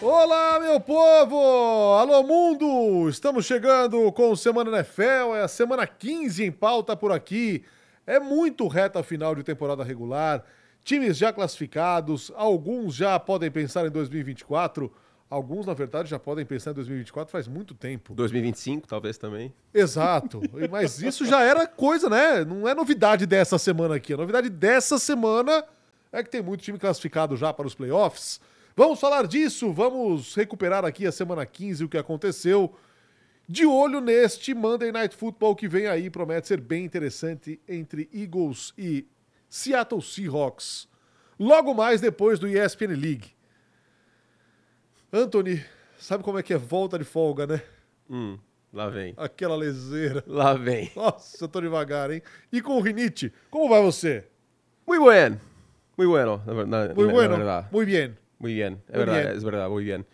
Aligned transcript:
Olá, 0.00 0.60
meu 0.60 0.78
povo! 0.78 1.36
Alô, 1.98 2.22
mundo! 2.22 3.08
Estamos 3.08 3.44
chegando 3.44 4.12
com 4.12 4.36
Semana 4.36 4.70
NFL, 4.70 5.34
é 5.34 5.42
a 5.42 5.48
semana 5.48 5.88
15 5.88 6.44
em 6.44 6.52
pauta 6.52 6.96
por 6.96 7.10
aqui. 7.10 7.64
É 8.06 8.20
muito 8.20 8.68
reta 8.68 9.02
final 9.02 9.34
de 9.34 9.42
temporada 9.42 9.82
regular, 9.82 10.44
times 10.84 11.18
já 11.18 11.32
classificados, 11.32 12.30
alguns 12.36 12.94
já 12.94 13.18
podem 13.18 13.50
pensar 13.50 13.86
em 13.86 13.90
2024, 13.90 14.88
alguns, 15.28 15.66
na 15.66 15.74
verdade, 15.74 16.08
já 16.08 16.18
podem 16.18 16.46
pensar 16.46 16.70
em 16.70 16.74
2024 16.74 17.32
faz 17.32 17.48
muito 17.48 17.74
tempo. 17.74 18.14
2025, 18.14 18.86
talvez 18.86 19.18
também. 19.18 19.52
Exato, 19.74 20.40
mas 20.70 21.02
isso 21.02 21.26
já 21.26 21.42
era 21.42 21.66
coisa, 21.66 22.08
né? 22.08 22.44
Não 22.44 22.68
é 22.68 22.72
novidade 22.72 23.26
dessa 23.26 23.58
semana 23.58 23.96
aqui. 23.96 24.14
A 24.14 24.16
novidade 24.16 24.48
dessa 24.48 24.96
semana 24.96 25.64
é 26.12 26.22
que 26.22 26.30
tem 26.30 26.40
muito 26.40 26.62
time 26.62 26.78
classificado 26.78 27.36
já 27.36 27.52
para 27.52 27.66
os 27.66 27.74
playoffs. 27.74 28.40
Vamos 28.78 29.00
falar 29.00 29.26
disso, 29.26 29.72
vamos 29.72 30.36
recuperar 30.36 30.84
aqui 30.84 31.04
a 31.04 31.10
semana 31.10 31.44
15 31.44 31.82
o 31.82 31.88
que 31.88 31.98
aconteceu. 31.98 32.76
De 33.48 33.66
olho 33.66 34.00
neste 34.00 34.54
Monday 34.54 34.92
Night 34.92 35.16
Football 35.16 35.56
que 35.56 35.66
vem 35.66 35.88
aí, 35.88 36.08
promete 36.08 36.46
ser 36.46 36.60
bem 36.60 36.84
interessante 36.84 37.60
entre 37.66 38.08
Eagles 38.14 38.72
e 38.78 39.04
Seattle 39.48 40.00
Seahawks. 40.00 40.86
Logo 41.40 41.74
mais 41.74 42.00
depois 42.00 42.38
do 42.38 42.46
ESPN 42.46 42.94
League. 42.94 43.32
Anthony, 45.12 45.60
sabe 45.98 46.22
como 46.22 46.38
é 46.38 46.42
que 46.44 46.54
é 46.54 46.56
volta 46.56 46.96
de 47.00 47.04
folga, 47.04 47.48
né? 47.48 47.60
Hum, 48.08 48.38
lá 48.72 48.88
vem. 48.88 49.12
Aquela 49.16 49.56
leseira. 49.56 50.22
Lá 50.24 50.54
vem. 50.54 50.92
Nossa, 50.94 51.42
eu 51.42 51.48
tô 51.48 51.60
devagar, 51.60 52.12
hein? 52.12 52.22
E 52.52 52.62
com 52.62 52.76
o 52.76 52.80
Rinite, 52.80 53.32
como 53.50 53.68
vai 53.68 53.82
você? 53.82 54.24
Muy 54.86 55.00
buen. 55.00 55.40
Muy 55.96 56.06
bueno. 56.06 56.40
Na, 56.46 56.54
na, 56.64 56.94
Muy 56.94 57.06
na, 57.08 57.12
bueno, 57.12 57.38
Na 57.38 57.68
muy 57.72 57.84
bien. 57.84 58.16
Muy 58.38 58.54
bien. 58.54 58.78
É 58.88 58.96
verdade, 58.98 59.26
é 59.28 59.38
verdade, 59.40 59.68
muy 59.70 59.84
bien. 59.84 60.04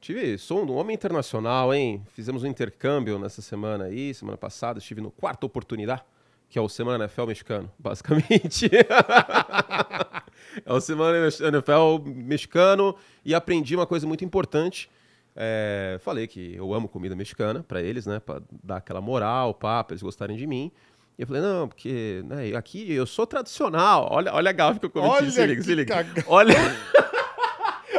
Tive, 0.00 0.38
sou 0.38 0.64
um 0.64 0.72
homem 0.76 0.94
internacional, 0.94 1.72
hein? 1.74 2.02
Fizemos 2.14 2.42
um 2.42 2.46
intercâmbio 2.46 3.18
nessa 3.18 3.42
semana 3.42 3.84
aí, 3.84 4.14
semana 4.14 4.36
passada. 4.36 4.78
Estive 4.78 5.00
no 5.00 5.10
quarta 5.10 5.44
oportunidade, 5.46 6.02
que 6.48 6.58
é 6.58 6.62
o 6.62 6.68
Semana 6.68 7.04
NFL 7.04 7.26
mexicano, 7.26 7.70
basicamente. 7.78 8.70
é 10.64 10.72
o 10.72 10.80
Semana 10.80 11.16
NFL 11.40 11.98
mexicano 12.04 12.94
e 13.24 13.34
aprendi 13.34 13.74
uma 13.74 13.86
coisa 13.86 14.06
muito 14.06 14.24
importante. 14.24 14.88
É, 15.34 15.98
falei 16.00 16.26
que 16.26 16.54
eu 16.56 16.72
amo 16.72 16.88
comida 16.88 17.14
mexicana 17.16 17.62
pra 17.66 17.82
eles, 17.82 18.06
né? 18.06 18.20
Pra 18.20 18.40
dar 18.62 18.76
aquela 18.76 19.00
moral, 19.00 19.52
pá, 19.54 19.82
pra 19.84 19.94
eles 19.94 20.02
gostarem 20.02 20.36
de 20.36 20.46
mim. 20.46 20.70
E 21.18 21.22
eu 21.22 21.26
falei, 21.26 21.42
não, 21.42 21.68
porque 21.68 22.22
né, 22.26 22.54
aqui 22.56 22.92
eu 22.92 23.06
sou 23.06 23.26
tradicional. 23.26 24.08
Olha, 24.10 24.32
olha 24.32 24.50
a 24.50 24.52
gafe 24.52 24.78
que 24.80 24.86
eu 24.86 24.90
cometi, 24.90 25.14
Olha 25.14 25.30
se 25.30 25.46
liga, 25.46 25.62
se 25.62 25.74
liga. 25.74 25.94
caga- 25.94 26.24
Olha... 26.28 26.54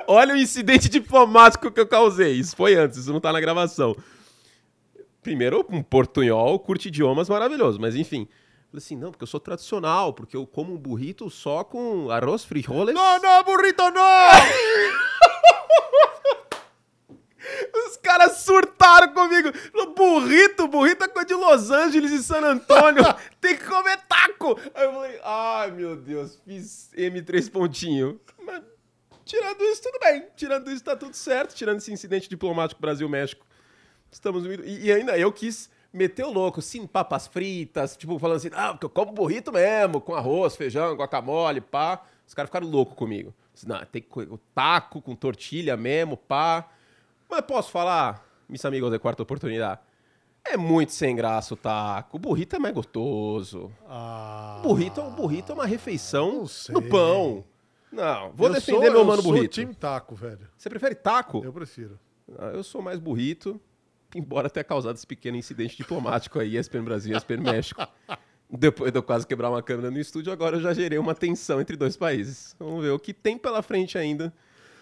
Olha 0.07 0.33
o 0.33 0.37
incidente 0.37 0.89
diplomático 0.89 1.71
que 1.71 1.79
eu 1.79 1.87
causei. 1.87 2.33
Isso 2.33 2.55
foi 2.55 2.75
antes, 2.75 2.99
isso 2.99 3.13
não 3.13 3.19
tá 3.19 3.31
na 3.31 3.39
gravação. 3.39 3.95
Primeiro, 5.21 5.65
um 5.69 5.83
portunhol, 5.83 6.57
curte 6.59 6.87
idiomas 6.87 7.29
maravilhoso, 7.29 7.79
mas 7.79 7.95
enfim. 7.95 8.27
Falei 8.69 8.77
assim, 8.77 8.95
não, 8.95 9.11
porque 9.11 9.23
eu 9.23 9.27
sou 9.27 9.39
tradicional, 9.39 10.13
porque 10.13 10.35
eu 10.35 10.45
como 10.45 10.73
um 10.73 10.77
burrito 10.77 11.29
só 11.29 11.63
com 11.63 12.11
arroz, 12.11 12.43
frijoles. 12.43 12.93
Não, 12.93 13.19
não, 13.19 13.43
burrito, 13.43 13.89
não! 13.91 14.27
Os 17.87 17.97
caras 17.97 18.39
surtaram 18.39 19.13
comigo. 19.13 19.51
Falou, 19.71 19.93
Burrito, 19.93 20.67
burrito 20.67 21.05
é 21.05 21.07
coisa 21.07 21.27
de 21.27 21.33
Los 21.33 21.71
Angeles 21.71 22.11
e 22.11 22.23
San 22.23 22.41
Antônio. 22.41 23.03
Tem 23.39 23.55
que 23.55 23.65
comer 23.65 23.97
taco. 24.07 24.59
Aí 24.75 24.85
eu 24.85 24.93
falei, 24.93 25.19
ai 25.23 25.71
meu 25.71 25.95
Deus, 25.95 26.39
fiz 26.45 26.89
M3 26.95 27.51
pontinho. 27.51 28.19
Mas 28.43 28.61
tirando 29.27 29.61
isso, 29.61 29.81
tudo 29.83 29.99
bem. 29.99 30.25
Tirando 30.35 30.71
isso, 30.71 30.83
tá 30.83 30.95
tudo 30.95 31.13
certo. 31.13 31.53
Tirando 31.53 31.77
esse 31.77 31.91
incidente 31.91 32.29
diplomático 32.29 32.81
Brasil-México. 32.81 33.45
Estamos 34.11 34.45
muito... 34.45 34.63
E, 34.65 34.85
e 34.85 34.91
ainda 34.91 35.17
eu 35.17 35.31
quis 35.31 35.69
meter 35.93 36.25
o 36.25 36.31
louco, 36.31 36.61
sim, 36.61 36.85
papas 36.85 37.27
fritas, 37.27 37.95
tipo, 37.97 38.17
falando 38.19 38.37
assim, 38.37 38.49
ah, 38.53 38.71
porque 38.71 38.85
eu 38.85 38.89
como 38.89 39.11
burrito 39.11 39.51
mesmo, 39.51 39.99
com 39.99 40.13
arroz, 40.13 40.55
feijão, 40.55 40.95
guacamole, 40.95 41.61
pá. 41.61 42.01
Os 42.27 42.33
caras 42.33 42.49
ficaram 42.49 42.67
loucos 42.67 42.95
comigo. 42.95 43.33
Disse, 43.53 43.67
Não, 43.67 43.83
tem 43.85 44.01
que 44.01 44.19
o 44.19 44.37
taco 44.53 45.01
com 45.01 45.15
tortilha 45.15 45.75
mesmo, 45.77 46.17
pá. 46.17 46.67
Mas 47.29 47.41
posso 47.41 47.71
falar, 47.71 48.25
meus 48.47 48.63
amigos 48.63 48.91
da 48.91 48.99
quarta 48.99 49.23
oportunidade? 49.23 49.81
É 50.43 50.55
muito 50.55 50.93
sem 50.93 51.13
graça 51.15 51.53
o 51.53 51.57
taco. 51.57 52.15
O 52.15 52.19
burrito 52.19 52.55
é 52.55 52.59
mais 52.59 52.73
gostoso. 52.73 53.71
Ah, 53.85 54.59
O 54.59 54.67
burrito, 54.67 55.01
o 55.01 55.11
burrito 55.11 55.51
é 55.51 55.55
uma 55.55 55.65
refeição 55.65 56.45
no 56.69 56.81
pão. 56.81 57.43
Não, 57.97 58.31
vou 58.31 58.47
eu 58.47 58.53
defender 58.53 58.77
sou, 58.77 58.81
meu 58.81 58.93
eu 59.01 59.05
mano 59.05 59.21
sou 59.21 59.31
burrito. 59.33 59.55
time 59.55 59.73
taco, 59.73 60.15
velho. 60.15 60.47
Você 60.57 60.69
prefere 60.69 60.95
taco? 60.95 61.43
Eu 61.43 61.51
prefiro. 61.51 61.99
Ah, 62.37 62.51
Eu 62.53 62.63
sou 62.63 62.81
mais 62.81 62.99
burrito, 62.99 63.59
embora 64.15 64.49
tenha 64.49 64.63
causado 64.63 64.95
esse 64.95 65.07
pequeno 65.07 65.35
incidente 65.37 65.75
diplomático 65.75 66.39
aí, 66.39 66.57
ESPN 66.57 66.83
Brasil 66.83 67.13
e 67.13 67.17
ESPN 67.17 67.41
México. 67.43 67.81
Depois 68.49 68.91
de 68.93 68.97
eu 68.97 69.03
quase 69.03 69.27
quebrar 69.27 69.49
uma 69.49 69.61
câmera 69.61 69.91
no 69.91 69.99
estúdio, 69.99 70.31
agora 70.31 70.55
eu 70.57 70.61
já 70.61 70.73
gerei 70.73 70.97
uma 70.97 71.13
tensão 71.15 71.59
entre 71.59 71.75
dois 71.75 71.97
países. 71.97 72.55
Vamos 72.57 72.81
ver 72.83 72.91
o 72.91 72.99
que 72.99 73.13
tem 73.13 73.37
pela 73.37 73.61
frente 73.61 73.97
ainda. 73.97 74.33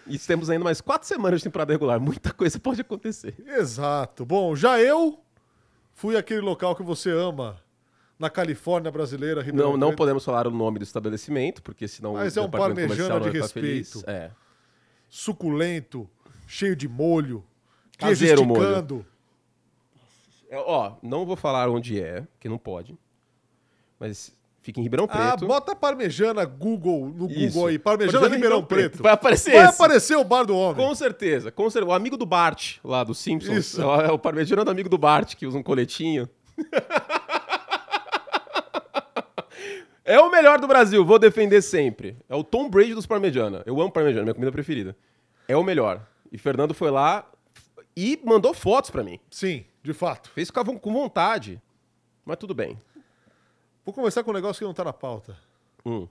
E 0.06 0.16
temos 0.20 0.48
ainda 0.48 0.62
mais 0.62 0.80
quatro 0.80 1.08
semanas 1.08 1.40
de 1.40 1.44
temporada 1.44 1.72
regular. 1.72 1.98
Muita 1.98 2.32
coisa 2.32 2.60
pode 2.60 2.80
acontecer. 2.80 3.34
Exato. 3.44 4.24
Bom, 4.24 4.54
já 4.54 4.78
eu 4.80 5.18
fui 5.94 6.16
aquele 6.16 6.42
local 6.42 6.76
que 6.76 6.82
você 6.84 7.10
ama, 7.10 7.60
na 8.18 8.30
Califórnia 8.30 8.90
brasileira, 8.90 9.42
Ribeirão 9.42 9.72
Não, 9.72 9.76
não 9.76 9.86
Preto. 9.88 9.98
podemos 9.98 10.24
falar 10.24 10.46
o 10.46 10.50
nome 10.50 10.78
do 10.78 10.82
estabelecimento, 10.82 11.62
porque 11.62 11.86
senão 11.86 12.14
Mas 12.14 12.36
o 12.36 12.40
é 12.40 12.42
um 12.42 12.44
não 12.44 12.50
de 13.20 13.30
respeito. 13.30 14.02
É. 14.06 14.30
Suculento, 15.08 16.08
cheio 16.46 16.74
de 16.76 16.88
molho, 16.88 17.44
Caseiro 17.98 18.44
molho. 18.44 19.04
É, 20.50 20.58
Ó, 20.58 20.92
não 21.02 21.24
vou 21.26 21.36
falar 21.36 21.68
onde 21.68 22.00
é, 22.00 22.26
que 22.40 22.48
não 22.48 22.58
pode. 22.58 22.96
Mas 23.98 24.34
fica 24.62 24.78
em 24.80 24.82
Ribeirão 24.82 25.06
Ah, 25.10 25.30
Preto. 25.32 25.46
bota 25.46 25.74
parmejana 25.74 26.44
Google, 26.44 27.08
no 27.08 27.30
Isso. 27.30 27.54
Google 27.54 27.66
aí. 27.68 27.78
Parmejana, 27.78 28.12
Parmejana 28.20 28.34
Ribeirão 28.36 28.60
Ribeirão 28.60 28.64
Preto. 28.64 28.90
Preto. 28.92 29.02
Vai 29.02 29.12
aparecer 29.12 29.52
Vai 29.52 29.64
esse. 29.64 29.74
aparecer 29.74 30.16
o 30.16 30.24
bar 30.24 30.44
do 30.44 30.56
homem. 30.56 30.86
Com 30.86 30.94
certeza, 30.94 31.50
com 31.50 31.68
certeza. 31.70 31.90
O 31.90 31.94
amigo 31.94 32.16
do 32.16 32.26
Bart, 32.26 32.76
lá 32.84 33.02
do 33.04 33.14
Simpsons. 33.14 33.56
Isso. 33.56 33.80
É 33.80 33.86
o- 33.86 34.00
É 34.02 34.12
o 34.12 34.18
parmegiano 34.18 34.64
do 34.64 34.70
amigo 34.70 34.88
do 34.88 34.98
Bart, 34.98 35.34
que 35.36 35.46
usa 35.46 35.56
um 35.58 35.62
coletinho. 35.62 36.28
é 40.06 40.20
o 40.20 40.30
melhor 40.30 40.60
do 40.60 40.68
Brasil, 40.68 41.04
vou 41.04 41.18
defender 41.18 41.60
sempre. 41.60 42.16
É 42.28 42.34
o 42.36 42.44
Tom 42.44 42.70
Brady 42.70 42.94
dos 42.94 43.06
parmegiana. 43.06 43.64
Eu 43.66 43.80
amo 43.80 43.90
parmegiana, 43.90 44.22
minha 44.22 44.34
comida 44.34 44.52
preferida. 44.52 44.96
É 45.48 45.56
o 45.56 45.64
melhor. 45.64 46.06
E 46.30 46.38
Fernando 46.38 46.72
foi 46.72 46.92
lá 46.92 47.28
e 47.96 48.18
mandou 48.24 48.54
fotos 48.54 48.88
pra 48.88 49.02
mim. 49.02 49.18
Sim, 49.28 49.64
de 49.82 49.92
fato. 49.92 50.30
Fez 50.30 50.46
ficar 50.46 50.64
com 50.64 50.92
vontade. 50.92 51.60
Mas 52.24 52.36
tudo 52.36 52.54
bem. 52.54 52.78
Vou 53.84 53.92
começar 53.92 54.22
com 54.22 54.30
um 54.30 54.34
negócio 54.34 54.60
que 54.60 54.64
não 54.64 54.72
tá 54.72 54.84
na 54.84 54.92
pauta. 54.92 55.36
Hum. 55.84 56.06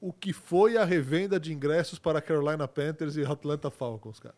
O 0.00 0.12
que 0.12 0.32
foi 0.32 0.76
a 0.76 0.84
revenda 0.84 1.38
de 1.38 1.52
ingressos 1.52 2.00
para 2.00 2.20
Carolina 2.20 2.66
Panthers 2.66 3.16
e 3.16 3.24
Atlanta 3.24 3.70
Falcons, 3.70 4.18
cara? 4.18 4.34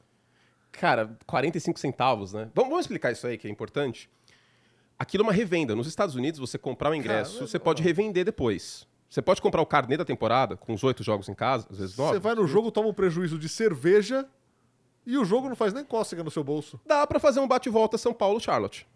Cara, 0.70 1.16
45 1.26 1.80
centavos, 1.80 2.34
né? 2.34 2.50
Vamos, 2.54 2.68
vamos 2.68 2.84
explicar 2.84 3.12
isso 3.12 3.26
aí 3.26 3.38
que 3.38 3.48
é 3.48 3.50
importante. 3.50 4.10
Aquilo 4.98 5.22
é 5.22 5.26
uma 5.26 5.32
revenda. 5.32 5.76
Nos 5.76 5.86
Estados 5.86 6.14
Unidos, 6.14 6.40
você 6.40 6.58
comprar 6.58 6.90
um 6.90 6.94
ingresso, 6.94 7.34
Cara, 7.34 7.46
você 7.46 7.58
pode 7.58 7.82
revender 7.82 8.24
depois. 8.24 8.86
Você 9.08 9.22
pode 9.22 9.40
comprar 9.40 9.62
o 9.62 9.66
carnê 9.66 9.96
da 9.96 10.04
temporada, 10.04 10.56
com 10.56 10.74
os 10.74 10.84
oito 10.84 11.02
jogos 11.02 11.28
em 11.28 11.34
casa, 11.34 11.66
às 11.70 11.78
vezes 11.78 11.96
nove. 11.96 12.14
Você 12.14 12.18
vai 12.18 12.34
no 12.34 12.46
jogo, 12.46 12.70
toma 12.70 12.88
um 12.88 12.92
prejuízo 12.92 13.38
de 13.38 13.48
cerveja 13.48 14.28
e 15.06 15.16
o 15.16 15.24
jogo 15.24 15.48
não 15.48 15.56
faz 15.56 15.72
nem 15.72 15.84
cócega 15.84 16.22
no 16.22 16.30
seu 16.30 16.44
bolso. 16.44 16.78
Dá 16.84 17.06
pra 17.06 17.18
fazer 17.18 17.40
um 17.40 17.48
bate-volta 17.48 17.96
São 17.96 18.12
Paulo-Charlotte. 18.12 18.86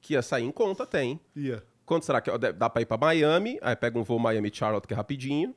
Que 0.00 0.14
ia 0.14 0.22
sair 0.22 0.44
em 0.44 0.52
conta, 0.52 0.86
tem. 0.86 1.20
Ia. 1.36 1.62
Quanto 1.84 2.06
será 2.06 2.20
que... 2.20 2.30
Dá 2.38 2.70
pra 2.70 2.80
ir 2.80 2.86
pra 2.86 2.96
Miami, 2.96 3.58
aí 3.60 3.76
pega 3.76 3.98
um 3.98 4.04
voo 4.04 4.18
Miami-Charlotte, 4.18 4.86
que 4.86 4.94
é 4.94 4.96
rapidinho. 4.96 5.54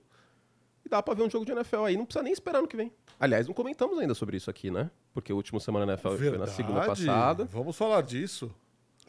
E 0.83 0.89
dá 0.89 1.01
pra 1.01 1.13
ver 1.13 1.23
um 1.23 1.29
jogo 1.29 1.45
de 1.45 1.51
NFL 1.51 1.83
aí. 1.85 1.95
Não 1.95 2.05
precisa 2.05 2.23
nem 2.23 2.33
esperar 2.33 2.61
no 2.61 2.67
que 2.67 2.75
vem. 2.75 2.91
Aliás, 3.19 3.47
não 3.47 3.53
comentamos 3.53 3.97
ainda 3.99 4.13
sobre 4.15 4.35
isso 4.35 4.49
aqui, 4.49 4.71
né? 4.71 4.89
Porque 5.13 5.31
o 5.31 5.35
último 5.35 5.59
Semana 5.61 5.93
NFL 5.93 6.09
foi 6.17 6.37
na 6.37 6.47
segunda 6.47 6.79
Verdade. 6.79 7.05
passada. 7.05 7.45
Vamos 7.45 7.77
falar 7.77 8.01
disso. 8.01 8.53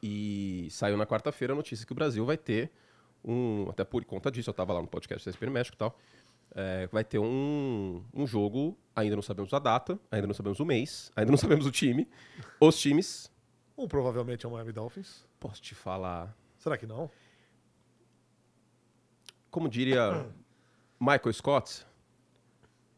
E 0.02 0.68
saiu 0.70 0.96
na 0.96 1.06
quarta-feira 1.06 1.52
a 1.52 1.56
notícia 1.56 1.86
que 1.86 1.92
o 1.92 1.94
Brasil 1.94 2.24
vai 2.26 2.36
ter 2.36 2.70
um. 3.24 3.68
Até 3.70 3.84
por 3.84 4.04
conta 4.04 4.30
disso, 4.30 4.50
eu 4.50 4.52
estava 4.52 4.72
lá 4.72 4.80
no 4.82 4.88
podcast 4.88 5.24
da 5.24 5.30
SPN 5.30 5.52
México 5.52 5.76
e 5.76 5.78
tal. 5.78 5.96
é, 6.54 6.86
vai 6.88 7.04
ter 7.04 7.18
um, 7.18 8.04
um 8.12 8.26
jogo, 8.26 8.76
ainda 8.94 9.16
não 9.16 9.22
sabemos 9.22 9.52
a 9.54 9.58
data, 9.58 9.98
ainda 10.10 10.26
não 10.26 10.34
sabemos 10.34 10.60
o 10.60 10.64
mês, 10.64 11.10
ainda 11.16 11.30
não 11.30 11.38
sabemos 11.38 11.66
o 11.66 11.70
time. 11.70 12.08
Os 12.60 12.78
times. 12.78 13.30
Um 13.76 13.88
provavelmente 13.88 14.44
é 14.44 14.48
o 14.48 14.52
Miami 14.52 14.72
Dolphins. 14.72 15.26
Posso 15.40 15.62
te 15.62 15.74
falar. 15.74 16.36
Será 16.58 16.76
que 16.76 16.86
não? 16.86 17.10
Como 19.50 19.68
diria 19.68 20.26
Michael 21.00 21.32
Scott 21.32 21.86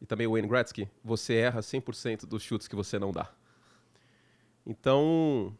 e 0.01 0.05
também 0.05 0.27
Wayne 0.27 0.47
Gretzky, 0.47 0.89
você 1.03 1.35
erra 1.35 1.61
100% 1.61 2.25
dos 2.25 2.43
chutes 2.43 2.67
que 2.67 2.75
você 2.75 2.99
não 2.99 3.11
dá. 3.11 3.31
Então. 4.65 5.55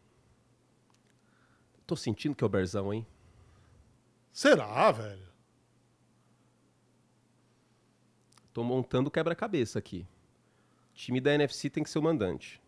Tô 1.86 1.96
sentindo 1.96 2.36
que 2.36 2.44
é 2.44 2.48
o 2.48 2.50
Berzão, 2.50 2.94
hein? 2.94 3.06
Será, 4.32 4.92
velho? 4.92 5.28
Tô 8.52 8.64
montando 8.64 9.12
quebra-cabeça 9.12 9.80
aqui. 9.80 10.08
Time 10.94 11.22
da 11.22 11.34
NFC 11.34 11.70
tem 11.70 11.84
que 11.84 11.90
ser 11.90 12.00
o 12.00 12.04
mandante. 12.04 12.62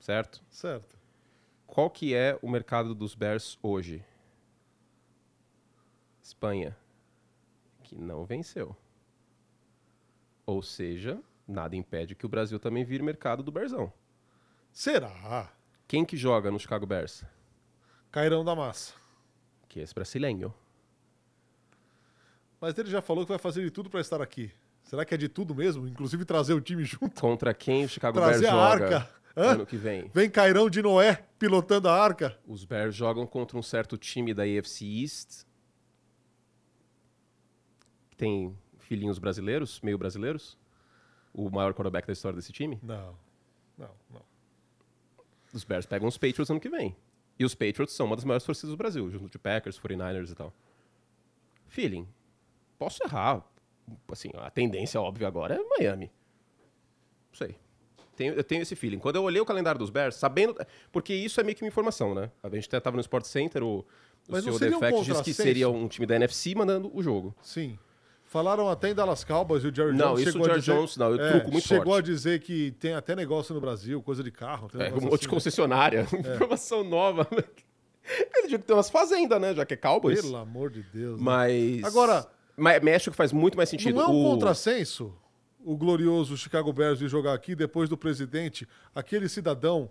Certo? 0.00 0.42
Certo. 0.48 0.96
Qual 1.66 1.90
que 1.90 2.14
é 2.14 2.38
o 2.40 2.48
mercado 2.48 2.94
dos 2.94 3.14
Bears 3.14 3.58
hoje? 3.62 4.04
Espanha, 6.22 6.76
que 7.82 7.96
não 7.96 8.24
venceu. 8.24 8.76
Ou 10.46 10.62
seja, 10.62 11.20
nada 11.46 11.76
impede 11.76 12.14
que 12.14 12.24
o 12.24 12.28
Brasil 12.28 12.58
também 12.58 12.84
vire 12.84 13.02
mercado 13.02 13.42
do 13.42 13.52
Bearzão. 13.52 13.92
Será? 14.72 15.52
Quem 15.86 16.04
que 16.04 16.16
joga 16.16 16.50
no 16.50 16.58
Chicago 16.58 16.86
Bears? 16.86 17.24
Cairão 18.14 18.44
da 18.44 18.54
massa. 18.54 18.92
Que 19.68 19.80
é 19.80 19.82
esse 19.82 19.92
brasileiro. 19.92 20.54
Mas 22.60 22.78
ele 22.78 22.88
já 22.88 23.02
falou 23.02 23.24
que 23.24 23.28
vai 23.32 23.40
fazer 23.40 23.64
de 23.64 23.72
tudo 23.72 23.90
pra 23.90 24.00
estar 24.00 24.22
aqui. 24.22 24.52
Será 24.84 25.04
que 25.04 25.14
é 25.14 25.16
de 25.16 25.28
tudo 25.28 25.52
mesmo? 25.52 25.88
Inclusive 25.88 26.24
trazer 26.24 26.54
o 26.54 26.60
time 26.60 26.84
junto? 26.84 27.20
Contra 27.20 27.52
quem 27.52 27.84
o 27.84 27.88
Chicago 27.88 28.16
Trazer 28.16 28.42
Bears 28.42 28.54
a 28.54 28.56
joga 28.56 28.84
arca. 28.84 29.10
Hã? 29.36 29.42
ano 29.54 29.66
que 29.66 29.76
vem? 29.76 30.08
Vem 30.14 30.30
Cairão 30.30 30.70
de 30.70 30.80
Noé 30.80 31.24
pilotando 31.40 31.88
a 31.88 32.00
arca. 32.00 32.38
Os 32.46 32.64
Bears 32.64 32.94
jogam 32.94 33.26
contra 33.26 33.58
um 33.58 33.62
certo 33.64 33.98
time 33.98 34.32
da 34.32 34.44
AFC 34.44 34.84
East. 34.84 35.42
Que 38.10 38.16
tem 38.16 38.56
filhinhos 38.78 39.18
brasileiros, 39.18 39.80
meio 39.80 39.98
brasileiros. 39.98 40.56
O 41.32 41.50
maior 41.50 41.74
quarterback 41.74 42.06
da 42.06 42.12
história 42.12 42.36
desse 42.36 42.52
time. 42.52 42.78
Não. 42.80 43.18
Não, 43.76 43.90
não. 44.08 44.22
Os 45.52 45.64
Bears 45.64 45.84
pegam 45.84 46.06
os 46.06 46.16
Patriots 46.16 46.48
ano 46.48 46.60
que 46.60 46.68
vem. 46.68 46.94
E 47.38 47.44
os 47.44 47.54
Patriots 47.54 47.94
são 47.94 48.06
uma 48.06 48.16
das 48.16 48.24
maiores 48.24 48.44
torcidas 48.44 48.70
do 48.70 48.76
Brasil, 48.76 49.10
junto 49.10 49.28
de 49.28 49.38
Packers, 49.38 49.78
49ers 49.78 50.30
e 50.30 50.34
tal. 50.34 50.52
Feeling. 51.66 52.06
Posso 52.78 53.02
errar. 53.02 53.44
Assim, 54.10 54.30
a 54.34 54.50
tendência 54.50 55.00
óbvia 55.00 55.26
agora 55.26 55.54
é 55.56 55.78
Miami. 55.78 56.10
Não 57.30 57.36
sei. 57.36 57.56
Tenho, 58.16 58.34
eu 58.34 58.44
tenho 58.44 58.62
esse 58.62 58.76
feeling. 58.76 58.98
Quando 58.98 59.16
eu 59.16 59.22
olhei 59.24 59.40
o 59.40 59.44
calendário 59.44 59.78
dos 59.78 59.90
Bears, 59.90 60.14
sabendo. 60.14 60.54
Porque 60.92 61.12
isso 61.12 61.40
é 61.40 61.44
meio 61.44 61.56
que 61.56 61.62
uma 61.62 61.68
informação, 61.68 62.14
né? 62.14 62.30
A 62.42 62.48
gente 62.48 62.66
até 62.68 62.78
tava 62.78 62.96
no 62.96 63.00
Sport 63.00 63.24
Center, 63.24 63.62
o, 63.62 63.80
o 63.80 63.84
Mas 64.28 64.44
da 64.44 64.52
seria 64.52 64.78
um 64.78 65.02
disse 65.02 65.22
que 65.22 65.34
seria 65.34 65.68
um 65.68 65.88
time 65.88 66.06
da 66.06 66.14
NFC 66.14 66.54
mandando 66.54 66.90
o 66.96 67.02
jogo. 67.02 67.34
Sim. 67.42 67.78
Falaram 68.34 68.68
até 68.68 68.90
em 68.90 68.94
Dallas 68.96 69.22
Cowboys 69.22 69.62
e 69.62 69.68
o 69.68 69.72
Jerry 69.72 69.92
Não, 69.96 70.06
Jones 70.08 70.22
isso 70.22 70.32
chegou 70.32 70.42
o 70.42 70.48
Jerry 70.48 70.60
dizer... 70.60 70.72
Jones, 70.74 70.96
não, 70.96 71.10
eu 71.14 71.24
É, 71.24 71.30
truco 71.30 71.52
muito 71.52 71.68
Chegou 71.68 71.84
forte. 71.92 72.10
a 72.10 72.12
dizer 72.12 72.40
que 72.40 72.72
tem 72.80 72.92
até 72.92 73.14
negócio 73.14 73.54
no 73.54 73.60
Brasil, 73.60 74.02
coisa 74.02 74.24
de 74.24 74.32
carro. 74.32 74.68
tem 74.68 74.80
É, 74.82 74.88
um 74.88 74.94
monte 74.94 75.00
de 75.02 75.06
assim, 75.14 75.24
né? 75.26 75.30
concessionária. 75.30 76.06
Informação 76.34 76.82
nova. 76.82 77.28
Ele 77.32 78.48
tinha 78.48 78.58
que 78.58 78.64
ter 78.64 78.72
umas 78.72 78.90
fazendas, 78.90 79.40
né? 79.40 79.54
Já 79.54 79.64
que 79.64 79.74
é 79.74 79.76
Cowboys. 79.76 80.20
Pelo 80.20 80.36
amor 80.36 80.68
de 80.68 80.82
Deus. 80.82 81.16
né? 81.20 81.24
Mas. 81.24 81.84
Agora- 81.84 82.26
Mas 82.56 82.82
México 82.82 83.14
faz 83.14 83.32
muito 83.32 83.56
mais 83.56 83.68
sentido. 83.68 83.94
Não 83.94 84.02
é 84.02 84.08
um 84.08 84.26
O- 84.26 84.30
contrassenso 84.32 85.14
o 85.64 85.76
glorioso 85.76 86.36
Chicago 86.36 86.72
Bears 86.72 86.98
vir 86.98 87.08
jogar 87.08 87.34
aqui 87.34 87.54
depois 87.54 87.88
do 87.88 87.96
presidente, 87.96 88.66
aquele 88.92 89.28
cidadão 89.28 89.88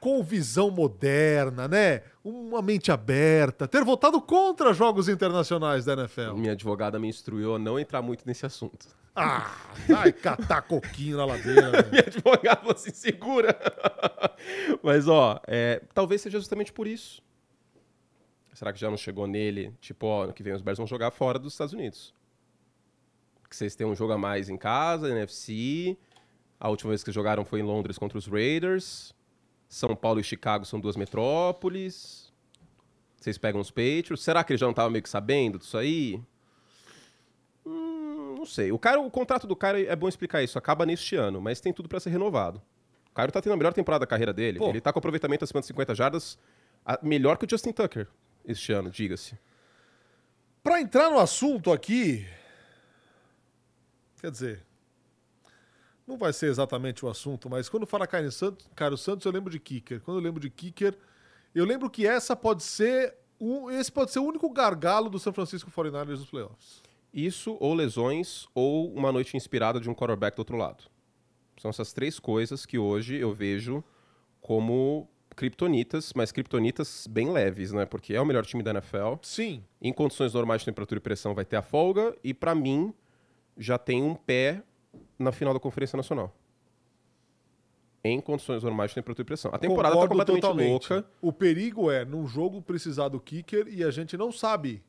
com 0.00 0.22
visão 0.22 0.70
moderna, 0.70 1.68
né? 1.68 2.02
Uma 2.24 2.62
mente 2.62 2.90
aberta, 2.90 3.68
ter 3.68 3.84
votado 3.84 4.20
contra 4.20 4.72
jogos 4.72 5.08
internacionais 5.08 5.84
da 5.84 5.92
NFL. 5.92 6.34
Minha 6.34 6.52
advogada 6.52 6.98
me 6.98 7.08
instruiu 7.08 7.54
a 7.54 7.58
não 7.58 7.78
entrar 7.78 8.00
muito 8.00 8.26
nesse 8.26 8.46
assunto. 8.46 8.88
Ah, 9.14 9.50
vai 9.86 10.12
catar 10.12 10.62
coquinho 10.62 11.16
na 11.18 11.26
ladeira. 11.26 11.86
Minha 11.90 12.04
advogada 12.06 12.60
falou 12.60 12.74
assim, 12.74 12.92
segura. 12.92 13.56
Mas, 14.82 15.06
ó, 15.06 15.40
é, 15.46 15.82
talvez 15.92 16.22
seja 16.22 16.38
justamente 16.38 16.72
por 16.72 16.86
isso. 16.86 17.22
Será 18.54 18.72
que 18.72 18.80
já 18.80 18.88
não 18.88 18.96
chegou 18.96 19.26
nele? 19.26 19.74
Tipo, 19.80 20.06
ó, 20.06 20.24
ano 20.24 20.32
que 20.32 20.42
vem 20.42 20.52
os 20.52 20.62
Bears 20.62 20.78
vão 20.78 20.86
jogar 20.86 21.10
fora 21.10 21.38
dos 21.38 21.52
Estados 21.52 21.74
Unidos. 21.74 22.14
Que 23.48 23.56
vocês 23.56 23.74
têm 23.74 23.86
um 23.86 23.96
jogo 23.96 24.12
a 24.12 24.18
mais 24.18 24.48
em 24.48 24.56
casa, 24.56 25.10
NFC. 25.10 25.96
A 26.58 26.68
última 26.68 26.90
vez 26.90 27.02
que 27.02 27.10
jogaram 27.10 27.44
foi 27.44 27.60
em 27.60 27.62
Londres 27.62 27.98
contra 27.98 28.16
os 28.16 28.26
Raiders. 28.26 29.14
São 29.70 29.94
Paulo 29.94 30.18
e 30.18 30.24
Chicago 30.24 30.66
são 30.66 30.80
duas 30.80 30.96
metrópoles. 30.96 32.32
Vocês 33.16 33.38
pegam 33.38 33.60
os 33.60 33.70
Patriots. 33.70 34.20
Será 34.20 34.42
que 34.42 34.52
ele 34.52 34.58
já 34.58 34.66
não 34.66 34.72
estava 34.72 34.90
meio 34.90 35.02
que 35.02 35.08
sabendo 35.08 35.60
disso 35.60 35.78
aí? 35.78 36.20
Hum, 37.64 38.34
não 38.36 38.44
sei. 38.44 38.72
O, 38.72 38.78
cara, 38.80 39.00
o 39.00 39.08
contrato 39.08 39.46
do 39.46 39.54
cara 39.54 39.80
é 39.80 39.94
bom 39.94 40.08
explicar 40.08 40.42
isso. 40.42 40.58
Acaba 40.58 40.84
neste 40.84 41.14
ano, 41.14 41.40
mas 41.40 41.60
tem 41.60 41.72
tudo 41.72 41.88
para 41.88 42.00
ser 42.00 42.10
renovado. 42.10 42.60
O 43.10 43.14
Cairo 43.14 43.30
tá 43.30 43.40
tendo 43.40 43.52
a 43.52 43.56
melhor 43.56 43.72
temporada 43.72 44.00
da 44.00 44.08
carreira 44.08 44.32
dele. 44.32 44.58
Pô. 44.58 44.68
Ele 44.68 44.80
tá 44.80 44.92
com 44.92 44.98
aproveitamento 44.98 45.44
acima 45.44 45.60
de 45.60 45.68
50 45.68 45.94
jardas, 45.94 46.36
melhor 47.00 47.38
que 47.38 47.44
o 47.44 47.48
Justin 47.48 47.70
Tucker 47.70 48.08
este 48.44 48.72
ano, 48.72 48.90
diga-se. 48.90 49.38
Pra 50.64 50.80
entrar 50.80 51.10
no 51.10 51.18
assunto 51.20 51.70
aqui, 51.70 52.26
quer 54.20 54.32
dizer, 54.32 54.64
não 56.10 56.18
vai 56.18 56.32
ser 56.32 56.46
exatamente 56.46 57.04
o 57.04 57.08
assunto, 57.08 57.48
mas 57.48 57.68
quando 57.68 57.86
fala 57.86 58.06
Caio 58.06 58.30
Santos, 58.30 58.68
Caio 58.74 58.96
Santos, 58.96 59.24
eu 59.24 59.32
lembro 59.32 59.50
de 59.50 59.58
kicker. 59.58 60.00
Quando 60.00 60.18
eu 60.18 60.22
lembro 60.22 60.40
de 60.40 60.50
kicker, 60.50 60.96
eu 61.54 61.64
lembro 61.64 61.88
que 61.88 62.06
essa 62.06 62.36
pode 62.36 62.62
ser 62.62 63.14
um, 63.40 63.70
esse 63.70 63.90
pode 63.90 64.10
ser 64.10 64.18
o 64.18 64.24
único 64.24 64.50
gargalo 64.50 65.08
do 65.08 65.18
San 65.18 65.32
Francisco 65.32 65.70
49ers 65.70 66.18
nos 66.18 66.30
playoffs. 66.30 66.82
Isso, 67.12 67.56
ou 67.58 67.74
lesões, 67.74 68.46
ou 68.54 68.92
uma 68.92 69.10
noite 69.10 69.36
inspirada 69.36 69.80
de 69.80 69.88
um 69.88 69.94
quarterback 69.94 70.36
do 70.36 70.40
outro 70.40 70.56
lado. 70.56 70.84
São 71.58 71.68
essas 71.70 71.92
três 71.92 72.18
coisas 72.18 72.66
que 72.66 72.78
hoje 72.78 73.16
eu 73.16 73.32
vejo 73.32 73.82
como 74.40 75.08
kriptonitas, 75.34 76.12
mas 76.14 76.32
kriptonitas 76.32 77.06
bem 77.06 77.32
leves, 77.32 77.72
né? 77.72 77.86
Porque 77.86 78.14
é 78.14 78.20
o 78.20 78.26
melhor 78.26 78.44
time 78.44 78.62
da 78.62 78.72
NFL. 78.72 79.14
Sim, 79.22 79.64
Em 79.80 79.92
condições 79.92 80.34
normais 80.34 80.62
de 80.62 80.66
temperatura 80.66 80.98
e 80.98 81.02
pressão 81.02 81.34
vai 81.34 81.44
ter 81.44 81.56
a 81.56 81.62
folga 81.62 82.16
e 82.22 82.34
pra 82.34 82.54
mim 82.54 82.92
já 83.56 83.78
tem 83.78 84.02
um 84.02 84.14
pé 84.14 84.62
na 85.18 85.32
final 85.32 85.52
da 85.54 85.60
Conferência 85.60 85.96
Nacional. 85.96 86.34
Em 88.02 88.18
condições 88.20 88.62
normais 88.62 88.90
de 88.90 88.94
temperatura 88.94 89.22
e 89.22 89.26
pressão. 89.26 89.50
A 89.54 89.58
temporada 89.58 89.94
tá 89.94 90.00
concordo 90.00 90.14
completamente 90.14 90.40
totalmente. 90.40 90.90
louca. 90.90 91.10
O 91.20 91.32
perigo 91.32 91.90
é 91.90 92.04
num 92.04 92.26
jogo 92.26 92.62
precisar 92.62 93.08
do 93.08 93.20
kicker 93.20 93.68
e 93.68 93.84
a 93.84 93.90
gente 93.90 94.16
não 94.16 94.32
sabe 94.32 94.82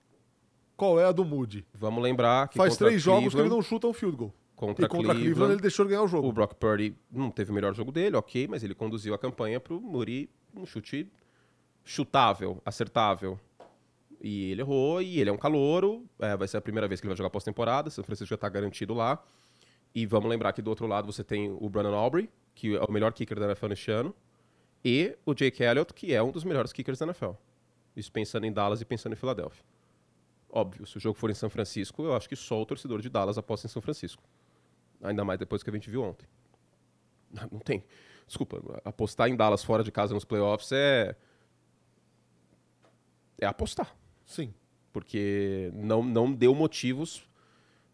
qual 0.77 1.00
é 1.00 1.06
a 1.06 1.12
do 1.12 1.25
Moody. 1.25 1.65
Vamos 1.74 2.01
lembrar 2.01 2.48
que 2.48 2.57
Faz 2.57 2.77
três 2.77 3.01
jogos 3.01 3.33
que 3.33 3.39
ele 3.39 3.50
não 3.50 3.62
chuta 3.62 3.88
um 3.88 3.94
field 3.94 4.15
goal. 4.15 4.33
Contra 4.56 4.86
e 4.86 4.88
contra 4.88 5.07
Cleveland, 5.07 5.24
Cleveland 5.24 5.53
ele 5.53 5.62
deixou 5.62 5.83
ele 5.83 5.89
ganhar 5.89 6.04
o 6.04 6.07
jogo. 6.07 6.27
O 6.27 6.31
Brock 6.31 6.54
Purdy 6.54 6.95
não 7.12 7.31
teve 7.31 7.51
o 7.51 7.54
melhor 7.54 7.74
jogo 7.74 7.92
dele, 7.92 8.15
ok, 8.15 8.47
mas 8.47 8.63
ele 8.63 8.75
conduziu 8.75 9.13
a 9.13 9.18
campanha 9.18 9.59
pro 9.59 9.81
Muri 9.81 10.30
um 10.56 10.65
chute 10.65 11.12
chutável, 11.83 12.62
acertável. 12.63 13.39
E 14.21 14.51
ele 14.51 14.62
errou, 14.62 15.01
e 15.01 15.19
ele 15.19 15.31
é 15.31 15.33
um 15.33 15.38
calouro. 15.38 16.06
é, 16.19 16.38
vai 16.38 16.47
ser 16.47 16.57
a 16.57 16.62
primeira 16.62 16.88
vez 16.88 17.01
que 17.01 17.07
ele 17.07 17.09
vai 17.09 17.18
jogar 17.18 17.31
pós-temporada. 17.31 17.89
São 17.89 18.04
Francisco 18.04 18.30
já 18.30 18.38
tá 18.38 18.47
garantido 18.47 18.94
lá. 18.94 19.21
E 19.93 20.05
vamos 20.05 20.29
lembrar 20.29 20.53
que 20.53 20.61
do 20.61 20.69
outro 20.69 20.88
lado 20.88 21.11
você 21.11 21.23
tem 21.23 21.51
o 21.51 21.69
Brandon 21.69 21.95
Aubrey, 21.95 22.30
que 22.56 22.75
é 22.75 22.81
o 22.81 22.92
melhor 22.92 23.11
kicker 23.13 23.39
da 23.39 23.45
NFL 23.45 23.68
neste 23.68 23.92
ano. 23.92 24.16
E 24.83 25.16
o 25.25 25.33
Jake 25.33 25.61
Elliott, 25.61 25.94
que 25.94 26.13
é 26.13 26.23
um 26.23 26.31
dos 26.31 26.44
melhores 26.44 26.71
kickers 26.71 26.97
da 26.99 27.06
NFL. 27.06 27.31
Isso 27.95 28.11
pensando 28.11 28.45
em 28.45 28.51
Dallas 28.51 28.81
e 28.81 28.85
pensando 28.85 29.13
em 29.13 29.16
Filadélfia. 29.16 29.63
Óbvio, 30.49 30.85
se 30.85 30.97
o 30.97 30.99
jogo 30.99 31.18
for 31.18 31.30
em 31.30 31.33
São 31.33 31.49
Francisco, 31.49 32.04
eu 32.04 32.16
acho 32.16 32.27
que 32.27 32.35
só 32.35 32.61
o 32.61 32.66
torcedor 32.66 33.01
de 33.01 33.09
Dallas 33.09 33.37
aposta 33.37 33.68
em 33.68 33.69
São 33.69 33.81
Francisco. 33.81 34.23
Ainda 35.01 35.23
mais 35.23 35.39
depois 35.39 35.63
que 35.63 35.69
a 35.69 35.73
gente 35.73 35.89
viu 35.89 36.04
ontem. 36.04 36.27
Não 37.51 37.59
tem. 37.59 37.83
Desculpa, 38.27 38.81
apostar 38.83 39.30
em 39.30 39.35
Dallas 39.35 39.63
fora 39.63 39.83
de 39.83 39.92
casa 39.92 40.13
nos 40.13 40.25
playoffs 40.25 40.71
é. 40.71 41.16
É 43.39 43.45
apostar. 43.45 43.95
Sim. 44.25 44.54
Porque 44.92 45.71
não, 45.73 46.04
não 46.04 46.31
deu 46.31 46.54
motivos 46.54 47.27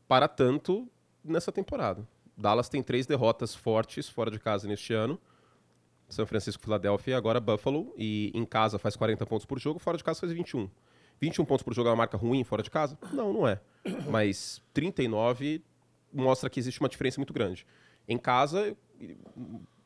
para 0.07 0.27
tanto 0.27 0.89
nessa 1.27 1.51
temporada. 1.51 2.07
Dallas 2.37 2.69
tem 2.69 2.83
três 2.83 3.05
derrotas 3.05 3.55
fortes 3.55 4.07
fora 4.07 4.29
de 4.29 4.39
casa 4.39 4.67
neste 4.67 4.93
ano. 4.93 5.19
São 6.07 6.25
Francisco, 6.25 6.63
Filadélfia 6.63 7.11
e 7.11 7.13
agora 7.15 7.39
Buffalo. 7.39 7.93
E 7.97 8.31
em 8.33 8.45
casa 8.45 8.77
faz 8.77 8.95
40 8.95 9.25
pontos 9.25 9.45
por 9.45 9.59
jogo, 9.59 9.79
fora 9.79 9.97
de 9.97 10.03
casa 10.03 10.19
faz 10.19 10.31
21. 10.31 10.69
21 11.19 11.45
pontos 11.45 11.63
por 11.63 11.73
jogo 11.73 11.89
é 11.89 11.91
uma 11.91 11.97
marca 11.97 12.15
ruim 12.15 12.43
fora 12.43 12.61
de 12.61 12.69
casa? 12.69 12.97
Não, 13.11 13.33
não 13.33 13.47
é. 13.47 13.59
Mas 14.09 14.61
39 14.73 15.63
mostra 16.13 16.49
que 16.49 16.59
existe 16.59 16.79
uma 16.79 16.89
diferença 16.89 17.19
muito 17.19 17.33
grande. 17.33 17.65
Em 18.07 18.17
casa, 18.17 18.77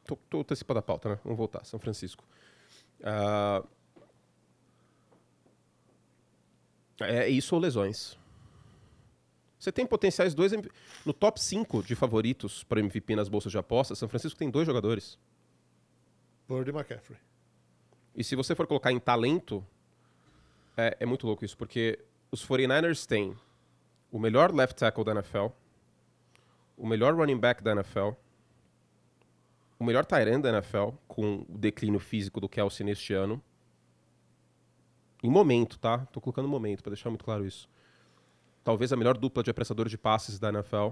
tô, 0.05 0.15
tô 0.29 0.39
antecipando 0.41 0.79
a 0.79 0.83
pauta, 0.83 1.09
né? 1.09 1.19
Vamos 1.23 1.37
voltar. 1.37 1.65
São 1.65 1.79
Francisco. 1.79 2.23
Ah, 3.03 3.63
é 6.99 7.29
isso 7.29 7.55
ou 7.55 7.61
lesões. 7.61 8.17
Você 9.61 9.71
tem 9.71 9.85
potenciais 9.85 10.33
dois 10.33 10.51
no 11.05 11.13
top 11.13 11.39
5 11.39 11.83
de 11.83 11.93
favoritos 11.93 12.63
para 12.63 12.79
MVP 12.79 13.15
nas 13.15 13.29
bolsas 13.29 13.51
de 13.51 13.59
apostas. 13.59 13.99
São 13.99 14.09
Francisco 14.09 14.39
tem 14.39 14.49
dois 14.49 14.65
jogadores. 14.65 15.19
Bird 16.49 16.67
e 16.67 16.73
McCaffrey. 16.73 17.19
E 18.15 18.23
se 18.23 18.35
você 18.35 18.55
for 18.55 18.65
colocar 18.65 18.91
em 18.91 18.99
talento, 18.99 19.63
é, 20.75 20.97
é 21.01 21.05
muito 21.05 21.27
louco 21.27 21.45
isso, 21.45 21.55
porque 21.55 21.99
os 22.31 22.43
49ers 22.43 23.05
têm 23.05 23.37
o 24.11 24.17
melhor 24.17 24.51
left 24.51 24.79
tackle 24.79 25.03
da 25.03 25.11
NFL, 25.11 25.49
o 26.75 26.87
melhor 26.87 27.13
running 27.13 27.37
back 27.37 27.63
da 27.63 27.73
NFL, 27.73 28.13
o 29.77 29.83
melhor 29.83 30.03
tight 30.07 30.27
end 30.27 30.41
da 30.41 30.49
NFL, 30.49 30.89
com 31.07 31.45
o 31.47 31.57
declínio 31.59 31.99
físico 31.99 32.41
do 32.41 32.49
Kelsey 32.49 32.83
neste 32.83 33.13
ano. 33.13 33.39
Em 35.21 35.29
momento, 35.29 35.77
tá? 35.77 35.99
Tô 36.07 36.19
colocando 36.19 36.47
momento, 36.47 36.81
para 36.81 36.89
deixar 36.89 37.11
muito 37.11 37.23
claro 37.23 37.45
isso. 37.45 37.69
Talvez 38.63 38.93
a 38.93 38.95
melhor 38.95 39.17
dupla 39.17 39.43
de 39.43 39.49
apressadores 39.49 39.91
de 39.91 39.97
passes 39.97 40.39
da 40.39 40.49
NFL. 40.49 40.89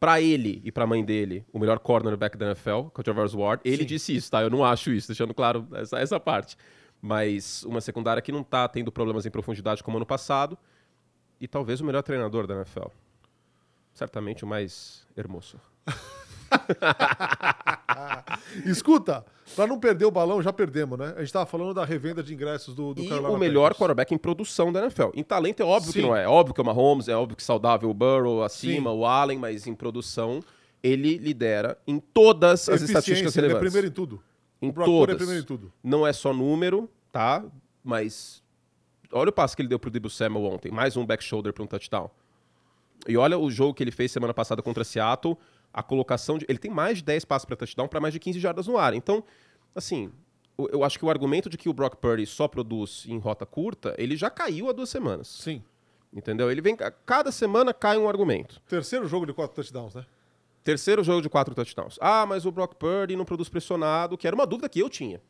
Pra 0.00 0.20
ele 0.20 0.62
e 0.64 0.70
pra 0.70 0.86
mãe 0.86 1.04
dele, 1.04 1.44
o 1.52 1.58
melhor 1.58 1.78
cornerback 1.80 2.36
da 2.36 2.46
NFL, 2.46 2.88
que 2.94 3.00
é 3.00 3.00
o 3.00 3.04
Travis 3.04 3.34
Ward, 3.34 3.62
ele 3.64 3.78
Sim. 3.78 3.86
disse 3.86 4.14
isso, 4.14 4.30
tá? 4.30 4.40
Eu 4.42 4.48
não 4.48 4.64
acho 4.64 4.92
isso, 4.92 5.08
deixando 5.08 5.34
claro 5.34 5.66
essa, 5.72 5.98
essa 5.98 6.20
parte. 6.20 6.56
Mas 7.02 7.64
uma 7.64 7.80
secundária 7.80 8.22
que 8.22 8.30
não 8.30 8.44
tá 8.44 8.68
tendo 8.68 8.92
problemas 8.92 9.26
em 9.26 9.30
profundidade 9.30 9.82
como 9.82 9.96
ano 9.96 10.06
passado. 10.06 10.56
E 11.40 11.46
talvez 11.46 11.80
o 11.80 11.84
melhor 11.84 12.02
treinador 12.02 12.46
da 12.46 12.54
NFL. 12.54 12.88
Certamente 13.92 14.44
o 14.44 14.46
mais 14.46 15.06
hermoso. 15.16 15.60
Escuta, 18.64 19.24
pra 19.54 19.66
não 19.66 19.78
perder 19.78 20.04
o 20.04 20.10
balão, 20.10 20.42
já 20.42 20.52
perdemos, 20.52 20.98
né? 20.98 21.14
A 21.16 21.20
gente 21.20 21.32
tava 21.32 21.46
falando 21.46 21.74
da 21.74 21.84
revenda 21.84 22.22
de 22.22 22.34
ingressos 22.34 22.74
do, 22.74 22.94
do 22.94 23.02
e 23.02 23.08
Carolina 23.08 23.32
o 23.32 23.38
melhor 23.38 23.62
Panthers. 23.70 23.78
quarterback 23.78 24.14
em 24.14 24.18
produção 24.18 24.72
da 24.72 24.80
NFL. 24.80 25.10
Em 25.14 25.22
talento 25.22 25.60
é 25.60 25.64
óbvio 25.64 25.92
Sim. 25.92 26.00
que 26.00 26.06
não 26.06 26.16
é. 26.16 26.24
É 26.24 26.28
óbvio 26.28 26.54
que 26.54 26.60
é 26.60 26.62
o 26.62 26.66
Mahomes, 26.66 27.08
é 27.08 27.16
óbvio 27.16 27.36
que 27.36 27.42
saudável 27.42 27.90
o 27.90 27.94
Burrow 27.94 28.42
acima, 28.42 28.90
Sim. 28.90 28.96
o 28.96 29.06
Allen, 29.06 29.38
mas 29.38 29.66
em 29.66 29.74
produção 29.74 30.40
ele 30.82 31.16
lidera 31.18 31.76
em 31.86 31.98
todas 31.98 32.68
as 32.68 32.82
estatísticas 32.82 33.36
ele 33.36 33.46
é 33.46 33.48
relevantes. 33.48 33.72
primeiro 33.72 33.88
em 33.88 33.94
tudo. 33.94 34.22
Em 34.60 34.68
o 34.68 34.70
é 34.70 34.84
todas. 34.84 35.16
primeiro 35.16 35.42
em 35.42 35.46
tudo. 35.46 35.72
Não 35.82 36.06
é 36.06 36.12
só 36.12 36.32
número, 36.32 36.88
tá? 37.12 37.44
Mas 37.82 38.42
olha 39.12 39.30
o 39.30 39.32
passe 39.32 39.56
que 39.56 39.62
ele 39.62 39.68
deu 39.68 39.78
pro 39.78 39.90
Debo 39.90 40.10
Samuel 40.10 40.52
ontem. 40.52 40.70
Mais 40.70 40.96
um 40.96 41.04
back 41.04 41.22
shoulder 41.22 41.52
para 41.52 41.62
um 41.62 41.66
touchdown. 41.66 42.10
E 43.06 43.16
olha 43.16 43.38
o 43.38 43.50
jogo 43.50 43.74
que 43.74 43.82
ele 43.82 43.90
fez 43.90 44.10
semana 44.10 44.34
passada 44.34 44.62
contra 44.62 44.84
Seattle. 44.84 45.38
A 45.78 45.82
colocação 45.82 46.38
de. 46.38 46.44
Ele 46.48 46.58
tem 46.58 46.70
mais 46.70 46.98
de 46.98 47.04
10 47.04 47.24
passes 47.24 47.44
para 47.44 47.54
touchdown 47.56 47.86
para 47.86 48.00
mais 48.00 48.12
de 48.12 48.18
15 48.18 48.40
jardas 48.40 48.66
no 48.66 48.76
ar. 48.76 48.94
Então, 48.94 49.22
assim, 49.74 50.10
o- 50.56 50.66
eu 50.72 50.82
acho 50.82 50.98
que 50.98 51.04
o 51.04 51.10
argumento 51.10 51.48
de 51.48 51.56
que 51.56 51.68
o 51.68 51.72
Brock 51.72 51.96
Purdy 51.96 52.26
só 52.26 52.48
produz 52.48 53.04
em 53.06 53.18
rota 53.18 53.46
curta, 53.46 53.94
ele 53.96 54.16
já 54.16 54.28
caiu 54.28 54.68
há 54.68 54.72
duas 54.72 54.88
semanas. 54.90 55.28
Sim. 55.28 55.62
Entendeu? 56.12 56.50
Ele 56.50 56.60
vem. 56.60 56.76
Cada 57.06 57.30
semana 57.30 57.72
cai 57.72 57.96
um 57.98 58.08
argumento. 58.08 58.60
Terceiro 58.68 59.06
jogo 59.06 59.24
de 59.26 59.32
quatro 59.32 59.54
touchdowns, 59.54 59.94
né? 59.94 60.04
Terceiro 60.64 61.04
jogo 61.04 61.22
de 61.22 61.28
quatro 61.28 61.54
touchdowns. 61.54 61.96
Ah, 62.00 62.26
mas 62.26 62.44
o 62.44 62.50
Brock 62.50 62.74
Purdy 62.74 63.14
não 63.14 63.24
produz 63.24 63.48
pressionado, 63.48 64.18
que 64.18 64.26
era 64.26 64.34
uma 64.34 64.46
dúvida 64.46 64.68
que 64.68 64.80
eu 64.80 64.88
tinha. 64.90 65.20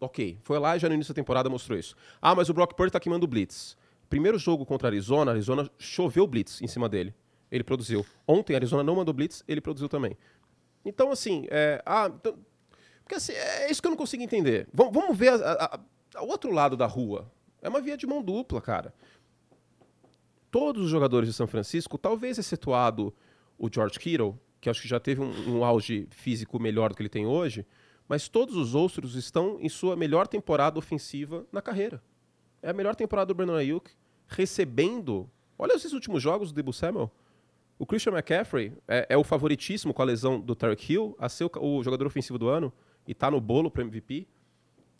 Ok, 0.00 0.38
foi 0.42 0.58
lá 0.58 0.76
e 0.76 0.80
já 0.80 0.88
no 0.88 0.94
início 0.94 1.14
da 1.14 1.16
temporada 1.20 1.48
mostrou 1.48 1.78
isso. 1.78 1.94
Ah, 2.20 2.34
mas 2.34 2.48
o 2.48 2.54
Brock 2.54 2.74
Purdy 2.74 2.92
tá 2.92 2.98
queimando 3.00 3.26
blitz. 3.26 3.76
Primeiro 4.10 4.38
jogo 4.38 4.66
contra 4.66 4.88
a 4.88 4.90
Arizona, 4.90 5.30
a 5.30 5.34
Arizona 5.34 5.70
choveu 5.78 6.26
blitz 6.26 6.60
em 6.60 6.66
cima 6.66 6.88
dele. 6.88 7.14
Ele 7.52 7.62
produziu. 7.62 8.04
Ontem 8.26 8.54
Arizona 8.56 8.82
não 8.82 8.96
mandou 8.96 9.12
blitz, 9.12 9.44
ele 9.46 9.60
produziu 9.60 9.86
também. 9.86 10.16
Então, 10.82 11.12
assim, 11.12 11.46
é, 11.50 11.82
ah, 11.84 12.10
então- 12.12 12.38
porque 13.04 13.16
assim, 13.16 13.32
é 13.32 13.70
isso 13.70 13.82
que 13.82 13.86
eu 13.86 13.90
não 13.90 13.96
consigo 13.96 14.22
entender. 14.22 14.66
Vamos, 14.72 14.94
vamos 14.94 15.16
ver 15.16 15.34
o 15.34 16.24
outro 16.24 16.50
lado 16.50 16.76
da 16.78 16.86
rua. 16.86 17.30
É 17.60 17.68
uma 17.68 17.82
via 17.82 17.96
de 17.96 18.06
mão 18.06 18.22
dupla, 18.22 18.60
cara. 18.60 18.94
Todos 20.50 20.84
os 20.84 20.90
jogadores 20.90 21.28
de 21.28 21.34
São 21.34 21.46
Francisco, 21.46 21.98
talvez 21.98 22.38
excetuado 22.38 23.14
o 23.58 23.68
George 23.70 23.98
Kittle, 23.98 24.38
que 24.58 24.70
acho 24.70 24.80
que 24.80 24.88
já 24.88 24.98
teve 24.98 25.20
um, 25.20 25.58
um 25.58 25.64
auge 25.64 26.08
físico 26.10 26.58
melhor 26.58 26.88
do 26.88 26.96
que 26.96 27.02
ele 27.02 27.08
tem 27.08 27.26
hoje, 27.26 27.66
mas 28.08 28.28
todos 28.28 28.56
os 28.56 28.74
outros 28.74 29.14
estão 29.14 29.58
em 29.60 29.68
sua 29.68 29.94
melhor 29.94 30.26
temporada 30.26 30.78
ofensiva 30.78 31.46
na 31.52 31.60
carreira. 31.60 32.02
É 32.62 32.70
a 32.70 32.72
melhor 32.72 32.96
temporada 32.96 33.26
do 33.26 33.34
Brandon 33.34 33.56
Ayuk, 33.56 33.90
recebendo... 34.26 35.28
Olha 35.58 35.74
esses 35.74 35.92
últimos 35.92 36.22
jogos 36.22 36.50
do 36.50 36.54
Debo 36.56 36.72
Samuel. 36.72 37.10
O 37.78 37.86
Christian 37.86 38.12
McCaffrey 38.12 38.72
é, 38.86 39.06
é 39.10 39.16
o 39.16 39.24
favoritíssimo 39.24 39.92
com 39.92 40.02
a 40.02 40.04
lesão 40.04 40.40
do 40.40 40.54
Tarek 40.54 40.92
Hill 40.92 41.16
a 41.18 41.28
ser 41.28 41.44
o, 41.44 41.50
o 41.78 41.82
jogador 41.82 42.06
ofensivo 42.06 42.38
do 42.38 42.48
ano 42.48 42.72
e 43.06 43.14
tá 43.14 43.30
no 43.30 43.40
bolo 43.40 43.70
para 43.70 43.82
MVP. 43.82 44.26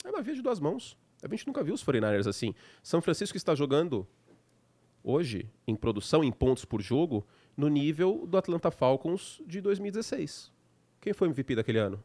É 0.05 0.11
uma 0.11 0.23
via 0.23 0.35
de 0.35 0.43
duas 0.43 0.59
mãos. 0.59 0.99
A 1.23 1.29
gente 1.29 1.47
nunca 1.47 1.63
viu 1.63 1.75
os 1.75 1.85
49ers 1.85 2.27
assim. 2.27 2.55
São 2.83 3.01
Francisco 3.01 3.37
está 3.37 3.55
jogando 3.55 4.07
hoje, 5.05 5.49
em 5.67 5.77
produção, 5.77 6.25
em 6.25 6.33
pontos 6.33 6.65
por 6.65 6.81
jogo, 6.83 7.25
no 7.57 7.69
nível 7.69 8.27
do 8.27 8.37
Atlanta 8.37 8.71
Falcons 8.71 9.41
de 9.47 9.61
2016. 9.61 10.51
Quem 11.01 11.13
foi 11.13 11.29
o 11.29 11.31
MVP 11.31 11.55
daquele 11.55 11.79
ano? 11.79 12.03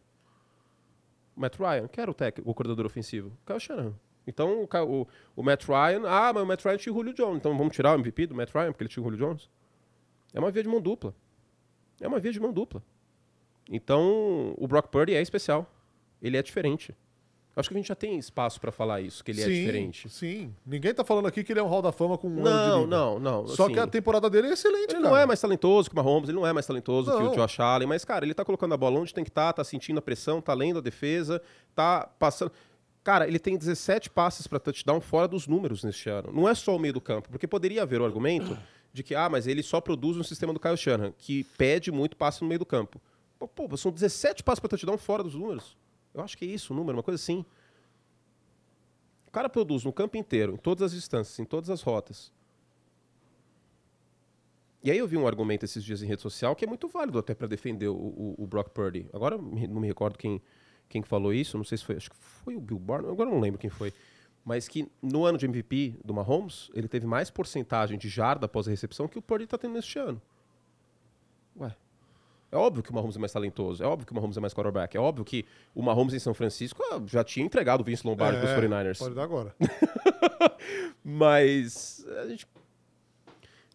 Matt 1.36 1.57
Ryan, 1.59 1.88
que 1.88 2.00
era 2.01 2.09
o 2.09 2.13
técnico, 2.13 2.50
o 2.50 2.53
coordenador 2.53 2.86
ofensivo. 2.86 3.31
Kyle 3.45 3.59
Shanahan. 3.59 3.93
Então, 4.25 4.63
o, 4.63 4.67
o- 5.01 5.07
o 5.38 5.43
Matt 5.43 5.65
Ryan... 5.67 6.01
Ah, 6.05 6.31
mas 6.33 6.43
o 6.43 6.45
Matt 6.45 6.63
Ryan 6.65 6.77
tinha 6.77 6.93
o 6.93 6.97
Julio 6.97 7.13
Jones. 7.13 7.38
Então, 7.38 7.57
vamos 7.57 7.74
tirar 7.75 7.91
o 7.95 8.00
MVP 8.00 8.27
do 8.27 8.36
Matt 8.36 8.51
Ryan, 8.53 8.71
porque 8.71 8.83
ele 8.83 8.89
tinha 8.89 9.01
o 9.01 9.05
Julio 9.09 9.19
Jones? 9.19 9.50
É 10.34 10.39
uma 10.39 10.51
via 10.51 10.63
de 10.63 10.69
mão 10.69 10.81
dupla. 10.81 11.13
É 12.00 12.07
uma 12.07 12.19
via 12.19 12.31
de 12.31 12.39
mão 12.39 12.53
dupla. 12.53 12.84
Então, 13.69 14.53
o 14.57 14.67
Brock 14.67 14.88
Purdy 14.89 15.13
é 15.13 15.22
especial. 15.22 15.69
Ele 16.22 16.38
é 16.38 16.43
diferente. 16.43 16.96
Acho 17.55 17.69
que 17.69 17.75
a 17.75 17.77
gente 17.79 17.88
já 17.88 17.96
tem 17.96 18.19
espaço 18.19 18.62
para 18.62 18.72
falar 18.72 19.01
isso, 19.01 19.24
que 19.24 19.31
ele 19.31 19.41
é 19.41 19.46
sim, 19.46 19.51
diferente. 19.51 20.07
Sim. 20.10 20.53
Ninguém 20.63 20.93
tá 20.93 21.03
falando 21.03 21.25
aqui 21.27 21.43
que 21.43 21.51
ele 21.51 21.60
é 21.60 21.63
um 21.63 21.67
hall 21.67 21.81
da 21.81 21.91
fama 21.91 22.15
com 22.15 22.27
um 22.27 22.34
ano 22.34 22.43
de 22.43 22.50
Não, 22.51 22.79
liga. 22.81 22.88
não, 22.88 23.19
não. 23.19 23.48
Só 23.48 23.63
assim, 23.63 23.74
que 23.74 23.79
a 23.79 23.88
temporada 23.88 24.29
dele 24.29 24.50
é 24.50 24.53
excelente, 24.53 24.91
Ele 24.91 25.01
cara. 25.01 25.10
não 25.10 25.17
é 25.17 25.25
mais 25.25 25.41
talentoso 25.41 25.89
que 25.89 25.96
o 25.96 25.98
Mahomes, 25.98 26.29
ele 26.29 26.38
não 26.38 26.46
é 26.46 26.53
mais 26.53 26.67
talentoso 26.67 27.12
que 27.12 27.17
Não. 27.17 27.31
o 27.31 27.36
Josh 27.36 27.60
Allen, 27.60 27.88
mas, 27.88 28.05
cara, 28.05 28.24
ele 28.24 28.36
tá 28.36 28.46
colocando 28.46 28.75
a 28.75 28.77
bola 28.77 29.00
onde 29.00 29.12
tem 29.12 29.24
que 29.24 29.31
estar, 29.31 29.53
tá, 29.53 29.63
sentindo 29.63 29.98
a 29.98 30.01
pressão, 30.03 30.39
tá 30.39 30.53
lendo 30.53 30.77
a 30.77 30.81
defesa, 30.84 31.41
tá 31.74 32.07
passando. 32.19 32.51
Cara, 33.03 33.27
ele 33.27 33.39
tem 33.39 33.57
17 33.57 34.12
passes 34.12 34.46
para 34.46 34.60
touchdown 34.60 35.01
fora 35.01 35.27
dos 35.27 35.48
números 35.48 35.84
neste 35.84 36.12
ano. 36.12 36.29
Não 36.31 36.48
é 36.48 36.53
só 36.53 36.75
o 36.75 36.79
meio 36.79 36.93
do 36.93 37.01
campo, 37.01 37.27
porque 37.27 37.48
poderia 37.48 37.81
haver 37.81 38.00
o 38.01 38.05
argumento 38.05 38.55
de 38.94 39.03
que, 39.03 39.13
ah, 39.15 39.29
mas 39.29 39.46
ele 39.48 39.62
só 39.62 39.79
produz 39.79 40.17
no 40.17 40.24
sistema 40.24 40.51
do 40.53 40.60
Kyle 40.60 40.75
Shanahan, 40.77 41.12
que 41.17 41.44
pede 41.58 41.91
muito 41.91 42.15
passe 42.17 42.41
no 42.41 42.48
meio 42.48 42.60
do 42.60 42.65
campo. 42.65 43.00
Pô, 43.38 43.48
pô, 43.48 43.77
são 43.77 43.91
17 43.91 44.44
passes 44.44 44.60
para 44.60 44.70
touchdown 44.70 44.98
fora 44.98 45.24
dos 45.24 45.36
números. 45.36 45.77
Eu 46.13 46.22
acho 46.22 46.36
que 46.38 46.46
é 46.46 46.48
isso 46.48 46.74
o 46.74 46.75
número, 46.75 46.98
uma 46.98 47.03
coisa 47.03 47.22
assim. 47.22 47.46
O 49.27 49.32
cara 49.32 49.48
produz 49.50 49.84
no 49.84 49.94
campo 49.94 50.17
inteiro, 50.17 50.53
em 50.53 50.58
todas 50.58 50.82
as 50.84 50.91
distâncias, 50.94 51.38
em 51.38 51.46
todas 51.46 51.70
as 51.70 51.82
rotas. 51.82 52.32
E 54.84 54.89
aí 54.89 54.98
eu 54.98 55.08
vi 55.08 55.17
um 55.17 55.27
argumento 55.27 55.65
esses 55.65 55.84
dias 55.84 56.01
em 56.01 56.08
rede 56.08 56.22
social 56.22 56.56
que 56.56 56.63
é 56.63 56.67
muito 56.67 56.88
válido 56.88 57.20
até 57.20 57.34
para 57.36 57.48
defender 57.48 57.88
o, 57.89 57.96
o- 57.96 58.36
o 58.38 58.48
Brock 58.48 58.70
Purdy. 58.70 59.08
Agora 59.12 59.38
não 59.38 59.82
me 59.82 59.88
recordo 59.88 60.17
quem, 60.17 60.41
quem 60.88 61.01
que 61.01 61.08
falou 61.08 61.34
isso, 61.34 61.58
não 61.58 61.63
sei 61.65 61.77
se 61.77 61.84
foi, 61.84 61.96
acho 61.98 62.10
que 62.10 62.15
foi 62.15 62.56
o 62.56 62.60
Bill 62.60 62.79
Barr, 62.79 63.06
agora 63.06 63.29
não 63.29 63.39
lembro 63.39 63.60
quem 63.60 63.70
foi. 63.70 63.94
Mas 64.48 64.66
que 64.66 64.89
no 65.01 65.25
ano 65.25 65.38
de 65.38 65.46
MVP 65.46 66.00
do 66.06 66.13
Mahomes, 66.13 66.72
ele 66.74 66.88
teve 66.88 67.06
mais 67.06 67.30
porcentagem 67.30 67.98
de 67.98 68.08
jarda 68.08 68.46
após 68.46 68.66
a 68.66 68.72
recepção 68.72 69.06
que 69.06 69.20
o 69.20 69.22
Purdy 69.22 69.44
está 69.44 69.58
tendo 69.58 69.74
neste 69.74 70.00
ano. 70.00 70.22
Ué. 71.60 71.75
É 72.50 72.56
óbvio 72.56 72.82
que 72.82 72.89
o 72.89 72.96
Mahomes 72.96 73.18
é 73.18 73.20
mais 73.20 73.34
talentoso, 73.34 73.84
é 73.84 73.86
óbvio 73.86 74.08
que 74.08 74.13
o 74.13 74.16
Mahomes 74.16 74.38
é 74.38 74.39
mais 74.39 74.54
quarterback, 74.54 74.96
é 74.96 75.00
óbvio 75.01 75.25
que 75.25 75.46
o 75.75 75.84
Mahomes 75.84 76.13
em 76.13 76.20
São 76.20 76.34
Francisco 76.34 76.82
ah, 76.89 77.01
já 77.06 77.25
tinha 77.25 77.46
entregado 77.46 77.82
o 77.82 77.84
Vince 77.84 78.08
Lombardi 78.08 78.39
para 78.39 78.58
os 78.58 78.63
49ers. 78.63 78.96
É, 78.96 79.00
Pode 79.00 79.16
dar 79.16 79.24
agora. 79.24 79.54
Mas 81.04 82.06
a 82.08 82.27
gente... 82.30 82.48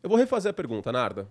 Eu 0.02 0.08
vou 0.08 0.16
refazer 0.16 0.48
a 0.48 0.54
pergunta, 0.54 0.90
Narda. 0.90 1.28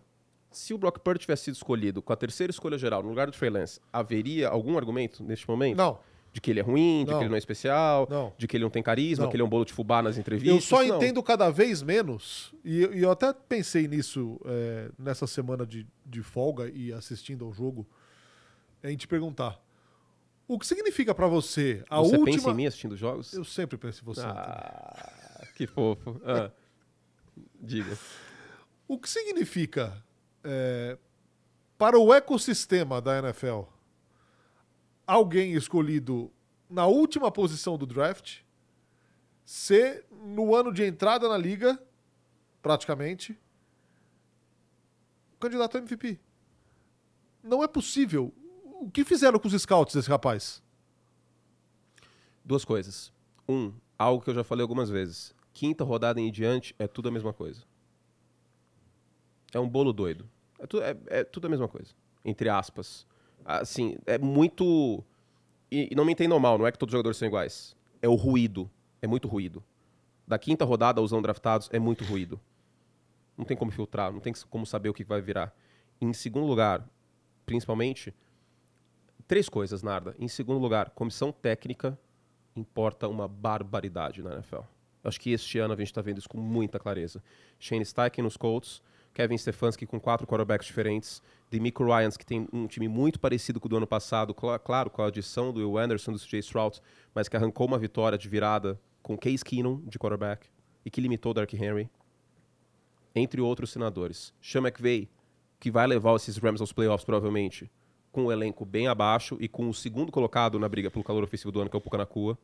Se 0.52 0.72
o 0.72 0.78
Brock 0.78 1.00
Purdy 1.00 1.22
tivesse 1.22 1.46
sido 1.46 1.56
escolhido 1.56 2.00
com 2.00 2.14
a 2.14 2.16
terceira 2.16 2.52
escolha 2.52 2.78
geral 2.78 3.02
no 3.02 3.10
lugar 3.10 3.26
do 3.26 3.36
Trey 3.36 3.50
Lance, 3.50 3.80
haveria 3.92 4.50
algum 4.50 4.78
argumento 4.78 5.24
neste 5.24 5.50
momento? 5.50 5.78
Não. 5.78 5.98
De 6.34 6.40
que 6.40 6.50
ele 6.50 6.62
é 6.62 6.64
ruim, 6.64 7.04
de 7.04 7.12
Não. 7.12 7.18
que 7.18 7.24
ele 7.24 7.30
não 7.30 7.36
é 7.36 7.40
especial, 7.40 8.08
Não. 8.10 8.34
de 8.38 8.48
que 8.48 8.56
ele 8.56 8.64
não 8.64 8.70
tem 8.72 8.82
carisma, 8.82 9.26
Não. 9.26 9.30
que 9.30 9.36
ele 9.36 9.44
é 9.44 9.46
um 9.46 9.50
bolo 9.50 9.66
de 9.66 9.74
fubá 9.74 10.02
nas 10.02 10.18
entrevistas? 10.18 10.54
Eu 10.56 10.62
só 10.62 10.82
entendo 10.84 11.22
cada 11.22 11.50
vez 11.50 11.82
menos, 11.84 12.54
e, 12.64 12.80
e 12.94 13.02
eu 13.02 13.12
até 13.12 13.34
pensei 13.34 13.86
nisso 13.88 14.40
é, 14.46 14.90
nessa 14.98 15.28
semana 15.28 15.66
de, 15.66 15.86
de 16.06 16.22
folga 16.24 16.70
e 16.74 16.94
assistindo 16.94 17.44
ao 17.44 17.52
jogo, 17.52 17.86
é 18.82 18.90
em 18.92 18.96
te 18.96 19.08
perguntar. 19.10 19.60
O 20.48 20.58
que 20.58 20.66
significa 20.66 21.14
pra 21.14 21.28
você 21.28 21.84
a 21.90 21.98
Você 22.00 22.16
última. 22.18 22.26
pensa 22.38 22.50
em 22.50 22.54
mim 22.54 22.66
assistindo 22.66 22.96
jogos? 22.98 23.34
Eu 23.34 23.44
sempre 23.44 23.78
penso 23.78 24.02
em 24.02 24.06
você. 24.06 24.22
Ah, 24.26 25.46
que 25.56 25.68
fofo. 25.68 26.20
Ah. 26.26 26.50
Diga. 27.62 27.98
O 28.88 28.98
que 28.98 29.10
significa 29.10 30.02
é, 30.44 30.98
para 31.78 31.98
o 32.00 32.14
ecossistema 32.14 33.02
da 33.02 33.20
NFL 33.20 33.62
alguém 35.12 35.52
escolhido 35.54 36.32
na 36.70 36.88
última 36.88 37.30
posição 37.30 37.78
do 37.78 37.86
draft 37.86 38.40
ser 39.44 40.06
no 40.10 40.56
ano 40.56 40.72
de 40.72 40.86
entrada 40.86 41.28
na 41.28 41.38
liga, 41.38 41.78
praticamente, 42.62 43.38
candidato 45.38 45.76
a 45.76 45.82
MVP? 45.82 46.18
Não 47.44 47.62
é 47.62 47.68
possível. 47.68 48.34
O 48.64 48.90
que 48.90 49.04
fizeram 49.04 49.38
com 49.38 49.50
os 49.50 49.62
scouts 49.62 49.94
desse 49.94 50.10
rapaz? 50.10 50.64
Duas 52.46 52.64
coisas. 52.64 53.12
Um, 53.50 53.74
algo 54.00 54.24
que 54.24 54.30
eu 54.30 54.36
já 54.36 54.46
falei 54.46 54.62
algumas 54.62 54.90
vezes. 54.90 55.36
Quinta 55.52 55.84
rodada 55.84 56.22
em 56.22 56.32
diante 56.32 56.74
é 56.80 56.88
tudo 56.88 57.10
a 57.10 57.12
mesma 57.12 57.34
coisa. 57.34 57.66
É 59.54 59.60
um 59.60 59.68
bolo 59.68 59.92
doido. 59.92 60.30
É, 60.58 60.66
tu, 60.66 60.82
é, 60.82 60.98
é 61.08 61.24
tudo 61.26 61.48
a 61.48 61.50
mesma 61.50 61.68
coisa. 61.68 61.94
Entre 62.24 62.48
aspas. 62.48 63.06
Assim, 63.46 63.98
é 64.06 64.18
muito. 64.18 65.04
E, 65.72 65.90
e 65.92 65.96
não 65.96 66.06
me 66.06 66.12
entendam 66.12 66.40
mal, 66.40 66.58
não 66.58 66.68
é 66.68 66.72
que 66.72 66.78
todos 66.78 66.92
os 66.92 66.94
jogadores 66.94 67.18
são 67.18 67.28
iguais. 67.28 67.76
É 68.02 68.08
o 68.08 68.16
ruído. 68.16 68.70
É 69.02 69.08
muito 69.08 69.28
ruído. 69.28 69.64
Da 70.28 70.38
quinta 70.38 70.64
rodada 70.64 71.02
aos 71.02 71.12
não 71.12 71.22
draftados 71.22 71.70
é 71.72 71.80
muito 71.80 72.04
ruído. 72.04 72.40
Não 73.38 73.46
tem 73.46 73.58
como 73.58 73.72
filtrar, 73.72 74.12
não 74.12 74.20
tem 74.20 74.34
como 74.50 74.66
saber 74.66 74.90
o 74.90 74.94
que 74.94 75.04
vai 75.04 75.22
virar. 75.22 75.54
Em 76.00 76.14
segundo 76.14 76.46
lugar, 76.46 76.88
principalmente, 77.46 78.14
três 79.28 79.50
coisas, 79.50 79.82
Narda. 79.82 80.16
Em 80.20 80.28
segundo 80.28 80.60
lugar, 80.60 80.92
comissão 80.92 81.32
técnica 81.32 81.98
importa 82.56 83.08
uma 83.08 83.28
barbaridade 83.28 84.22
na 84.22 84.34
NFL. 84.34 84.62
Acho 85.04 85.20
que 85.20 85.32
este 85.32 85.58
ano 85.58 85.74
a 85.74 85.78
gente 85.78 85.88
está 85.88 86.02
vendo 86.02 86.20
isso 86.20 86.30
com 86.30 86.38
muita 86.38 86.80
clareza. 86.80 87.24
Shane 87.60 87.86
Steichen 87.86 88.24
nos 88.24 88.38
Colts, 88.38 88.82
Kevin 89.14 89.38
Stefanski 89.38 89.86
com 89.86 90.00
quatro 90.00 90.26
quarterbacks 90.26 90.68
diferentes, 90.68 91.22
Demico 91.50 91.84
Ryans, 91.84 92.16
que 92.16 92.26
tem 92.26 92.48
um 92.52 92.66
time 92.66 92.88
muito 92.88 93.20
parecido 93.20 93.60
com 93.60 93.68
o 93.68 93.70
do 93.70 93.78
ano 93.78 93.88
passado, 93.88 94.34
cl 94.34 94.58
claro, 94.60 94.90
com 94.90 95.02
a 95.02 95.08
adição 95.08 95.52
do 95.52 95.60
Will 95.60 95.78
Anderson, 95.78 96.14
do 96.14 96.20
CJ 96.20 96.40
Stroud, 96.40 96.82
mas 97.14 97.28
que 97.28 97.36
arrancou 97.36 97.68
uma 97.68 97.78
vitória 97.78 98.18
de 98.18 98.30
virada 98.30 98.80
com 99.04 99.18
Case 99.18 99.44
Keenum 99.44 99.82
de 99.86 100.00
quarterback 100.00 100.48
e 100.86 100.90
que 100.90 101.02
limitou 101.02 101.34
Dark 101.34 101.54
Henry, 101.54 101.90
entre 103.14 103.42
outros 103.42 103.72
senadores. 103.72 104.34
Sean 104.42 104.62
McVay, 104.62 105.10
que 105.60 105.70
vai 105.70 105.86
levar 105.86 106.16
esses 106.16 106.38
Rams 106.38 106.62
aos 106.62 106.72
playoffs 106.72 107.06
provavelmente, 107.06 107.70
com 108.12 108.26
o 108.26 108.32
elenco 108.32 108.66
bem 108.66 108.88
abaixo 108.88 109.38
e 109.40 109.48
com 109.48 109.70
o 109.70 109.74
segundo 109.74 110.12
colocado 110.12 110.58
na 110.58 110.68
briga 110.68 110.90
pelo 110.90 111.04
calor 111.04 111.24
ofensivo 111.24 111.52
do 111.52 111.62
ano, 111.62 111.70
que 111.70 111.76
é 111.76 111.80
o 111.80 111.82
Pucanacua. 111.82 112.38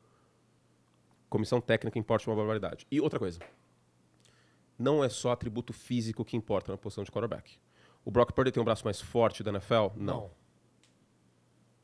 Comissão 1.29 1.59
técnica 1.59 1.99
importa 1.99 2.29
uma 2.29 2.35
barbaridade. 2.35 2.87
E 2.89 3.01
outra 3.01 3.19
coisa, 3.19 3.39
não 4.77 5.03
é 5.03 5.09
só 5.09 5.31
atributo 5.31 5.73
físico 5.73 6.23
que 6.23 6.37
importa 6.37 6.71
na 6.71 6.77
posição 6.77 7.03
de 7.03 7.11
quarterback. 7.11 7.57
O 8.05 8.11
Brock 8.11 8.31
Purdy 8.31 8.51
tem 8.51 8.61
um 8.61 8.65
braço 8.65 8.85
mais 8.85 9.01
forte 9.01 9.43
da 9.43 9.51
NFL? 9.51 9.89
Não. 9.95 10.05
não. 10.05 10.31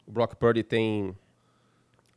O 0.05 0.11
Brock 0.11 0.35
Purdy 0.35 0.63
tem 0.63 1.17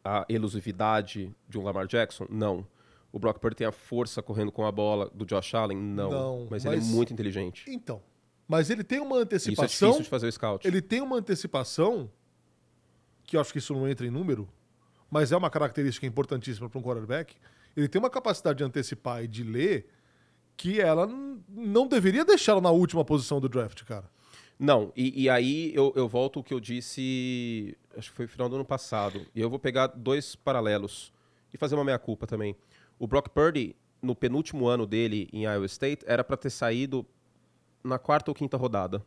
a 0.04 0.24
elusividade 0.28 1.34
de 1.48 1.58
um 1.58 1.62
Lamar 1.62 1.86
Jackson? 1.86 2.26
Não. 2.30 2.66
O 3.10 3.18
Brock 3.18 3.38
Purdy 3.38 3.56
tem 3.56 3.66
a 3.66 3.72
força 3.72 4.22
correndo 4.22 4.52
com 4.52 4.64
a 4.64 4.70
bola 4.70 5.10
do 5.12 5.24
Josh 5.24 5.54
Allen? 5.54 5.78
Não. 5.78 6.10
não 6.10 6.46
mas, 6.50 6.64
mas, 6.64 6.66
ele 6.66 6.84
é 6.84 6.94
muito 6.94 7.12
inteligente. 7.12 7.64
Então. 7.68 8.02
Mas 8.46 8.70
ele 8.70 8.84
tem 8.84 9.00
uma 9.00 9.16
antecipação. 9.16 9.64
Isso 9.64 9.84
é 9.84 9.88
difícil 9.88 10.04
de 10.04 10.08
fazer 10.10 10.28
o 10.28 10.32
scout. 10.32 10.66
Ele 10.66 10.80
tem 10.80 11.00
uma 11.00 11.16
antecipação 11.16 12.10
que 13.24 13.36
eu 13.36 13.40
acho 13.40 13.52
que 13.52 13.58
isso 13.58 13.74
não 13.74 13.88
entra 13.88 14.06
em 14.06 14.10
número, 14.10 14.48
mas 15.10 15.32
é 15.32 15.36
uma 15.36 15.50
característica 15.50 16.06
importantíssima 16.06 16.70
para 16.70 16.78
um 16.78 16.82
quarterback. 16.82 17.34
Ele 17.76 17.88
tem 17.88 17.98
uma 17.98 18.08
capacidade 18.08 18.58
de 18.58 18.64
antecipar 18.64 19.24
e 19.24 19.28
de 19.28 19.42
ler 19.42 19.88
que 20.56 20.80
ela 20.80 21.06
não 21.48 21.86
deveria 21.86 22.24
deixá-lo 22.24 22.60
na 22.60 22.70
última 22.70 23.04
posição 23.04 23.40
do 23.40 23.48
draft, 23.48 23.84
cara. 23.84 24.10
Não, 24.58 24.90
e, 24.96 25.24
e 25.24 25.28
aí 25.28 25.74
eu, 25.74 25.92
eu 25.94 26.08
volto 26.08 26.38
ao 26.38 26.42
que 26.42 26.54
eu 26.54 26.60
disse, 26.60 27.76
acho 27.96 28.10
que 28.10 28.16
foi 28.16 28.24
no 28.24 28.30
final 28.30 28.48
do 28.48 28.56
ano 28.56 28.64
passado, 28.64 29.26
e 29.34 29.40
eu 29.40 29.50
vou 29.50 29.58
pegar 29.58 29.88
dois 29.88 30.34
paralelos 30.34 31.12
e 31.52 31.58
fazer 31.58 31.74
uma 31.74 31.84
meia-culpa 31.84 32.26
também. 32.26 32.56
O 32.98 33.06
Brock 33.06 33.28
Purdy, 33.28 33.76
no 34.00 34.14
penúltimo 34.14 34.66
ano 34.66 34.86
dele 34.86 35.28
em 35.32 35.44
Iowa 35.44 35.66
State, 35.66 36.04
era 36.06 36.24
para 36.24 36.36
ter 36.38 36.50
saído 36.50 37.04
na 37.84 37.98
quarta 37.98 38.30
ou 38.30 38.34
quinta 38.34 38.56
rodada. 38.56 39.04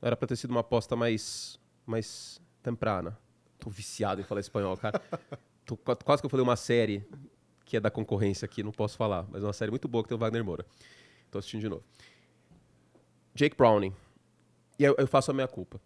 Era 0.00 0.16
para 0.16 0.28
ter 0.28 0.36
sido 0.36 0.50
uma 0.50 0.60
aposta 0.60 0.96
mais, 0.96 1.60
mais 1.84 2.40
temprana. 2.62 3.18
Tô 3.58 3.68
viciado 3.68 4.20
em 4.20 4.24
falar 4.24 4.40
espanhol, 4.40 4.76
cara. 4.76 5.00
Tô, 5.64 5.76
quase 5.76 6.22
que 6.22 6.26
eu 6.26 6.30
falei 6.30 6.44
uma 6.44 6.56
série 6.56 7.06
que 7.66 7.76
é 7.76 7.80
da 7.80 7.90
concorrência 7.90 8.46
aqui, 8.46 8.62
não 8.62 8.70
posso 8.70 8.96
falar, 8.96 9.26
mas 9.28 9.42
é 9.42 9.46
uma 9.46 9.52
série 9.52 9.70
muito 9.70 9.88
boa 9.88 10.02
que 10.04 10.08
tem 10.08 10.16
o 10.16 10.18
Wagner 10.18 10.44
Moura. 10.44 10.64
Tô 11.30 11.38
assistindo 11.38 11.60
de 11.60 11.68
novo. 11.68 11.82
Jake 13.34 13.56
Browning. 13.56 13.92
E 14.78 14.84
eu, 14.84 14.94
eu 14.96 15.06
faço 15.06 15.32
a 15.32 15.34
minha 15.34 15.48
culpa. 15.48 15.80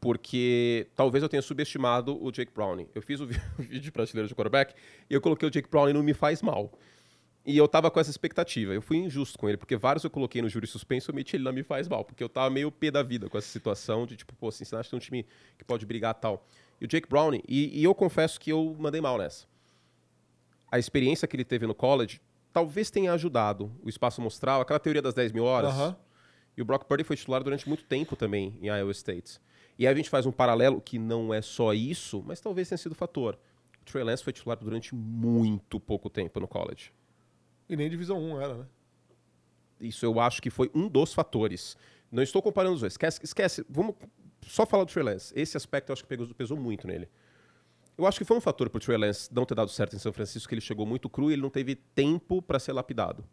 Porque 0.00 0.88
talvez 0.96 1.22
eu 1.22 1.28
tenha 1.28 1.40
subestimado 1.40 2.22
o 2.22 2.32
Jake 2.32 2.52
Browning. 2.52 2.88
Eu 2.94 3.00
fiz 3.00 3.20
o 3.20 3.26
vídeo 3.56 3.80
de 3.80 3.92
prateleira 3.92 4.26
de 4.26 4.34
quarterback 4.34 4.74
e 5.08 5.14
eu 5.14 5.20
coloquei 5.20 5.48
o 5.48 5.50
Jake 5.50 5.70
Browning 5.70 5.92
no 5.92 6.02
Me 6.02 6.12
Faz 6.12 6.42
Mal. 6.42 6.72
E 7.46 7.56
eu 7.56 7.68
tava 7.68 7.90
com 7.92 8.00
essa 8.00 8.10
expectativa. 8.10 8.74
Eu 8.74 8.82
fui 8.82 8.96
injusto 8.96 9.38
com 9.38 9.48
ele, 9.48 9.56
porque 9.56 9.76
vários 9.76 10.02
eu 10.02 10.10
coloquei 10.10 10.42
no 10.42 10.48
júri 10.48 10.66
suspenso 10.66 11.10
eu 11.12 11.14
meti 11.14 11.36
ele 11.36 11.44
não 11.44 11.52
me 11.52 11.62
faz 11.62 11.86
mal. 11.86 12.04
Porque 12.04 12.22
eu 12.22 12.28
tava 12.28 12.50
meio 12.50 12.72
pé 12.72 12.90
da 12.90 13.04
vida 13.04 13.28
com 13.28 13.38
essa 13.38 13.48
situação 13.48 14.04
de, 14.04 14.16
tipo, 14.16 14.34
pô, 14.34 14.50
Cincinnati 14.50 14.90
tem 14.90 14.96
um 14.96 15.00
time 15.00 15.24
que 15.56 15.64
pode 15.64 15.86
brigar 15.86 16.12
tal. 16.14 16.44
E 16.80 16.84
o 16.84 16.88
Jake 16.88 17.08
Browning, 17.08 17.42
e, 17.48 17.80
e 17.80 17.84
eu 17.84 17.94
confesso 17.94 18.40
que 18.40 18.50
eu 18.50 18.76
mandei 18.78 19.00
mal 19.00 19.16
nessa 19.16 19.46
a 20.70 20.78
experiência 20.78 21.26
que 21.26 21.36
ele 21.36 21.44
teve 21.44 21.66
no 21.66 21.74
college 21.74 22.20
talvez 22.52 22.90
tenha 22.90 23.12
ajudado 23.12 23.70
o 23.82 23.88
espaço 23.88 24.20
mostral, 24.20 24.60
aquela 24.60 24.80
teoria 24.80 25.02
das 25.02 25.14
10 25.14 25.32
mil 25.32 25.44
horas. 25.44 25.74
Uhum. 25.74 25.94
E 26.56 26.62
o 26.62 26.64
Brock 26.64 26.84
Purdy 26.84 27.04
foi 27.04 27.16
titular 27.16 27.42
durante 27.42 27.68
muito 27.68 27.84
tempo 27.84 28.16
também 28.16 28.58
em 28.60 28.66
Iowa 28.66 28.90
State. 28.90 29.40
E 29.78 29.86
aí 29.86 29.92
a 29.92 29.96
gente 29.96 30.10
faz 30.10 30.26
um 30.26 30.32
paralelo 30.32 30.80
que 30.80 30.98
não 30.98 31.32
é 31.32 31.40
só 31.40 31.72
isso, 31.72 32.22
mas 32.26 32.40
talvez 32.40 32.68
tenha 32.68 32.78
sido 32.78 32.94
fator. 32.94 33.38
O 33.80 33.84
Trey 33.84 34.02
Lance 34.02 34.24
foi 34.24 34.32
titular 34.32 34.58
durante 34.58 34.92
muito 34.94 35.78
pouco 35.78 36.10
tempo 36.10 36.40
no 36.40 36.48
college. 36.48 36.92
E 37.68 37.76
nem 37.76 37.88
divisão 37.88 38.20
1 38.20 38.40
era, 38.40 38.54
né? 38.54 38.66
Isso 39.80 40.04
eu 40.04 40.18
acho 40.18 40.42
que 40.42 40.50
foi 40.50 40.68
um 40.74 40.88
dos 40.88 41.14
fatores. 41.14 41.76
Não 42.10 42.22
estou 42.22 42.42
comparando 42.42 42.74
os 42.74 42.80
dois. 42.80 42.94
Esquece, 42.94 43.20
esquece. 43.22 43.64
Vamos 43.70 43.94
só 44.42 44.66
falar 44.66 44.82
do 44.82 44.92
Trey 44.92 45.04
Lance. 45.04 45.32
Esse 45.36 45.56
aspecto 45.56 45.90
eu 45.90 45.92
acho 45.92 46.02
que 46.02 46.08
pesou, 46.08 46.34
pesou 46.34 46.56
muito 46.56 46.88
nele. 46.88 47.08
Eu 47.98 48.06
acho 48.06 48.18
que 48.18 48.24
foi 48.24 48.36
um 48.36 48.40
fator 48.40 48.70
para 48.70 48.78
o 48.78 48.80
Trey 48.80 48.96
Lance 48.96 49.28
não 49.34 49.44
ter 49.44 49.56
dado 49.56 49.70
certo 49.70 49.96
em 49.96 49.98
São 49.98 50.12
Francisco, 50.12 50.48
que 50.48 50.54
ele 50.54 50.60
chegou 50.60 50.86
muito 50.86 51.10
cru 51.10 51.30
e 51.30 51.32
ele 51.32 51.42
não 51.42 51.50
teve 51.50 51.74
tempo 51.74 52.40
para 52.40 52.60
ser 52.60 52.72
lapidado. 52.72 53.24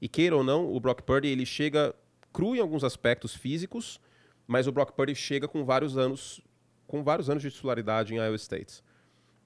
E 0.00 0.08
queira 0.08 0.36
ou 0.36 0.42
não, 0.42 0.74
o 0.74 0.80
Brock 0.80 1.02
Purdy 1.02 1.28
ele 1.28 1.46
chega 1.46 1.94
cru 2.32 2.56
em 2.56 2.58
alguns 2.58 2.82
aspectos 2.82 3.32
físicos, 3.32 4.00
mas 4.44 4.66
o 4.66 4.72
Brock 4.72 4.90
Purdy 4.90 5.14
chega 5.14 5.46
com 5.46 5.64
vários 5.64 5.96
anos 5.96 6.42
com 6.88 7.02
vários 7.02 7.30
anos 7.30 7.42
de 7.42 7.50
titularidade 7.50 8.12
em 8.12 8.18
Iowa 8.18 8.36
State. 8.36 8.82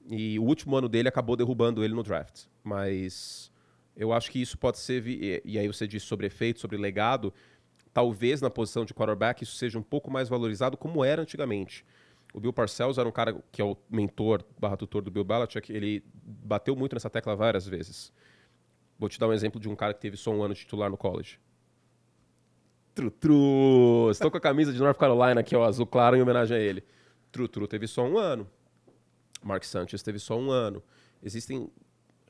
E 0.08 0.38
o 0.38 0.42
último 0.42 0.74
ano 0.74 0.88
dele 0.88 1.08
acabou 1.08 1.36
derrubando 1.36 1.84
ele 1.84 1.94
no 1.94 2.02
draft. 2.02 2.46
Mas 2.64 3.52
eu 3.96 4.12
acho 4.12 4.30
que 4.30 4.40
isso 4.40 4.58
pode 4.58 4.78
ser. 4.78 5.06
E 5.44 5.58
aí 5.58 5.68
você 5.68 5.86
disse 5.86 6.06
sobre 6.06 6.26
efeito, 6.26 6.58
sobre 6.58 6.76
legado. 6.76 7.32
Talvez 7.92 8.40
na 8.40 8.50
posição 8.50 8.84
de 8.84 8.92
quarterback 8.92 9.44
isso 9.44 9.54
seja 9.54 9.78
um 9.78 9.82
pouco 9.82 10.10
mais 10.10 10.28
valorizado 10.28 10.76
como 10.76 11.04
era 11.04 11.22
antigamente. 11.22 11.84
O 12.34 12.40
Bill 12.40 12.52
Parcells 12.52 12.98
era 12.98 13.08
um 13.08 13.12
cara 13.12 13.42
que 13.50 13.62
é 13.62 13.64
o 13.64 13.76
mentor 13.88 14.44
barra 14.58 14.76
tutor 14.76 15.02
do 15.02 15.10
Bill 15.10 15.24
Belichick. 15.24 15.72
Ele 15.72 16.04
bateu 16.22 16.76
muito 16.76 16.94
nessa 16.94 17.08
tecla 17.08 17.34
várias 17.34 17.66
vezes. 17.66 18.12
Vou 18.98 19.08
te 19.08 19.18
dar 19.18 19.28
um 19.28 19.32
exemplo 19.32 19.60
de 19.60 19.68
um 19.68 19.76
cara 19.76 19.94
que 19.94 20.00
teve 20.00 20.16
só 20.16 20.30
um 20.30 20.42
ano 20.42 20.54
de 20.54 20.60
titular 20.60 20.90
no 20.90 20.96
college. 20.96 21.38
Trutru! 22.94 24.10
Estou 24.10 24.30
com 24.30 24.38
a 24.38 24.40
camisa 24.40 24.72
de 24.72 24.78
North 24.78 24.96
Carolina 24.96 25.40
aqui, 25.40 25.54
ó, 25.54 25.64
azul 25.64 25.86
claro, 25.86 26.16
em 26.16 26.22
homenagem 26.22 26.56
a 26.56 26.60
ele. 26.60 26.82
Trutru 27.30 27.68
teve 27.68 27.86
só 27.86 28.02
um 28.02 28.16
ano. 28.16 28.48
Mark 29.42 29.64
Sanchez 29.64 30.02
teve 30.02 30.18
só 30.18 30.38
um 30.38 30.50
ano. 30.50 30.82
Existem 31.22 31.70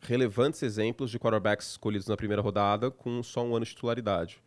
relevantes 0.01 0.63
exemplos 0.63 1.11
de 1.11 1.19
quarterbacks 1.19 1.71
escolhidos 1.71 2.09
na 2.09 2.17
primeira 2.17 2.43
rodada 2.43 2.91
com 2.91 3.23
só 3.23 3.45
um 3.45 3.55
ano 3.55 3.65
de 3.65 3.71
titularidade. 3.71 4.43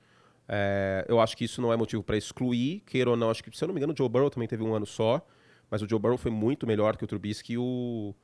É, 0.47 1.05
eu 1.07 1.19
acho 1.21 1.38
que 1.38 1.45
isso 1.45 1.62
não 1.62 1.71
é 1.71 1.77
motivo 1.77 2.03
para 2.03 2.17
excluir, 2.17 2.81
queira 2.81 3.09
ou 3.09 3.15
não. 3.15 3.29
Acho 3.29 3.43
que, 3.43 3.55
se 3.55 3.63
eu 3.63 3.67
não 3.67 3.73
me 3.73 3.79
engano, 3.79 3.93
o 3.93 3.95
Joe 3.95 4.09
Burrow 4.09 4.29
também 4.29 4.47
teve 4.47 4.63
um 4.63 4.73
ano 4.73 4.85
só. 4.85 5.25
Mas 5.69 5.82
o 5.82 5.89
Joe 5.89 5.99
Burrow 5.99 6.17
foi 6.17 6.32
muito 6.32 6.65
melhor 6.65 6.97
que 6.97 7.03
o 7.03 7.08
Trubisky 7.08 7.53
e 7.53 7.58
o, 7.58 8.15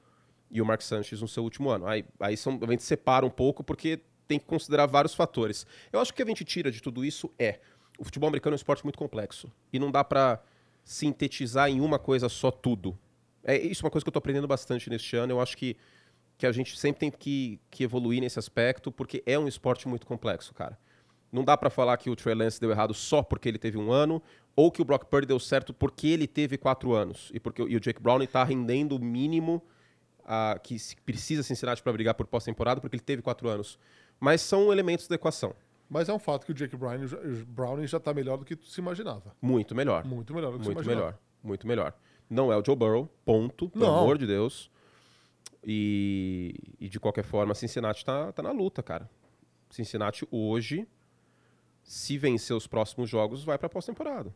e 0.50 0.62
o 0.62 0.66
Mark 0.66 0.82
Sanchez 0.82 1.22
no 1.22 1.28
seu 1.28 1.44
último 1.44 1.70
ano. 1.70 1.86
Aí, 1.86 2.06
aí 2.20 2.36
são, 2.36 2.60
a 2.62 2.72
gente 2.72 2.84
separa 2.84 3.26
um 3.26 3.30
pouco 3.30 3.64
porque 3.64 4.00
tem 4.28 4.40
que 4.40 4.46
considerar 4.46 4.88
vários 4.88 5.14
fatores. 5.14 5.66
Eu 5.94 6.00
acho 6.00 6.14
que 6.14 6.24
a 6.24 6.26
gente 6.26 6.44
tira 6.44 6.72
de 6.72 6.82
tudo 6.82 7.06
isso 7.06 7.32
é 7.38 7.60
o 7.98 8.04
futebol 8.04 8.28
americano 8.28 8.54
é 8.54 8.56
um 8.56 8.58
esporte 8.58 8.84
muito 8.84 8.98
complexo 8.98 9.52
e 9.72 9.80
não 9.80 9.92
dá 9.92 10.04
para 10.04 10.42
sintetizar 10.84 11.70
em 11.70 11.82
uma 11.82 11.98
coisa 11.98 12.30
só 12.30 12.52
tudo. 12.52 12.98
É 13.44 13.58
isso 13.58 13.84
é 13.84 13.86
uma 13.86 13.92
coisa 13.92 14.04
que 14.04 14.08
eu 14.08 14.12
estou 14.12 14.20
aprendendo 14.20 14.48
bastante 14.48 14.90
neste 14.90 15.16
ano. 15.16 15.34
Eu 15.34 15.42
acho 15.42 15.56
que, 15.58 15.78
que 16.38 16.46
a 16.46 16.52
gente 16.52 16.78
sempre 16.78 17.00
tem 17.00 17.12
que, 17.12 17.60
que 17.70 17.84
evoluir 17.84 18.22
nesse 18.22 18.40
aspecto 18.40 18.92
porque 18.92 19.24
é 19.26 19.38
um 19.38 19.48
esporte 19.48 19.88
muito 19.88 20.06
complexo, 20.06 20.54
cara. 20.54 20.78
Não 21.32 21.44
dá 21.44 21.58
para 21.58 21.70
falar 21.70 21.98
que 21.98 22.10
o 22.10 22.16
Trey 22.16 22.36
Lance 22.36 22.60
deu 22.60 22.72
errado 22.72 22.94
só 22.94 23.22
porque 23.22 23.50
ele 23.50 23.58
teve 23.58 23.78
um 23.78 23.92
ano, 23.92 24.22
ou 24.56 24.72
que 24.72 24.82
o 24.82 24.86
Brock 24.86 25.06
Purdy 25.06 25.28
deu 25.28 25.40
certo 25.40 25.74
porque 25.74 26.08
ele 26.08 26.28
teve 26.28 26.58
quatro 26.58 26.94
anos. 26.94 27.32
E 27.34 27.40
porque 27.40 27.62
e 27.62 27.76
o 27.76 27.80
Jake 27.80 28.02
Brown 28.02 28.22
está 28.22 28.44
rendendo 28.44 28.96
o 28.96 29.00
mínimo 29.00 29.62
uh, 30.22 30.60
que 30.62 30.78
precisa 31.06 31.44
Cincinnati 31.44 31.84
para 31.84 31.92
brigar 31.92 32.14
por 32.14 32.26
pós-temporada, 32.26 32.80
porque 32.80 32.96
ele 32.96 33.04
teve 33.04 33.22
quatro 33.22 33.50
anos. 33.50 33.78
Mas 34.20 34.42
são 34.42 34.72
elementos 34.72 35.08
da 35.08 35.16
equação. 35.16 35.54
Mas 35.90 36.10
é 36.10 36.14
um 36.14 36.20
fato 36.20 36.46
que 36.46 36.52
o 36.52 36.56
Jake 36.56 36.76
Brown, 36.76 36.98
Browning 37.48 37.86
já 37.86 37.98
está 37.98 38.14
melhor 38.14 38.38
do 38.38 38.46
que 38.46 38.58
se 38.64 38.80
imaginava. 38.80 39.36
Muito 39.42 39.76
melhor. 39.76 40.06
Muito 40.06 40.34
melhor 40.34 40.52
do 40.54 40.60
que 40.60 40.66
Muito 40.66 40.80
se 40.80 40.84
imaginava. 40.84 41.06
melhor. 41.08 41.20
Muito 41.44 41.68
melhor. 41.68 41.94
Não 42.30 42.52
é 42.52 42.58
o 42.58 42.64
Joe 42.66 42.76
Burrow, 42.76 43.08
ponto, 43.24 43.70
pelo 43.70 43.86
Não. 43.86 44.00
amor 44.00 44.18
de 44.18 44.26
Deus. 44.26 44.72
E, 45.64 46.56
e 46.80 46.90
de 46.90 47.00
qualquer 47.00 47.24
forma, 47.24 47.54
Cincinnati 47.54 48.00
está 48.00 48.32
tá 48.32 48.42
na 48.42 48.52
luta, 48.52 48.82
cara. 48.82 49.08
Cincinnati 49.70 50.28
hoje 50.32 50.88
se 51.86 52.18
vencer 52.18 52.56
os 52.56 52.66
próximos 52.66 53.10
jogos, 53.10 53.44
vai 53.44 53.58
para 53.58 53.70
pós-temporada. 53.70 54.34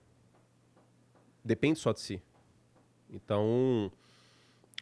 Depende 1.49 1.79
só 1.79 1.91
de 1.91 1.99
si. 1.99 2.21
Então, 3.09 3.91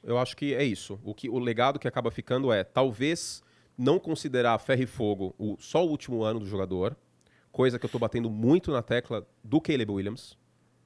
eu 0.04 0.18
acho 0.18 0.36
que 0.36 0.54
é 0.54 0.66
isso. 0.66 1.00
O, 1.02 1.14
que, 1.14 1.30
o 1.30 1.40
legado 1.40 1.80
que 1.80 1.88
acaba 1.88 2.12
ficando 2.12 2.52
é, 2.52 2.62
talvez, 2.62 3.42
não 3.78 3.98
considerar 3.98 4.60
ferro 4.60 4.84
e 4.84 4.86
fogo 4.86 5.34
o, 5.38 5.56
só 5.58 5.86
o 5.86 5.90
último 5.90 6.24
ano 6.24 6.42
do 6.42 6.46
jogador, 6.46 6.94
coisa 7.54 7.80
que 7.80 7.86
eu 7.86 7.88
estou 7.88 8.02
batendo 8.02 8.30
muito 8.30 8.70
na 8.70 8.82
tecla 8.82 9.26
do 9.42 9.62
Caleb 9.62 9.90
Williams. 9.94 10.38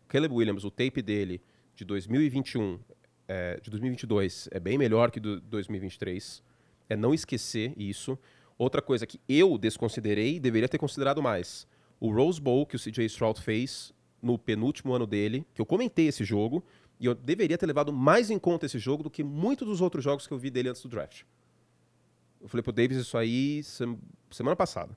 Caleb 0.08 0.36
Williams, 0.36 0.64
o 0.64 0.70
tape 0.70 1.02
dele 1.02 1.42
de 1.76 1.84
2021, 1.84 2.80
é, 3.28 3.60
de 3.60 3.72
2022, 3.72 4.50
é 4.52 4.60
bem 4.60 4.78
melhor 4.78 5.10
que 5.10 5.20
do 5.20 5.42
2023. 5.42 6.44
É 6.90 6.96
não 6.96 7.12
esquecer 7.12 7.74
isso. 7.76 8.20
Outra 8.56 8.84
coisa 8.84 9.08
que 9.08 9.20
eu 9.28 9.58
desconsiderei, 9.58 10.40
deveria 10.40 10.70
ter 10.70 10.78
considerado 10.78 11.24
mais 11.24 11.68
o 12.00 12.14
Rose 12.14 12.40
Bowl 12.40 12.68
que 12.68 12.76
o 12.76 12.80
CJ 12.80 13.04
Stroud 13.06 13.42
fez 13.42 13.92
no 14.22 14.38
penúltimo 14.38 14.94
ano 14.94 15.08
dele, 15.08 15.46
que 15.54 15.62
eu 15.62 15.66
comentei 15.66 16.08
esse 16.08 16.24
jogo, 16.24 16.64
e 17.00 17.06
eu 17.06 17.16
deveria 17.16 17.58
ter 17.58 17.66
levado 17.66 17.92
mais 17.92 18.30
em 18.30 18.38
conta 18.38 18.66
esse 18.66 18.78
jogo 18.78 19.04
do 19.04 19.10
que 19.10 19.24
muitos 19.24 19.68
dos 19.68 19.82
outros 19.82 20.04
jogos 20.04 20.28
que 20.28 20.34
eu 20.34 20.38
vi 20.38 20.50
dele 20.52 20.70
antes 20.70 20.82
do 20.82 20.90
draft. 20.90 21.24
Eu 22.40 22.48
falei 22.48 22.64
pro 22.64 22.72
Davis 22.72 22.98
isso 22.98 23.18
aí 23.18 23.62
semana 24.30 24.56
passada. 24.56 24.96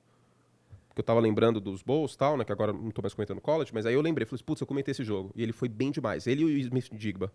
que 0.95 1.01
eu 1.01 1.03
tava 1.03 1.19
lembrando 1.19 1.59
dos 1.59 1.83
Bulls 1.83 2.13
e 2.13 2.17
tal, 2.17 2.37
né? 2.37 2.45
Que 2.45 2.51
agora 2.51 2.71
não 2.71 2.89
tô 2.89 3.01
mais 3.01 3.13
comentando 3.13 3.41
college, 3.41 3.71
mas 3.73 3.85
aí 3.85 3.93
eu 3.93 4.01
lembrei, 4.01 4.25
falei, 4.25 4.41
putz, 4.43 4.61
eu 4.61 4.67
comentei 4.67 4.93
esse 4.93 5.03
jogo. 5.03 5.31
E 5.35 5.43
ele 5.43 5.51
foi 5.51 5.67
bem 5.67 5.91
demais. 5.91 6.25
Ele 6.25 6.41
e 6.41 6.45
o 6.45 6.57
Smith 6.57 6.89
Digba. 6.93 7.31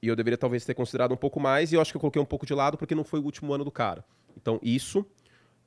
E 0.00 0.08
eu 0.08 0.16
deveria 0.16 0.38
talvez 0.38 0.64
ter 0.64 0.74
considerado 0.74 1.12
um 1.12 1.16
pouco 1.16 1.38
mais, 1.38 1.70
e 1.70 1.74
eu 1.74 1.80
acho 1.80 1.92
que 1.92 1.96
eu 1.96 2.00
coloquei 2.00 2.20
um 2.20 2.26
pouco 2.26 2.46
de 2.46 2.54
lado 2.54 2.78
porque 2.78 2.94
não 2.94 3.04
foi 3.04 3.20
o 3.20 3.24
último 3.24 3.52
ano 3.52 3.64
do 3.64 3.70
cara. 3.70 4.04
Então, 4.36 4.58
isso. 4.62 5.04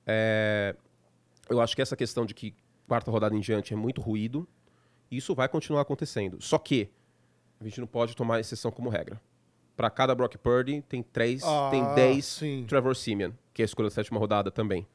É... 0.06 0.76
Eu 1.48 1.62
acho 1.62 1.76
que 1.76 1.82
essa 1.82 1.96
questão 1.96 2.26
de 2.26 2.34
que 2.34 2.56
quarta 2.88 3.12
rodada 3.12 3.36
em 3.36 3.40
diante 3.40 3.74
é 3.74 3.76
muito 3.76 4.02
ruído, 4.02 4.48
isso 5.12 5.34
vai 5.36 5.48
continuar 5.50 5.82
acontecendo. 5.82 6.42
Só 6.42 6.58
que 6.58 6.90
a 7.60 7.64
gente 7.64 7.80
não 7.80 7.88
pode 7.88 8.16
tomar 8.16 8.40
exceção 8.40 8.72
como 8.72 8.90
regra. 8.90 9.20
Para 9.76 9.90
cada 9.90 10.14
Brock 10.14 10.36
Purdy, 10.38 10.82
tem 10.82 11.02
três, 11.02 11.42
Ah, 11.44 11.70
tem 11.72 11.84
10 11.96 12.26
sim. 12.26 12.66
Trevor 12.68 12.96
Simeon, 12.96 13.32
que 13.54 13.62
é 13.62 13.64
a 13.64 13.66
escolha 13.66 13.88
da 13.90 13.96
sétima 13.96 14.20
rodada 14.20 14.52
também. 14.52 14.86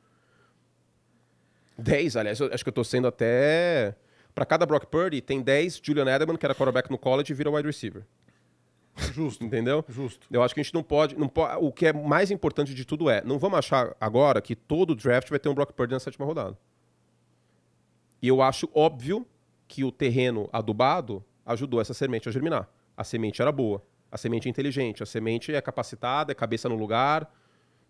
10, 1.79 2.17
aliás, 2.17 2.41
acho 2.41 2.63
que 2.65 2.69
eu 2.69 2.73
tô 2.73 2.85
sendo 2.85 3.07
até. 3.09 3.97
Para 4.35 4.45
cada 4.45 4.67
Brock 4.67 4.87
Purdy, 4.87 5.21
tem 5.21 5.41
10 5.43 5.81
Julian 5.83 6.07
Edelman, 6.13 6.37
que 6.37 6.45
era 6.45 6.55
quarterback 6.55 6.91
no 6.91 6.99
college, 6.99 7.33
e 7.33 7.35
vira 7.37 7.51
wide 7.51 7.67
receiver. 7.67 8.05
Justo, 9.13 9.45
Entendeu? 9.45 9.85
justo. 9.89 10.27
Eu 10.31 10.43
acho 10.43 10.55
que 10.55 10.61
a 10.61 10.63
gente 10.63 10.75
não 10.75 10.83
pode, 10.83 11.17
não 11.19 11.29
po- 11.29 11.47
O 11.61 11.73
que 11.73 11.87
é 11.87 11.93
mais 11.93 12.31
importante 12.31 12.73
de 12.75 12.85
tudo 12.85 13.11
é, 13.11 13.23
não 13.25 13.39
vamos 13.41 13.59
achar 13.59 13.97
agora 14.01 14.41
que 14.41 14.55
todo 14.55 14.95
draft 14.95 15.29
vai 15.31 15.39
ter 15.39 15.49
um 15.49 15.55
Brock 15.55 15.73
Purdy 15.73 15.95
na 15.95 16.01
sétima 16.01 16.25
rodada. 16.25 16.57
E 18.23 18.29
eu 18.29 18.41
acho 18.41 18.69
óbvio 18.73 19.27
que 19.75 19.83
o 19.83 19.91
terreno 19.91 20.49
adubado 20.53 21.25
ajudou 21.45 21.81
essa 21.81 21.93
semente 21.93 22.29
a 22.29 22.33
germinar. 22.33 22.69
A 22.97 23.03
semente 23.03 23.43
era 23.43 23.51
boa, 23.51 23.83
a 24.09 24.17
semente 24.17 24.47
é 24.47 24.51
inteligente, 24.51 25.03
a 25.03 25.07
semente 25.07 25.53
é 25.53 25.61
capacitada, 25.61 26.31
é 26.31 26.35
cabeça 26.35 26.69
no 26.69 26.77
lugar. 26.77 27.29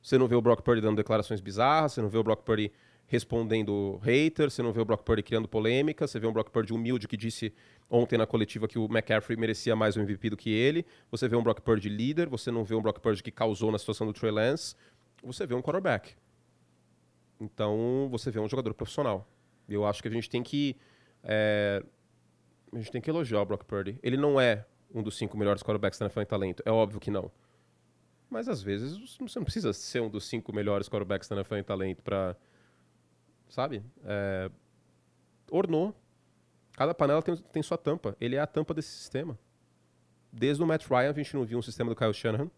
Você 0.02 0.16
não 0.16 0.26
vê 0.26 0.34
o 0.34 0.40
Brock 0.40 0.62
Purdy 0.62 0.80
dando 0.80 0.96
declarações 0.96 1.42
bizarras, 1.42 1.92
você 1.92 2.00
não 2.00 2.08
vê 2.08 2.16
o 2.16 2.22
Brock 2.22 2.42
Purdy 2.42 2.72
respondendo 3.06 4.00
hater, 4.02 4.50
você 4.50 4.62
não 4.62 4.72
vê 4.72 4.80
o 4.80 4.84
Brock 4.86 5.02
Purdy 5.02 5.22
criando 5.22 5.46
polêmica, 5.46 6.06
você 6.06 6.18
vê 6.18 6.26
um 6.26 6.32
Brock 6.32 6.48
Purdy 6.50 6.72
humilde 6.72 7.06
que 7.06 7.18
disse 7.18 7.52
ontem 7.90 8.16
na 8.16 8.26
coletiva 8.26 8.66
que 8.66 8.78
o 8.78 8.86
McCaffrey 8.86 9.38
merecia 9.38 9.76
mais 9.76 9.94
o 9.94 10.00
MVP 10.00 10.30
do 10.30 10.38
que 10.38 10.48
ele, 10.48 10.86
você 11.10 11.28
vê 11.28 11.36
um 11.36 11.42
Brock 11.42 11.60
Purdy 11.60 11.90
líder, 11.90 12.30
você 12.30 12.50
não 12.50 12.64
vê 12.64 12.74
um 12.74 12.80
Brock 12.80 12.98
Purdy 12.98 13.22
que 13.22 13.30
causou 13.30 13.70
na 13.70 13.78
situação 13.78 14.06
do 14.06 14.14
Trey 14.14 14.32
Lance, 14.32 14.74
você 15.22 15.46
vê 15.46 15.54
um 15.54 15.60
quarterback. 15.60 16.14
Então, 17.38 18.08
você 18.10 18.30
vê 18.30 18.40
um 18.40 18.48
jogador 18.48 18.72
profissional. 18.72 19.28
Eu 19.68 19.84
acho 19.84 20.00
que 20.00 20.08
a 20.08 20.10
gente 20.10 20.30
tem 20.30 20.42
que 20.42 20.76
é, 21.24 21.82
a 22.72 22.76
gente 22.76 22.92
tem 22.92 23.00
que 23.00 23.10
elogiar 23.10 23.40
o 23.40 23.46
Brock 23.46 23.64
Purdy. 23.64 23.98
Ele 24.02 24.16
não 24.16 24.40
é 24.40 24.66
um 24.94 25.02
dos 25.02 25.16
cinco 25.16 25.36
melhores 25.36 25.62
quarterbacks 25.62 25.98
da 25.98 26.06
NFL 26.06 26.20
em 26.20 26.26
talento, 26.26 26.62
é 26.64 26.70
óbvio 26.70 27.00
que 27.00 27.10
não. 27.10 27.30
Mas 28.30 28.48
às 28.48 28.62
vezes 28.62 28.98
você 29.18 29.38
não 29.38 29.44
precisa 29.44 29.72
ser 29.72 30.00
um 30.00 30.10
dos 30.10 30.24
cinco 30.26 30.52
melhores 30.52 30.88
quarterbacks 30.88 31.28
da 31.28 31.36
NFL 31.36 31.56
em 31.56 31.64
talento 31.64 32.02
para, 32.02 32.36
sabe? 33.48 33.82
É, 34.04 34.50
ornou. 35.50 35.94
Cada 36.72 36.92
panela 36.92 37.22
tem, 37.22 37.36
tem 37.36 37.62
sua 37.62 37.78
tampa. 37.78 38.16
Ele 38.20 38.36
é 38.36 38.40
a 38.40 38.46
tampa 38.46 38.74
desse 38.74 38.88
sistema. 38.88 39.38
Desde 40.32 40.62
o 40.62 40.66
Matt 40.66 40.86
Ryan 40.88 41.10
a 41.10 41.12
gente 41.12 41.34
não 41.36 41.44
viu 41.44 41.58
um 41.58 41.62
sistema 41.62 41.90
do 41.90 41.96
Kyle 41.96 42.12
Shanahan. 42.12 42.50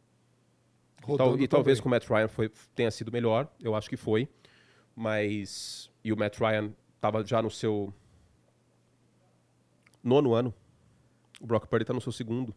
Rodando 1.03 1.43
e 1.43 1.47
talvez 1.47 1.79
também. 1.79 1.83
com 1.83 1.89
o 1.89 1.91
Matt 1.91 2.09
Ryan 2.09 2.29
foi, 2.29 2.51
tenha 2.75 2.91
sido 2.91 3.13
melhor, 3.13 3.47
eu 3.63 3.75
acho 3.75 3.89
que 3.89 3.97
foi. 3.97 4.29
Mas. 4.95 5.91
E 6.03 6.13
o 6.13 6.17
Matt 6.17 6.39
Ryan 6.39 6.73
estava 6.95 7.23
já 7.23 7.43
no 7.43 7.51
seu 7.51 7.93
nono 10.07 10.35
ano. 10.35 10.55
O 11.40 11.47
Brock 11.47 11.66
Purdy 11.66 11.83
está 11.83 11.92
no 11.92 12.01
seu 12.01 12.12
segundo. 12.12 12.55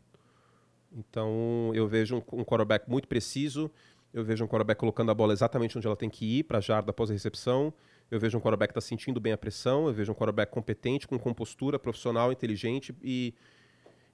Então 0.91 1.71
eu 1.73 1.88
vejo 1.88 2.17
um, 2.17 2.39
um 2.39 2.43
quarterback 2.43 2.89
muito 2.89 3.07
preciso. 3.07 3.69
Eu 4.13 4.23
vejo 4.23 4.43
um 4.43 4.47
quarterback 4.47 4.79
colocando 4.79 5.12
a 5.12 5.13
bola 5.13 5.33
exatamente 5.33 5.77
onde 5.77 5.85
ela 5.85 5.95
tem 5.95 6.09
que 6.09 6.39
ir, 6.39 6.43
para 6.43 6.57
a 6.57 6.62
jarda 6.62 6.91
após 6.91 7.09
a 7.09 7.13
recepção. 7.13 7.73
Eu 8.09 8.19
vejo 8.19 8.38
um 8.38 8.41
quarterback 8.41 8.73
que 8.73 8.79
está 8.79 8.88
sentindo 8.88 9.19
bem 9.19 9.33
a 9.33 9.38
pressão. 9.38 9.88
Eu 9.88 9.93
vejo 9.93 10.12
um 10.12 10.15
quarterback 10.15 10.51
competente, 10.51 11.07
com 11.07 11.17
compostura, 11.19 11.77
profissional, 11.77 12.31
inteligente 12.31 12.95
e, 13.03 13.33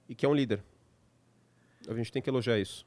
e 0.08 0.14
que 0.14 0.26
é 0.26 0.28
um 0.28 0.34
líder. 0.34 0.62
A 1.88 1.94
gente 1.94 2.12
tem 2.12 2.20
que 2.20 2.28
elogiar 2.28 2.58
isso. 2.58 2.84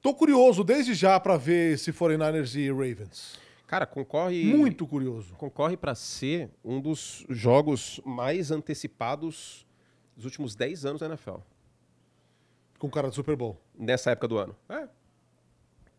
Tô 0.00 0.14
curioso 0.14 0.64
desde 0.64 0.94
já 0.94 1.18
pra 1.20 1.36
ver 1.36 1.74
esse 1.74 1.92
49ers 1.92 2.54
e 2.56 2.70
Ravens. 2.70 3.38
Cara, 3.68 3.84
concorre. 3.84 4.42
Muito 4.44 4.86
curioso. 4.86 5.34
Concorre 5.34 5.76
para 5.76 5.94
ser 5.94 6.50
um 6.64 6.80
dos 6.80 7.26
jogos 7.28 8.00
mais 8.02 8.50
antecipados 8.50 9.66
dos 10.16 10.24
últimos 10.24 10.56
10 10.56 10.86
anos 10.86 11.00
da 11.00 11.06
NFL. 11.06 11.36
Com 12.78 12.88
cara 12.88 13.10
de 13.10 13.14
Super 13.14 13.36
Bowl. 13.36 13.60
Nessa 13.78 14.10
época 14.10 14.26
do 14.26 14.38
ano. 14.38 14.56
É. 14.70 14.88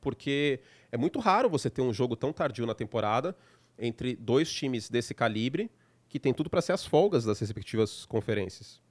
Porque 0.02 0.60
é 0.92 0.98
muito 0.98 1.20
raro 1.20 1.48
você 1.48 1.70
ter 1.70 1.84
um 1.84 1.94
jogo 1.94 2.16
tão 2.16 2.34
tardio 2.34 2.66
na 2.66 2.74
temporada 2.74 3.38
entre 3.78 4.16
dois 4.16 4.52
times 4.52 4.90
desse 4.90 5.14
calibre 5.14 5.70
que 6.10 6.20
tem 6.20 6.34
tudo 6.34 6.50
para 6.50 6.64
ser 6.64 6.72
as 6.72 6.84
folgas 6.84 7.24
das 7.24 7.40
respectivas 7.40 8.04
conferências. 8.04 8.82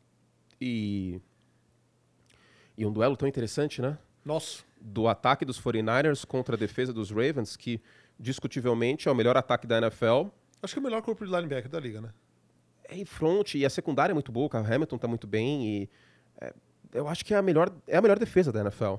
E. 0.60 1.20
E 2.76 2.86
um 2.86 2.92
duelo 2.92 3.16
tão 3.16 3.26
interessante, 3.26 3.82
né? 3.82 3.98
Nossa. 4.24 4.62
do 4.80 5.08
ataque 5.08 5.44
dos 5.44 5.60
49ers 5.60 6.24
contra 6.24 6.54
a 6.54 6.58
defesa 6.58 6.92
dos 6.92 7.10
Ravens, 7.10 7.56
que 7.56 7.80
discutivelmente 8.18 9.08
é 9.08 9.12
o 9.12 9.14
melhor 9.14 9.36
ataque 9.36 9.66
da 9.66 9.78
NFL. 9.78 10.28
Acho 10.62 10.74
que 10.74 10.78
é 10.78 10.80
o 10.80 10.84
melhor 10.84 11.02
corpo 11.02 11.24
de 11.24 11.30
linebacker 11.30 11.70
da 11.70 11.78
liga, 11.78 12.00
né? 12.00 12.12
É 12.84 12.96
em 12.96 13.04
front, 13.04 13.54
e 13.54 13.64
a 13.64 13.70
secundária 13.70 14.12
é 14.12 14.14
muito 14.14 14.32
boa, 14.32 14.48
o 14.52 14.56
Hamilton 14.56 14.98
tá 14.98 15.06
muito 15.06 15.26
bem, 15.26 15.66
e 15.66 15.90
é, 16.40 16.54
eu 16.92 17.06
acho 17.06 17.24
que 17.24 17.34
é 17.34 17.36
a, 17.36 17.42
melhor, 17.42 17.70
é 17.86 17.96
a 17.96 18.02
melhor 18.02 18.18
defesa 18.18 18.50
da 18.50 18.60
NFL. 18.60 18.94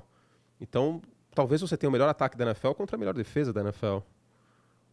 Então, 0.60 1.02
talvez 1.34 1.60
você 1.60 1.76
tenha 1.76 1.88
o 1.88 1.92
melhor 1.92 2.08
ataque 2.08 2.36
da 2.36 2.44
NFL 2.44 2.72
contra 2.72 2.96
a 2.96 2.98
melhor 2.98 3.14
defesa 3.14 3.52
da 3.52 3.60
NFL. 3.60 3.98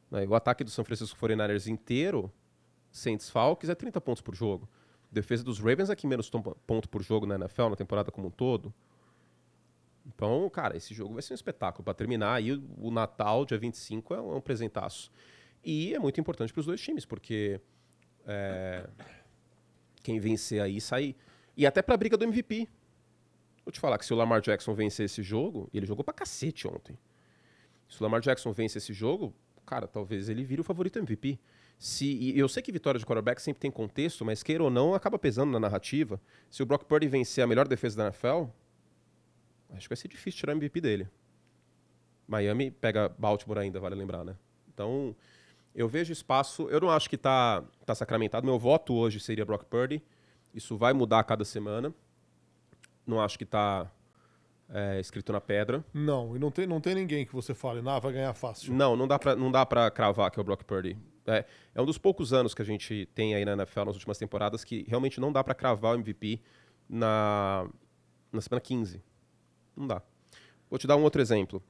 Né, 0.10 0.26
O 0.28 0.36
ataque 0.36 0.64
do 0.64 0.70
San 0.70 0.84
Francisco 0.84 1.18
49ers 1.20 1.68
inteiro, 1.68 2.32
sem 2.92 3.16
desfalques, 3.16 3.70
é 3.70 3.76
30 3.76 4.02
pontos 4.02 4.22
por 4.22 4.36
jogo. 4.36 4.68
Defesa 5.12 5.44
dos 5.44 5.60
Ravens 5.60 5.90
é 5.90 5.96
que 5.96 6.08
menos 6.08 6.30
ponto 6.30 6.90
por 6.90 7.02
jogo 7.02 7.26
na 7.26 7.36
NFL, 7.36 7.70
na 7.70 7.76
temporada 7.76 8.12
como 8.12 8.28
um 8.28 8.32
todo. 8.32 8.74
Então, 10.08 10.50
cara, 10.50 10.78
esse 10.78 10.94
jogo 10.94 11.14
vai 11.14 11.22
ser 11.22 11.34
um 11.34 11.36
espetáculo. 11.36 11.84
Para 11.84 11.94
terminar, 11.94 12.36
aí 12.36 12.54
o 12.54 12.90
Natal, 12.90 13.46
dia 13.46 13.58
25, 13.58 14.14
é 14.14 14.22
um, 14.22 14.32
é 14.32 14.36
um 14.36 14.42
presentaço. 14.42 15.12
E 15.64 15.94
é 15.94 16.00
muito 16.00 16.20
importante 16.20 16.54
para 16.54 16.62
os 16.62 16.66
dois 16.66 16.80
times, 16.80 17.06
porque 17.06 17.60
é, 18.26 18.88
quem 20.02 20.20
vencer 20.20 20.62
aí 20.62 20.80
sai. 20.80 21.16
E 21.56 21.66
até 21.66 21.82
para 21.82 21.96
a 21.96 21.98
briga 21.98 22.16
do 22.16 22.24
MVP. 22.24 22.68
Vou 23.66 23.72
te 23.72 23.82
falar 23.82 23.98
que 23.98 24.06
se 24.06 24.14
o 24.14 24.16
Lamar 24.16 24.40
Jackson 24.40 24.74
vencer 24.74 25.08
esse 25.08 25.22
jogo, 25.22 25.70
ele 25.74 25.86
jogou 25.86 26.06
pra 26.06 26.14
cacete 26.14 26.66
ontem. 26.66 26.98
Se 27.90 28.00
o 28.00 28.04
Lamar 28.04 28.22
Jackson 28.22 28.54
vence 28.54 28.78
esse 28.78 28.94
jogo, 28.94 29.36
cara, 29.66 29.86
talvez 29.88 30.30
ele 30.30 30.46
vire 30.46 30.62
o 30.62 30.64
favorito 30.64 31.00
MVP. 31.00 31.38
Se, 31.78 32.38
eu 32.38 32.48
sei 32.48 32.64
que 32.64 32.72
vitória 32.72 32.98
de 32.98 33.06
quarterback 33.06 33.42
sempre 33.42 33.60
tem 33.60 33.70
contexto, 33.70 34.24
mas 34.24 34.42
queira 34.42 34.64
ou 34.64 34.70
não, 34.70 34.94
acaba 34.94 35.20
pesando 35.20 35.52
na 35.52 35.60
narrativa. 35.60 36.20
Se 36.50 36.64
o 36.64 36.66
Brock 36.66 36.86
Purdy 36.86 37.10
vencer 37.10 37.44
a 37.44 37.48
melhor 37.48 37.68
defesa 37.68 37.98
da 37.98 38.06
NFL, 38.06 38.46
acho 39.72 39.84
que 39.84 39.90
vai 39.90 39.98
ser 39.98 40.08
difícil 40.08 40.40
tirar 40.40 40.54
o 40.54 40.58
MVP 40.58 40.82
dele. 40.82 41.08
Miami 42.28 42.72
pega 42.72 43.10
Baltimore 43.18 43.60
ainda, 43.60 43.80
vale 43.80 43.96
lembrar, 43.96 44.24
né? 44.24 44.36
Então, 44.74 45.16
eu 45.74 45.88
vejo 45.88 46.12
espaço. 46.12 46.68
Eu 46.70 46.82
não 46.82 46.90
acho 46.90 47.10
que 47.10 47.18
tá, 47.18 47.64
tá 47.86 47.96
sacramentado. 47.96 48.46
Meu 48.46 48.60
voto 48.60 48.94
hoje 48.94 49.20
seria 49.20 49.46
Brock 49.46 49.66
Purdy. 49.66 50.04
Isso 50.54 50.76
vai 50.76 50.94
mudar 50.94 51.20
a 51.20 51.24
cada 51.24 51.46
semana. 51.46 51.94
Não 53.06 53.22
acho 53.22 53.38
que 53.38 53.46
tá 53.46 53.90
é, 54.70 55.00
escrito 55.00 55.32
na 55.32 55.40
pedra. 55.40 55.84
Não, 55.94 56.36
e 56.36 56.40
não 56.40 56.52
tem, 56.52 56.68
não 56.68 56.82
tem 56.82 56.96
ninguém 56.96 57.26
que 57.26 57.34
você 57.34 57.54
fale, 57.54 57.82
nah, 57.82 58.00
vai 58.00 58.12
ganhar 58.12 58.34
fácil. 58.34 58.74
Não, 58.74 58.96
não 58.96 59.08
dá 59.08 59.18
pra, 59.18 59.36
não 59.36 59.52
dá 59.52 59.66
pra 59.66 59.90
cravar 59.90 60.30
que 60.32 60.40
é 60.40 60.42
o 60.42 60.44
Brock 60.44 60.64
Purdy. 60.64 60.98
É, 61.26 61.46
é 61.76 61.82
um 61.82 61.86
dos 61.86 61.98
poucos 61.98 62.34
anos 62.34 62.54
que 62.54 62.62
a 62.62 62.66
gente 62.66 63.08
tem 63.14 63.36
aí 63.36 63.44
na 63.44 63.54
NFL 63.54 63.86
nas 63.86 63.96
últimas 63.96 64.18
temporadas 64.18 64.64
que 64.64 64.86
realmente 64.88 65.20
não 65.20 65.32
dá 65.32 65.44
pra 65.44 65.54
cravar 65.54 65.96
o 65.96 66.00
MVP 66.00 66.42
na, 66.90 67.68
na 68.32 68.42
semana 68.42 68.62
15. 68.62 69.04
Não 69.78 69.86
dá. 69.86 70.02
Vou 70.70 70.80
te 70.80 70.88
dar 70.88 70.98
um 70.98 71.04
outro 71.04 71.22
exemplo. 71.22 71.64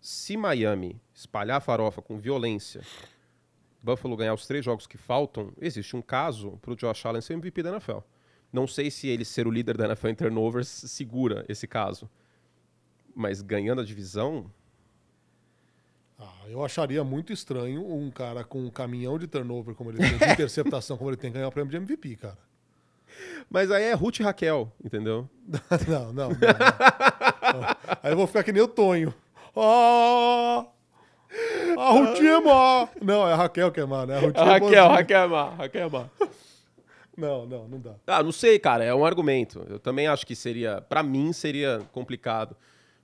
Se 0.00 0.36
Miami 0.36 1.00
espalhar 1.14 1.58
a 1.58 1.60
farofa 1.60 2.00
com 2.02 2.18
violência, 2.18 2.80
Buffalo 3.82 4.16
ganhar 4.16 4.34
os 4.34 4.46
três 4.46 4.64
jogos 4.64 4.86
que 4.86 4.96
faltam, 4.96 5.52
existe 5.60 5.94
um 5.94 6.02
caso 6.02 6.58
pro 6.62 6.74
Josh 6.74 7.04
Allen 7.06 7.20
ser 7.20 7.34
MVP 7.34 7.62
da 7.62 7.70
NFL. 7.70 7.98
Não 8.52 8.66
sei 8.66 8.90
se 8.90 9.06
ele 9.08 9.24
ser 9.24 9.46
o 9.46 9.50
líder 9.50 9.76
da 9.76 9.84
NFL 9.86 10.08
em 10.08 10.14
turnovers 10.14 10.68
segura 10.68 11.44
esse 11.48 11.66
caso. 11.66 12.10
Mas 13.14 13.42
ganhando 13.42 13.80
a 13.80 13.84
divisão, 13.84 14.50
Ah, 16.18 16.44
eu 16.48 16.64
acharia 16.64 17.02
muito 17.02 17.32
estranho 17.32 17.84
um 17.84 18.10
cara 18.10 18.44
com 18.44 18.64
um 18.64 18.70
caminhão 18.70 19.18
de 19.18 19.26
turnover 19.26 19.74
como 19.74 19.90
ele 19.90 19.98
tem, 19.98 20.16
de 20.18 20.24
interceptação 20.32 20.96
como 20.96 21.10
ele 21.10 21.16
tem, 21.16 21.32
ganhar 21.32 21.48
o 21.48 21.52
prêmio 21.52 21.70
de 21.70 21.76
MVP, 21.76 22.16
cara. 22.16 22.38
Mas 23.52 23.70
aí 23.70 23.84
é 23.84 23.92
Ruth 23.92 24.20
e 24.20 24.22
Raquel, 24.22 24.72
entendeu? 24.82 25.28
não, 25.86 26.12
não, 26.12 26.30
não, 26.30 26.30
não. 26.30 27.76
Aí 28.02 28.12
eu 28.12 28.16
vou 28.16 28.26
ficar 28.26 28.42
que 28.42 28.52
nem 28.52 28.62
o 28.62 28.68
Tonho. 28.68 29.12
Ah! 29.54 30.64
A 31.78 31.90
Rutinha 31.90 32.32
é 32.32 32.40
má. 32.40 32.88
Não, 33.00 33.28
é 33.28 33.32
a 33.32 33.36
Raquel 33.36 33.70
que 33.70 33.80
é 33.80 33.84
má, 33.84 34.06
né? 34.06 34.16
A 34.16 34.20
Rutinha 34.20 34.56
é 34.56 34.60
boazinha. 34.60 34.88
Raquel 34.88 35.28
Má, 35.28 35.50
Raquel 35.50 35.90
Má. 35.90 36.10
Não, 37.16 37.46
não, 37.46 37.68
não 37.68 37.78
dá. 37.78 37.94
Ah, 38.06 38.22
não 38.22 38.32
sei, 38.32 38.58
cara, 38.58 38.84
é 38.84 38.94
um 38.94 39.04
argumento. 39.04 39.64
Eu 39.68 39.78
também 39.78 40.06
acho 40.06 40.26
que 40.26 40.34
seria, 40.34 40.80
Pra 40.80 41.02
mim 41.02 41.32
seria 41.32 41.80
complicado, 41.92 42.56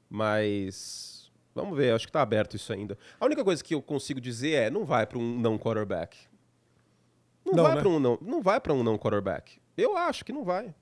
mas 0.09 1.31
vamos 1.55 1.77
ver, 1.77 1.95
acho 1.95 2.07
que 2.07 2.13
tá 2.13 2.23
aberto 2.23 2.57
isso 2.57 2.73
ainda. 2.73 2.97
A 3.21 3.27
única 3.27 3.45
coisa 3.45 3.63
que 3.63 3.75
eu 3.75 3.83
consigo 3.83 4.21
dizer 4.21 4.53
é, 4.53 4.71
não 4.71 4.85
vai 4.87 5.07
pra 5.07 5.19
um 5.19 5.39
não 5.39 5.59
quarterback. 5.59 6.17
Não, 7.45 7.55
Não, 7.55 7.63
vai 7.65 7.75
né? 7.75 7.81
pra 7.81 7.89
um 7.91 8.01
não, 8.01 8.19
não 8.23 8.43
vai 8.43 8.61
para 8.61 8.73
um 8.73 8.83
não 8.83 8.97
quarterback. 8.97 9.59
Eu 9.79 9.97
acho 9.97 10.25
que 10.25 10.33
não 10.33 10.45
vai. 10.45 10.75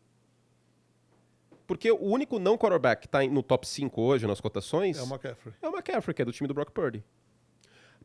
Porque 1.66 1.90
o 1.90 2.00
único 2.04 2.38
não 2.38 2.56
quarterback 2.56 3.02
que 3.02 3.08
tá 3.08 3.24
em- 3.24 3.28
no 3.28 3.42
top 3.42 3.66
5 3.66 4.00
hoje 4.00 4.26
nas 4.26 4.40
cotações 4.40 4.96
É 4.98 5.02
o 5.02 5.06
McCaffrey. 5.06 5.54
é 5.60 5.68
o 5.68 5.72
McCaffrey, 5.72 6.14
que 6.14 6.22
é 6.22 6.24
do 6.24 6.32
time 6.32 6.46
do 6.46 6.54
Brock 6.54 6.70
Purdy. 6.70 7.04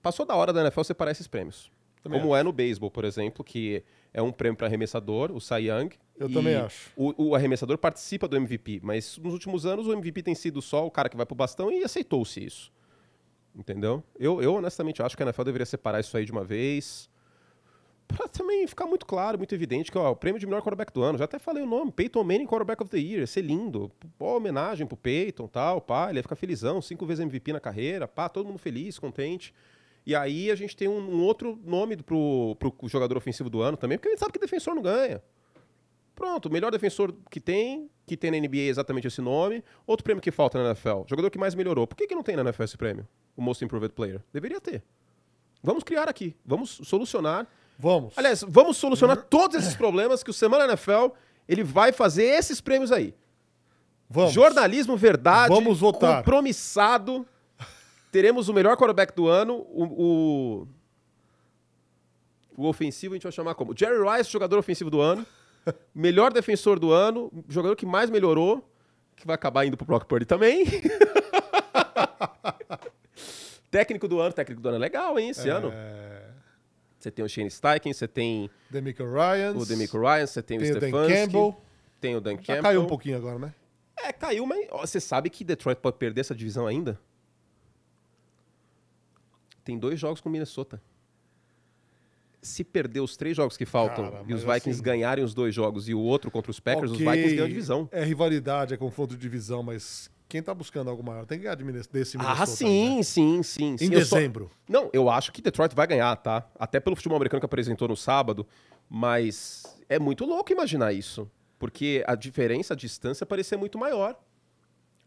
Passou 0.01 0.25
da 0.25 0.35
hora 0.35 0.51
da 0.51 0.61
NFL 0.61 0.83
separar 0.83 1.11
esses 1.11 1.27
prêmios. 1.27 1.71
Também 2.01 2.19
como 2.19 2.35
é 2.35 2.41
no 2.41 2.51
beisebol, 2.51 2.89
por 2.89 3.05
exemplo, 3.05 3.43
que 3.45 3.83
é 4.11 4.19
um 4.23 4.31
prêmio 4.31 4.57
para 4.57 4.65
arremessador, 4.65 5.31
o 5.31 5.39
Cy 5.39 5.67
Young. 5.69 5.89
Eu 6.17 6.31
também 6.33 6.55
acho. 6.55 6.91
O, 6.95 7.27
o 7.29 7.35
arremessador 7.35 7.77
participa 7.77 8.27
do 8.27 8.35
MVP, 8.35 8.79
mas 8.81 9.19
nos 9.19 9.33
últimos 9.33 9.67
anos 9.67 9.85
o 9.85 9.93
MVP 9.93 10.23
tem 10.23 10.33
sido 10.33 10.59
só 10.63 10.85
o 10.85 10.89
cara 10.89 11.07
que 11.07 11.15
vai 11.15 11.25
pro 11.27 11.35
bastão 11.35 11.71
e 11.71 11.83
aceitou-se 11.83 12.43
isso. 12.43 12.71
Entendeu? 13.55 14.03
Eu, 14.17 14.41
eu 14.41 14.55
honestamente 14.55 15.03
acho 15.03 15.15
que 15.15 15.21
a 15.21 15.25
NFL 15.27 15.43
deveria 15.43 15.65
separar 15.67 15.99
isso 15.99 16.17
aí 16.17 16.25
de 16.25 16.31
uma 16.31 16.43
vez. 16.43 17.07
Pra 18.15 18.27
também 18.27 18.67
ficar 18.67 18.85
muito 18.85 19.05
claro, 19.05 19.37
muito 19.37 19.53
evidente 19.53 19.91
que 19.91 19.97
ó, 19.97 20.11
o 20.11 20.15
prêmio 20.15 20.39
de 20.39 20.45
melhor 20.45 20.61
quarterback 20.61 20.91
do 20.93 21.01
ano, 21.01 21.17
já 21.17 21.25
até 21.25 21.39
falei 21.39 21.63
o 21.63 21.65
nome, 21.65 21.91
Peyton 21.91 22.23
Manning 22.23 22.45
Quarterback 22.45 22.81
of 22.81 22.91
the 22.91 22.97
Year, 22.97 23.19
ia 23.19 23.27
ser 23.27 23.41
lindo. 23.41 23.91
Pô, 24.17 24.37
homenagem 24.37 24.85
pro 24.85 24.97
Peyton 24.97 25.47
tal, 25.47 25.81
pá, 25.81 26.09
ele 26.09 26.19
ia 26.19 26.23
ficar 26.23 26.35
felizão, 26.35 26.81
cinco 26.81 27.05
vezes 27.05 27.23
MVP 27.23 27.53
na 27.53 27.59
carreira, 27.59 28.07
pá, 28.07 28.27
todo 28.29 28.45
mundo 28.45 28.59
feliz, 28.59 28.99
contente. 28.99 29.53
E 30.05 30.15
aí 30.15 30.49
a 30.49 30.55
gente 30.55 30.75
tem 30.75 30.87
um, 30.87 30.99
um 30.99 31.23
outro 31.23 31.59
nome 31.63 31.95
pro, 31.97 32.55
pro 32.57 32.73
jogador 32.87 33.17
ofensivo 33.17 33.49
do 33.49 33.61
ano 33.61 33.77
também, 33.77 33.97
porque 33.97 34.09
a 34.09 34.11
gente 34.11 34.19
sabe 34.19 34.31
que 34.31 34.39
defensor 34.39 34.73
não 34.73 34.81
ganha. 34.81 35.21
Pronto, 36.15 36.47
o 36.47 36.51
melhor 36.51 36.71
defensor 36.71 37.13
que 37.29 37.39
tem, 37.39 37.89
que 38.05 38.17
tem 38.17 38.31
na 38.31 38.37
NBA 38.37 38.57
é 38.57 38.67
exatamente 38.67 39.07
esse 39.07 39.21
nome. 39.21 39.63
Outro 39.87 40.03
prêmio 40.03 40.21
que 40.21 40.31
falta 40.31 40.61
na 40.61 40.69
NFL, 40.69 41.03
jogador 41.07 41.29
que 41.29 41.37
mais 41.37 41.55
melhorou. 41.55 41.87
Por 41.87 41.95
que, 41.95 42.07
que 42.07 42.15
não 42.15 42.23
tem 42.23 42.35
na 42.35 42.43
NFL 42.43 42.63
esse 42.63 42.77
prêmio? 42.77 43.07
O 43.35 43.41
Most 43.41 43.63
Improved 43.63 43.93
Player. 43.93 44.21
Deveria 44.33 44.59
ter. 44.59 44.83
Vamos 45.63 45.83
criar 45.83 46.09
aqui, 46.09 46.35
vamos 46.45 46.81
solucionar. 46.83 47.47
Vamos. 47.81 48.13
Aliás, 48.15 48.45
vamos 48.47 48.77
solucionar 48.77 49.17
todos 49.17 49.57
esses 49.57 49.75
problemas 49.75 50.21
que 50.21 50.29
o 50.29 50.33
Semana 50.33 50.65
NFL 50.65 51.07
ele 51.49 51.63
vai 51.63 51.91
fazer 51.91 52.25
esses 52.25 52.61
prêmios 52.61 52.91
aí. 52.91 53.15
Vamos. 54.07 54.33
Jornalismo 54.33 54.95
verdade, 54.95 55.51
Vamos 55.51 55.79
votar. 55.79 56.17
compromissado. 56.17 57.25
Teremos 58.11 58.47
o 58.49 58.53
melhor 58.53 58.77
quarterback 58.77 59.15
do 59.15 59.27
ano, 59.27 59.65
o, 59.71 59.83
o, 59.83 60.67
o 62.55 62.67
ofensivo 62.67 63.13
a 63.13 63.15
gente 63.15 63.23
vai 63.23 63.31
chamar 63.31 63.55
como? 63.55 63.75
Jerry 63.75 63.97
Rice, 63.97 64.29
jogador 64.29 64.59
ofensivo 64.59 64.91
do 64.91 65.01
ano. 65.01 65.25
Melhor 65.95 66.31
defensor 66.31 66.77
do 66.77 66.91
ano, 66.91 67.31
jogador 67.49 67.75
que 67.75 67.85
mais 67.85 68.09
melhorou, 68.11 68.63
que 69.15 69.25
vai 69.25 69.33
acabar 69.33 69.65
indo 69.65 69.75
pro 69.77 69.85
Brock 69.87 70.05
Purdy 70.05 70.25
também. 70.25 70.65
técnico 73.71 74.07
do 74.07 74.19
ano, 74.19 74.33
técnico 74.33 74.61
do 74.61 74.67
ano 74.69 74.77
é 74.77 74.79
legal, 74.79 75.17
hein, 75.17 75.29
esse 75.29 75.49
ano. 75.49 75.71
Você 77.01 77.09
tem 77.09 77.25
o 77.25 77.27
Shane 77.29 77.49
Steichen, 77.49 77.93
você 77.93 78.07
tem 78.07 78.49
Demico 78.69 79.03
Ryan. 79.03 79.53
o 79.57 79.65
Demico 79.65 79.99
Ryan, 79.99 80.27
você 80.27 80.41
tem, 80.43 80.59
Tem 80.59 80.69
o 80.69 80.71
o 80.71 80.75
Stefanski, 80.79 81.13
Campbell. 81.13 81.61
tem 81.99 82.15
o 82.15 82.21
Dan 82.21 82.31
Já 82.35 82.37
Campbell. 82.37 82.61
caiu 82.61 82.81
um 82.83 82.87
pouquinho 82.87 83.17
agora, 83.17 83.39
né? 83.39 83.53
É, 83.97 84.13
caiu, 84.13 84.45
mas 84.45 84.67
ó, 84.71 84.85
você 84.85 84.99
sabe 84.99 85.29
que 85.29 85.43
Detroit 85.43 85.79
pode 85.79 85.97
perder 85.97 86.21
essa 86.21 86.35
divisão 86.35 86.67
ainda? 86.67 86.99
Tem 89.63 89.77
dois 89.77 89.99
jogos 89.99 90.21
com 90.21 90.29
Minnesota. 90.29 90.81
Se 92.41 92.63
perder 92.63 92.99
os 93.01 93.15
três 93.15 93.37
jogos 93.37 93.55
que 93.55 93.65
faltam 93.65 94.09
Cara, 94.11 94.23
e 94.27 94.33
os 94.33 94.41
Vikings 94.43 94.69
assim- 94.71 94.81
ganharem 94.81 95.23
os 95.23 95.33
dois 95.33 95.53
jogos 95.53 95.87
e 95.87 95.93
o 95.93 95.99
outro 95.99 96.31
contra 96.31 96.49
os 96.49 96.59
Packers, 96.59 96.91
Ok, 96.91 97.05
os 97.05 97.11
Vikings 97.11 97.35
ganham 97.35 97.45
a 97.45 97.49
divisão. 97.49 97.89
É 97.91 98.03
rivalidade, 98.03 98.73
é 98.73 98.77
confronto 98.77 99.15
de 99.15 99.21
divisão, 99.21 99.61
mas 99.61 100.09
quem 100.31 100.41
tá 100.41 100.53
buscando 100.53 100.89
algo 100.89 101.03
maior 101.03 101.25
tem 101.25 101.37
que 101.37 101.43
ganhar 101.43 101.55
de 101.55 101.63
Minnes- 101.65 101.87
desse 101.87 102.17
Minnesota. 102.17 102.43
Ah, 102.43 102.45
sim, 102.45 102.95
né? 102.97 103.03
sim, 103.03 103.43
sim, 103.43 103.77
sim. 103.77 103.85
Em 103.85 103.93
Eu 103.93 104.05
só- 104.05 104.15
dezembro. 104.15 104.49
Não, 104.67 104.89
eu 104.93 105.09
acho 105.09 105.31
que 105.33 105.41
Detroit 105.41 105.75
vai 105.75 105.85
ganhar, 105.85 106.15
tá? 106.15 106.49
Até 106.57 106.79
pelo 106.79 106.95
futebol 106.95 107.17
americano 107.17 107.41
que 107.41 107.45
apresentou 107.45 107.87
no 107.87 107.97
sábado, 107.97 108.47
mas 108.89 109.63
é 109.89 109.99
muito 109.99 110.25
louco 110.25 110.51
imaginar 110.51 110.93
isso, 110.93 111.29
porque 111.59 112.03
a 112.07 112.15
diferença, 112.15 112.73
a 112.73 112.77
distância 112.77 113.25
parecia 113.25 113.57
muito 113.57 113.77
maior. 113.77 114.17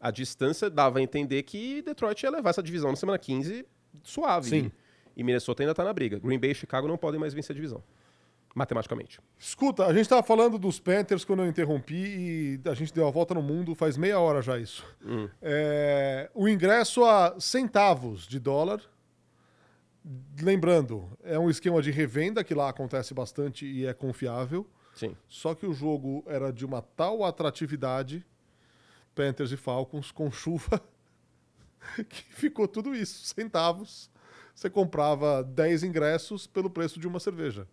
A 0.00 0.10
distância 0.10 0.68
dava 0.68 0.98
a 0.98 1.02
entender 1.02 1.42
que 1.44 1.80
Detroit 1.82 2.22
ia 2.22 2.30
levar 2.30 2.50
essa 2.50 2.62
divisão 2.62 2.90
na 2.90 2.96
semana 2.96 3.18
15 3.18 3.64
suave. 4.02 4.50
Sim. 4.50 4.72
E 5.16 5.22
Minnesota 5.24 5.62
ainda 5.62 5.74
tá 5.74 5.82
na 5.84 5.92
briga. 5.92 6.18
Green 6.18 6.38
Bay 6.38 6.50
e 6.50 6.54
Chicago 6.54 6.86
não 6.86 6.98
podem 6.98 7.18
mais 7.18 7.32
vencer 7.32 7.52
a 7.52 7.54
divisão. 7.54 7.82
Matematicamente. 8.54 9.20
Escuta, 9.36 9.84
a 9.84 9.92
gente 9.92 10.08
tava 10.08 10.22
falando 10.22 10.58
dos 10.58 10.78
Panthers 10.78 11.24
quando 11.24 11.42
eu 11.42 11.48
interrompi 11.48 11.94
e 12.64 12.68
a 12.68 12.74
gente 12.74 12.94
deu 12.94 13.06
a 13.08 13.10
volta 13.10 13.34
no 13.34 13.42
mundo, 13.42 13.74
faz 13.74 13.96
meia 13.96 14.20
hora 14.20 14.40
já 14.40 14.56
isso. 14.56 14.86
Hum. 15.04 15.28
É, 15.42 16.30
o 16.32 16.48
ingresso 16.48 17.04
a 17.04 17.34
centavos 17.40 18.28
de 18.28 18.38
dólar. 18.38 18.80
Lembrando, 20.40 21.10
é 21.24 21.36
um 21.38 21.50
esquema 21.50 21.82
de 21.82 21.90
revenda 21.90 22.44
que 22.44 22.54
lá 22.54 22.68
acontece 22.68 23.12
bastante 23.12 23.66
e 23.66 23.86
é 23.86 23.92
confiável. 23.92 24.64
Sim. 24.94 25.16
Só 25.26 25.54
que 25.54 25.66
o 25.66 25.72
jogo 25.72 26.22
era 26.26 26.52
de 26.52 26.64
uma 26.64 26.80
tal 26.80 27.24
atratividade, 27.24 28.24
Panthers 29.14 29.50
e 29.50 29.56
Falcons, 29.56 30.12
com 30.12 30.30
chuva, 30.30 30.80
que 32.08 32.22
ficou 32.34 32.68
tudo 32.68 32.94
isso, 32.94 33.24
centavos. 33.24 34.08
Você 34.54 34.70
comprava 34.70 35.42
10 35.42 35.82
ingressos 35.82 36.46
pelo 36.46 36.70
preço 36.70 37.00
de 37.00 37.08
uma 37.08 37.18
cerveja. 37.18 37.66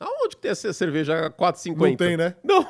Aonde 0.00 0.36
que 0.36 0.42
tem 0.42 0.50
essa 0.50 0.72
cerveja 0.72 1.26
a 1.26 1.30
4,50? 1.30 1.76
Não 1.76 1.96
tem, 1.96 2.16
né? 2.16 2.34
Não, 2.42 2.66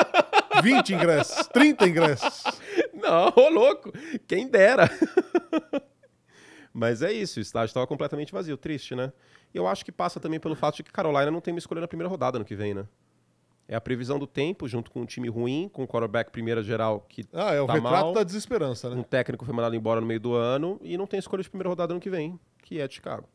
20 0.62 0.94
ingressos, 0.94 1.46
30 1.48 1.88
ingressos. 1.88 2.44
não, 2.92 3.32
ô 3.36 3.48
louco. 3.48 3.92
Quem 4.26 4.46
dera. 4.48 4.90
Mas 6.72 7.02
é 7.02 7.12
isso, 7.12 7.38
o 7.38 7.42
estádio 7.42 7.70
estava 7.70 7.86
completamente 7.86 8.32
vazio. 8.32 8.56
Triste, 8.56 8.94
né? 8.94 9.12
E 9.52 9.56
eu 9.58 9.66
acho 9.66 9.84
que 9.84 9.90
passa 9.90 10.20
também 10.20 10.38
pelo 10.38 10.54
fato 10.54 10.76
de 10.76 10.82
que 10.82 10.92
Carolina 10.92 11.30
não 11.30 11.40
tem 11.40 11.52
uma 11.54 11.58
escolha 11.58 11.80
na 11.80 11.88
primeira 11.88 12.08
rodada 12.08 12.38
no 12.38 12.44
que 12.44 12.54
vem, 12.54 12.74
né? 12.74 12.86
É 13.66 13.74
a 13.74 13.80
previsão 13.80 14.18
do 14.18 14.26
tempo, 14.26 14.66
junto 14.66 14.90
com 14.90 15.00
um 15.02 15.06
time 15.06 15.28
ruim, 15.28 15.68
com 15.72 15.82
o 15.82 15.88
quarterback 15.88 16.30
primeira 16.30 16.62
geral 16.62 17.04
que 17.08 17.24
Ah, 17.34 17.52
é 17.52 17.60
o 17.60 17.66
tá 17.66 17.74
retrato 17.74 17.94
mal, 18.04 18.12
da 18.14 18.22
desesperança, 18.22 18.88
um 18.88 18.96
né? 18.96 19.04
técnico 19.08 19.44
foi 19.44 19.54
mandado 19.54 19.74
embora 19.76 20.00
no 20.00 20.06
meio 20.06 20.20
do 20.20 20.34
ano 20.34 20.78
e 20.82 20.96
não 20.96 21.06
tem 21.06 21.18
escolha 21.18 21.42
de 21.42 21.50
primeira 21.50 21.68
rodada 21.68 21.92
no 21.92 22.00
que 22.00 22.08
vem, 22.08 22.38
que 22.62 22.80
é 22.80 22.88
de 22.88 22.94
Chicago. 22.94 23.28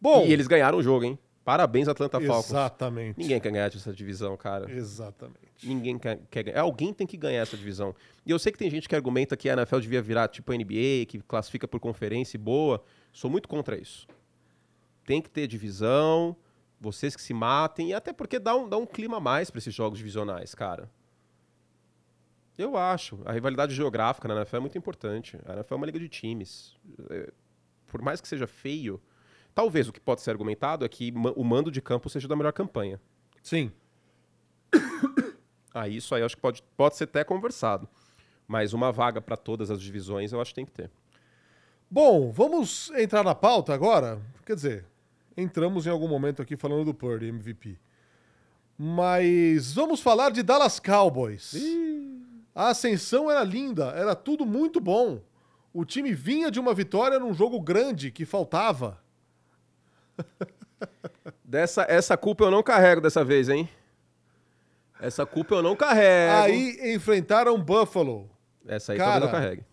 Bom, 0.00 0.24
E 0.24 0.32
eles 0.32 0.46
ganharam 0.46 0.78
o 0.78 0.82
jogo, 0.82 1.04
hein? 1.04 1.18
Parabéns, 1.46 1.86
Atlanta 1.86 2.20
Falcons. 2.20 2.50
exatamente. 2.50 3.16
Ninguém 3.16 3.38
quer 3.40 3.52
ganhar 3.52 3.66
essa 3.66 3.92
divisão, 3.92 4.36
cara. 4.36 4.68
Exatamente. 4.68 5.38
Ninguém 5.62 5.96
quer, 5.96 6.18
quer 6.28 6.42
ganhar. 6.42 6.60
Alguém 6.60 6.92
tem 6.92 7.06
que 7.06 7.16
ganhar 7.16 7.40
essa 7.40 7.56
divisão. 7.56 7.94
E 8.26 8.32
eu 8.32 8.38
sei 8.40 8.50
que 8.50 8.58
tem 8.58 8.68
gente 8.68 8.88
que 8.88 8.96
argumenta 8.96 9.36
que 9.36 9.48
a 9.48 9.52
NFL 9.52 9.78
devia 9.78 10.02
virar 10.02 10.26
tipo 10.26 10.50
a 10.50 10.56
NBA, 10.56 11.06
que 11.06 11.20
classifica 11.24 11.68
por 11.68 11.78
conferência 11.78 12.36
e 12.36 12.40
boa. 12.40 12.82
Sou 13.12 13.30
muito 13.30 13.48
contra 13.48 13.80
isso. 13.80 14.08
Tem 15.04 15.22
que 15.22 15.30
ter 15.30 15.46
divisão, 15.46 16.34
vocês 16.80 17.14
que 17.14 17.22
se 17.22 17.32
matem, 17.32 17.90
e 17.90 17.94
até 17.94 18.12
porque 18.12 18.40
dá 18.40 18.56
um, 18.56 18.68
dá 18.68 18.76
um 18.76 18.84
clima 18.84 19.18
a 19.18 19.20
mais 19.20 19.48
para 19.48 19.58
esses 19.58 19.72
jogos 19.72 19.98
divisionais, 19.98 20.52
cara. 20.52 20.90
Eu 22.58 22.76
acho. 22.76 23.20
A 23.24 23.30
rivalidade 23.30 23.72
geográfica 23.72 24.26
na 24.26 24.34
NFL 24.34 24.56
é 24.56 24.60
muito 24.60 24.76
importante. 24.76 25.38
A 25.46 25.52
NFL 25.52 25.74
é 25.74 25.76
uma 25.76 25.86
liga 25.86 26.00
de 26.00 26.08
times. 26.08 26.76
É, 27.08 27.30
Por 27.86 28.02
mais 28.02 28.20
que 28.20 28.26
seja 28.26 28.48
feio, 28.48 29.00
talvez 29.56 29.88
o 29.88 29.92
que 29.92 29.98
pode 29.98 30.20
ser 30.20 30.30
argumentado 30.30 30.84
é 30.84 30.88
que 30.88 31.10
o 31.34 31.42
mando 31.42 31.70
de 31.70 31.80
campo 31.80 32.10
seja 32.10 32.28
da 32.28 32.36
melhor 32.36 32.52
campanha. 32.52 33.00
Sim. 33.42 33.72
Ah, 35.78 35.86
isso 35.86 36.14
aí 36.14 36.22
eu 36.22 36.24
acho 36.24 36.36
que 36.36 36.40
pode, 36.40 36.62
pode 36.74 36.96
ser 36.96 37.04
até 37.04 37.22
conversado. 37.22 37.86
Mas 38.48 38.72
uma 38.72 38.90
vaga 38.90 39.20
para 39.20 39.36
todas 39.36 39.70
as 39.70 39.78
divisões 39.78 40.32
eu 40.32 40.40
acho 40.40 40.52
que 40.52 40.54
tem 40.54 40.64
que 40.64 40.72
ter. 40.72 40.90
Bom, 41.90 42.32
vamos 42.32 42.90
entrar 42.92 43.22
na 43.22 43.34
pauta 43.34 43.74
agora? 43.74 44.18
Quer 44.46 44.54
dizer, 44.54 44.86
entramos 45.36 45.86
em 45.86 45.90
algum 45.90 46.08
momento 46.08 46.40
aqui 46.40 46.56
falando 46.56 46.86
do 46.86 46.94
Purdy, 46.94 47.26
MVP. 47.26 47.78
Mas 48.78 49.74
vamos 49.74 50.00
falar 50.00 50.30
de 50.30 50.42
Dallas 50.42 50.80
Cowboys. 50.80 51.54
A 52.54 52.68
ascensão 52.70 53.30
era 53.30 53.44
linda, 53.44 53.88
era 53.88 54.14
tudo 54.16 54.46
muito 54.46 54.80
bom. 54.80 55.20
O 55.74 55.84
time 55.84 56.14
vinha 56.14 56.50
de 56.50 56.58
uma 56.58 56.72
vitória 56.72 57.18
num 57.18 57.34
jogo 57.34 57.60
grande 57.60 58.10
que 58.10 58.24
faltava. 58.24 58.98
Dessa, 61.44 61.86
essa 61.88 62.16
culpa 62.16 62.44
eu 62.44 62.50
não 62.50 62.62
carrego 62.62 63.00
dessa 63.00 63.24
vez, 63.24 63.48
hein? 63.48 63.68
Essa 65.00 65.24
culpa 65.24 65.54
eu 65.54 65.62
não 65.62 65.76
carrego. 65.76 66.34
Aí 66.42 66.94
enfrentaram 66.94 67.60
Buffalo. 67.62 68.28
Essa 68.66 68.92
aí 68.92 68.98
Cara, 68.98 69.28
talvez 69.28 69.32
eu 69.32 69.40
carregue. 69.40 69.64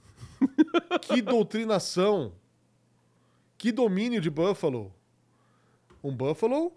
Que 1.01 1.21
doutrinação. 1.21 2.33
Que 3.57 3.71
domínio 3.71 4.21
de 4.21 4.29
Buffalo. 4.29 4.93
Um 6.03 6.15
Buffalo 6.15 6.71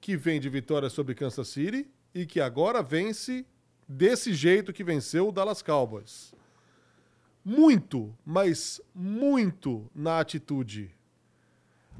que 0.00 0.16
vem 0.16 0.40
de 0.40 0.48
vitória 0.48 0.88
sobre 0.88 1.14
Kansas 1.14 1.48
City 1.48 1.90
e 2.14 2.24
que 2.24 2.40
agora 2.40 2.82
vence 2.82 3.44
desse 3.88 4.32
jeito 4.32 4.72
que 4.72 4.84
venceu 4.84 5.28
o 5.28 5.32
Dallas 5.32 5.60
Cowboys. 5.62 6.32
Muito, 7.44 8.14
mas 8.24 8.80
muito 8.94 9.90
na 9.94 10.20
atitude. 10.20 10.94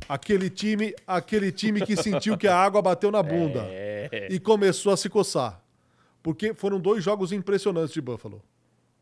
Aquele 0.08 0.50
time, 0.50 0.94
aquele 1.06 1.52
time 1.52 1.84
que 1.84 1.96
sentiu 1.96 2.36
que 2.36 2.48
a 2.48 2.56
água 2.56 2.82
bateu 2.82 3.10
na 3.10 3.22
bunda 3.22 3.66
e 4.28 4.38
começou 4.40 4.92
a 4.92 4.96
se 4.96 5.08
coçar. 5.08 5.62
Porque 6.22 6.52
foram 6.52 6.78
dois 6.78 7.02
jogos 7.02 7.32
impressionantes 7.32 7.92
de 7.92 8.00
Buffalo. 8.00 8.42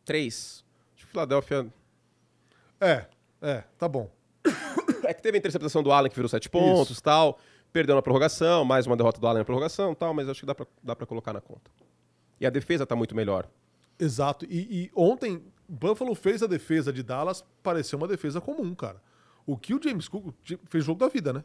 Três. 0.04 0.64
Acho 0.96 1.06
que 1.06 1.12
Filadélfia. 1.12 1.66
É, 2.80 3.06
é, 3.42 3.64
tá 3.78 3.88
bom. 3.88 4.11
É 5.04 5.14
que 5.14 5.22
teve 5.22 5.38
a 5.38 5.40
interceptação 5.40 5.82
do 5.82 5.90
Allen 5.90 6.11
que 6.11 6.16
virou 6.16 6.28
sete 6.28 6.50
pontos 6.50 6.98
e 6.98 7.02
tal. 7.02 7.38
Perdeu 7.72 7.94
na 7.94 8.02
prorrogação, 8.02 8.62
mais 8.62 8.87
uma 8.87 8.94
derrota 8.94 9.18
do 9.18 9.26
Allen 9.26 9.38
na 9.38 9.44
prorrogação 9.44 9.94
tal, 9.94 10.12
mas 10.12 10.28
acho 10.28 10.40
que 10.40 10.46
dá 10.46 10.54
pra, 10.54 10.66
dá 10.82 10.94
pra 10.94 11.06
colocar 11.06 11.32
na 11.32 11.40
conta. 11.40 11.70
E 12.38 12.46
a 12.46 12.50
defesa 12.50 12.84
tá 12.84 12.94
muito 12.94 13.16
melhor. 13.16 13.48
Exato. 13.98 14.44
E, 14.50 14.84
e 14.84 14.90
ontem, 14.94 15.42
Buffalo 15.66 16.14
fez 16.14 16.42
a 16.42 16.46
defesa 16.46 16.92
de 16.92 17.02
Dallas 17.02 17.42
parecer 17.62 17.96
uma 17.96 18.06
defesa 18.06 18.38
comum, 18.38 18.74
cara. 18.74 19.00
O 19.48 19.56
que 19.56 19.72
o 19.72 19.82
James 19.82 20.06
Cook 20.08 20.34
fez 20.66 20.84
jogo 20.84 21.00
da 21.00 21.08
vida, 21.08 21.32
né? 21.32 21.42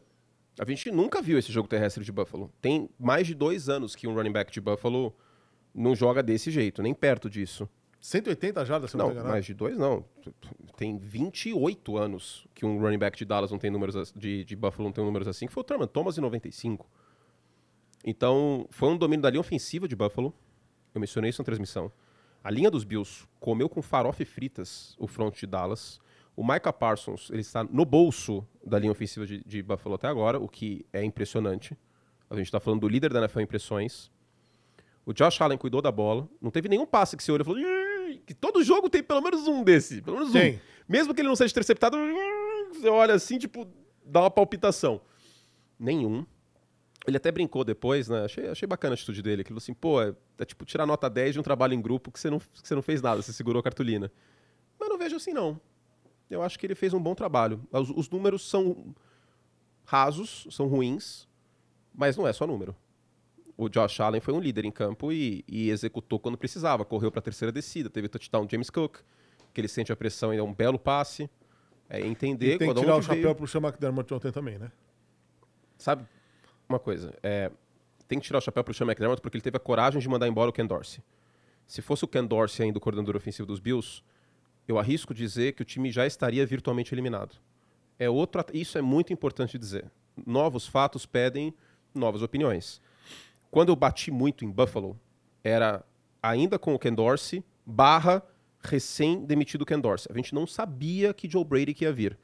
A 0.60 0.64
gente 0.66 0.90
nunca 0.90 1.22
viu 1.22 1.38
esse 1.38 1.50
jogo 1.50 1.66
terrestre 1.66 2.04
de 2.04 2.12
Buffalo. 2.12 2.52
Tem 2.60 2.90
mais 3.00 3.26
de 3.26 3.34
dois 3.34 3.70
anos 3.70 3.96
que 3.96 4.06
um 4.06 4.12
running 4.12 4.30
back 4.30 4.52
de 4.52 4.60
Buffalo 4.60 5.16
não 5.74 5.96
joga 5.96 6.22
desse 6.22 6.50
jeito, 6.50 6.82
nem 6.82 6.92
perto 6.92 7.30
disso. 7.30 7.66
180 8.02 8.62
jardas, 8.66 8.90
se 8.90 8.98
não, 8.98 9.14
não 9.14 9.24
mais 9.24 9.46
de 9.46 9.54
dois 9.54 9.78
não. 9.78 10.04
Tem 10.76 10.98
28 10.98 11.96
anos 11.96 12.46
que 12.54 12.66
um 12.66 12.78
running 12.78 12.98
back 12.98 13.16
de 13.16 13.24
Dallas 13.24 13.50
não 13.50 13.58
tem 13.58 13.70
números 13.70 14.12
de, 14.14 14.44
de 14.44 14.54
Buffalo 14.54 14.84
não 14.84 14.92
tem 14.92 15.02
números 15.02 15.26
assim, 15.26 15.46
que 15.46 15.52
foi 15.54 15.62
o 15.62 15.64
Thurman 15.64 15.88
Thomas 15.88 16.18
em 16.18 16.20
95. 16.20 16.86
Então, 18.04 18.66
foi 18.68 18.90
um 18.90 18.98
domínio 18.98 19.22
da 19.22 19.30
linha 19.30 19.40
ofensiva 19.40 19.88
de 19.88 19.96
Buffalo. 19.96 20.34
Eu 20.94 21.00
mencionei 21.00 21.30
isso 21.30 21.40
na 21.40 21.46
transmissão. 21.46 21.90
A 22.44 22.50
linha 22.50 22.70
dos 22.70 22.84
Bills 22.84 23.26
comeu 23.40 23.66
com 23.66 23.80
farofa 23.80 24.22
e 24.22 24.26
fritas 24.26 24.94
o 24.98 25.06
front 25.06 25.40
de 25.40 25.46
Dallas. 25.46 25.98
O 26.36 26.42
Micah 26.42 26.72
Parsons, 26.72 27.30
ele 27.30 27.40
está 27.40 27.62
no 27.62 27.84
bolso 27.84 28.46
da 28.64 28.78
linha 28.78 28.90
ofensiva 28.90 29.26
de, 29.26 29.42
de 29.44 29.62
Buffalo 29.62 29.94
até 29.94 30.08
agora, 30.08 30.38
o 30.38 30.48
que 30.48 30.84
é 30.92 31.04
impressionante. 31.04 31.76
A 32.28 32.34
gente 32.34 32.46
está 32.46 32.58
falando 32.58 32.80
do 32.80 32.88
líder 32.88 33.12
da 33.12 33.20
NFL 33.20 33.40
em 33.40 33.42
impressões. 33.44 34.10
O 35.06 35.12
Josh 35.12 35.40
Allen 35.40 35.58
cuidou 35.58 35.80
da 35.80 35.92
bola. 35.92 36.28
Não 36.40 36.50
teve 36.50 36.68
nenhum 36.68 36.86
passe 36.86 37.16
que 37.16 37.22
você 37.22 37.30
olha 37.30 37.42
e 37.42 37.44
falou 37.44 37.60
que 38.26 38.34
todo 38.34 38.64
jogo 38.64 38.88
tem 38.88 39.02
pelo 39.02 39.20
menos 39.20 39.46
um 39.46 39.62
desse. 39.62 40.02
Pelo 40.02 40.18
menos 40.18 40.32
tem. 40.32 40.54
um. 40.54 40.58
Mesmo 40.88 41.14
que 41.14 41.20
ele 41.20 41.28
não 41.28 41.36
seja 41.36 41.52
interceptado, 41.52 41.96
você 42.72 42.88
olha 42.88 43.14
assim, 43.14 43.38
tipo, 43.38 43.66
dá 44.04 44.20
uma 44.20 44.30
palpitação. 44.30 45.00
Nenhum. 45.78 46.26
Ele 47.06 47.16
até 47.16 47.30
brincou 47.30 47.64
depois, 47.64 48.08
né? 48.08 48.24
Achei, 48.24 48.48
achei 48.48 48.66
bacana 48.66 48.94
a 48.94 48.96
atitude 48.96 49.22
dele. 49.22 49.42
Aquilo 49.42 49.58
assim, 49.58 49.74
pô, 49.74 50.00
é, 50.02 50.14
é, 50.38 50.44
tipo 50.44 50.64
tirar 50.64 50.86
nota 50.86 51.08
10 51.08 51.34
de 51.34 51.40
um 51.40 51.42
trabalho 51.42 51.74
em 51.74 51.80
grupo 51.80 52.10
que 52.10 52.18
você, 52.18 52.30
não, 52.30 52.38
que 52.38 52.46
você 52.66 52.74
não 52.74 52.82
fez 52.82 53.02
nada, 53.02 53.20
você 53.20 53.32
segurou 53.32 53.60
a 53.60 53.62
cartolina. 53.62 54.10
Mas 54.78 54.88
não 54.88 54.98
vejo 54.98 55.16
assim, 55.16 55.32
não. 55.32 55.60
Eu 56.30 56.42
acho 56.42 56.58
que 56.58 56.66
ele 56.66 56.74
fez 56.74 56.94
um 56.94 57.00
bom 57.00 57.14
trabalho. 57.14 57.60
Os, 57.70 57.90
os 57.90 58.10
números 58.10 58.48
são 58.48 58.94
rasos, 59.84 60.46
são 60.50 60.66
ruins, 60.66 61.28
mas 61.94 62.16
não 62.16 62.26
é 62.26 62.32
só 62.32 62.46
número. 62.46 62.74
O 63.56 63.68
Josh 63.68 64.00
Allen 64.00 64.20
foi 64.20 64.34
um 64.34 64.40
líder 64.40 64.64
em 64.64 64.70
campo 64.70 65.12
e, 65.12 65.44
e 65.46 65.70
executou 65.70 66.18
quando 66.18 66.36
precisava. 66.36 66.84
Correu 66.84 67.10
para 67.10 67.20
a 67.20 67.22
terceira 67.22 67.52
descida, 67.52 67.88
teve 67.88 68.08
touchdown 68.08 68.48
James 68.50 68.68
Cook, 68.68 68.98
que 69.52 69.60
ele 69.60 69.68
sente 69.68 69.92
a 69.92 69.96
pressão 69.96 70.34
e 70.34 70.38
é 70.38 70.42
um 70.42 70.52
belo 70.52 70.78
passe. 70.78 71.30
É 71.88 72.00
entender... 72.00 72.54
E 72.54 72.58
tem 72.58 72.68
que 72.74 72.80
tirar 72.80 72.96
o 72.96 73.02
chapéu 73.02 73.22
veio... 73.22 73.34
pro 73.34 73.46
Sean 73.46 73.60
McDermott 73.60 74.12
ontem 74.12 74.32
também, 74.32 74.58
né? 74.58 74.72
Sabe, 75.76 76.06
uma 76.68 76.78
coisa, 76.78 77.14
é, 77.22 77.50
tem 78.08 78.18
que 78.18 78.24
tirar 78.24 78.38
o 78.38 78.40
chapéu 78.40 78.64
pro 78.64 78.72
Sean 78.72 78.86
McDermott 78.86 79.20
porque 79.20 79.36
ele 79.36 79.42
teve 79.42 79.56
a 79.56 79.60
coragem 79.60 80.00
de 80.00 80.08
mandar 80.08 80.26
embora 80.26 80.50
o 80.50 80.52
Ken 80.52 80.66
Dorsey. 80.66 81.02
Se 81.66 81.82
fosse 81.82 82.04
o 82.04 82.08
Ken 82.08 82.24
Dorsey 82.24 82.66
ainda 82.66 82.78
o 82.78 82.80
coordenador 82.80 83.16
ofensivo 83.16 83.46
dos 83.46 83.60
Bills, 83.60 84.02
eu 84.66 84.78
arrisco 84.78 85.14
dizer 85.14 85.52
que 85.52 85.62
o 85.62 85.64
time 85.64 85.90
já 85.90 86.06
estaria 86.06 86.44
virtualmente 86.46 86.94
eliminado. 86.94 87.36
É 87.98 88.08
outro, 88.08 88.44
isso 88.52 88.78
é 88.78 88.82
muito 88.82 89.12
importante 89.12 89.58
dizer. 89.58 89.90
Novos 90.26 90.66
fatos 90.66 91.06
pedem 91.06 91.54
novas 91.94 92.22
opiniões. 92.22 92.80
Quando 93.50 93.68
eu 93.68 93.76
bati 93.76 94.10
muito 94.10 94.44
em 94.44 94.50
Buffalo, 94.50 94.98
era 95.42 95.84
ainda 96.22 96.58
com 96.58 96.74
o 96.74 96.78
Ken 96.78 96.92
Dorsey, 96.92 97.44
barra 97.64 98.22
recém-demitido 98.60 99.66
Ken 99.66 99.78
Dorsey. 99.78 100.10
A 100.12 100.16
gente 100.16 100.34
não 100.34 100.46
sabia 100.46 101.12
que 101.14 101.30
Joe 101.30 101.44
Brady 101.44 101.76
ia 101.80 101.92
vir. 101.92 102.18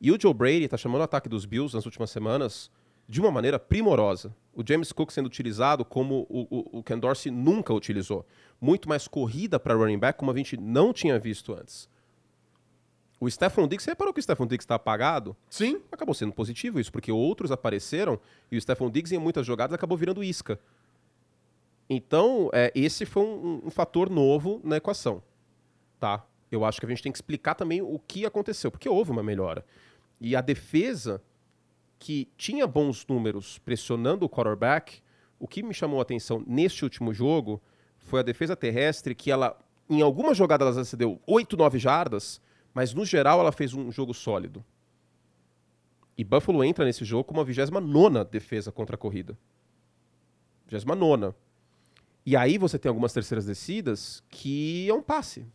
E 0.00 0.12
o 0.12 0.20
Joe 0.20 0.32
Brady 0.32 0.64
está 0.64 0.76
chamando 0.76 1.00
o 1.00 1.04
ataque 1.04 1.28
dos 1.28 1.44
Bills 1.44 1.74
nas 1.74 1.84
últimas 1.84 2.10
semanas 2.10 2.70
de 3.08 3.20
uma 3.20 3.30
maneira 3.30 3.58
primorosa. 3.58 4.34
O 4.54 4.62
James 4.66 4.92
Cook 4.92 5.10
sendo 5.10 5.26
utilizado 5.26 5.84
como 5.84 6.26
o, 6.28 6.46
o, 6.50 6.78
o 6.78 6.82
Ken 6.82 6.98
Dorsey 6.98 7.32
nunca 7.32 7.72
utilizou. 7.72 8.26
Muito 8.60 8.88
mais 8.88 9.08
corrida 9.08 9.58
para 9.58 9.74
running 9.74 9.98
back, 9.98 10.18
como 10.18 10.30
a 10.30 10.36
gente 10.36 10.56
não 10.56 10.92
tinha 10.92 11.18
visto 11.18 11.54
antes. 11.54 11.88
O 13.20 13.28
Stephon 13.28 13.66
Diggs, 13.66 13.84
você 13.84 13.90
reparou 13.90 14.12
que 14.12 14.20
o 14.20 14.22
Stephon 14.22 14.46
Diggs 14.46 14.64
está 14.64 14.74
apagado? 14.76 15.36
Sim. 15.48 15.80
Acabou 15.90 16.14
sendo 16.14 16.32
positivo 16.32 16.78
isso, 16.78 16.92
porque 16.92 17.10
outros 17.10 17.50
apareceram 17.50 18.20
e 18.50 18.56
o 18.56 18.60
Stephon 18.60 18.90
Diggs, 18.90 19.14
em 19.14 19.18
muitas 19.18 19.46
jogadas, 19.46 19.74
acabou 19.74 19.96
virando 19.96 20.22
isca. 20.22 20.60
Então, 21.90 22.50
é, 22.52 22.70
esse 22.74 23.06
foi 23.06 23.22
um, 23.22 23.62
um, 23.64 23.70
fator 23.70 24.10
novo 24.10 24.60
na 24.62 24.76
equação. 24.76 25.22
Tá? 25.98 26.24
Eu 26.50 26.64
acho 26.64 26.78
que 26.78 26.86
a 26.86 26.88
gente 26.88 27.02
tem 27.02 27.10
que 27.10 27.18
explicar 27.18 27.54
também 27.54 27.80
o 27.80 27.98
que 27.98 28.26
aconteceu, 28.26 28.70
porque 28.70 28.88
houve 28.88 29.10
uma 29.10 29.22
melhora. 29.22 29.64
E 30.20 30.36
a 30.36 30.40
defesa 30.40 31.22
que 31.98 32.28
tinha 32.36 32.66
bons 32.66 33.06
números 33.06 33.58
pressionando 33.58 34.24
o 34.24 34.28
quarterback, 34.28 35.02
o 35.38 35.48
que 35.48 35.62
me 35.62 35.74
chamou 35.74 35.98
a 35.98 36.02
atenção 36.02 36.42
neste 36.46 36.84
último 36.84 37.12
jogo 37.12 37.60
foi 37.98 38.20
a 38.20 38.22
defesa 38.22 38.56
terrestre, 38.56 39.14
que 39.14 39.30
ela, 39.30 39.58
em 39.88 40.00
algumas 40.00 40.36
jogadas, 40.36 40.76
ela 40.76 40.84
cedeu 40.84 41.20
8, 41.26 41.56
9 41.56 41.78
jardas, 41.78 42.40
mas 42.72 42.94
no 42.94 43.04
geral 43.04 43.40
ela 43.40 43.52
fez 43.52 43.74
um 43.74 43.90
jogo 43.90 44.14
sólido. 44.14 44.64
E 46.16 46.24
Buffalo 46.24 46.64
entra 46.64 46.84
nesse 46.84 47.04
jogo 47.04 47.24
com 47.24 47.34
uma 47.34 47.44
29 47.44 48.24
defesa 48.24 48.72
contra 48.72 48.96
a 48.96 48.98
corrida. 48.98 49.38
29. 50.66 51.34
E 52.26 52.36
aí 52.36 52.58
você 52.58 52.78
tem 52.78 52.88
algumas 52.88 53.12
terceiras 53.12 53.46
descidas 53.46 54.22
que 54.28 54.88
é 54.88 54.92
um 54.92 55.02
passe. 55.02 55.46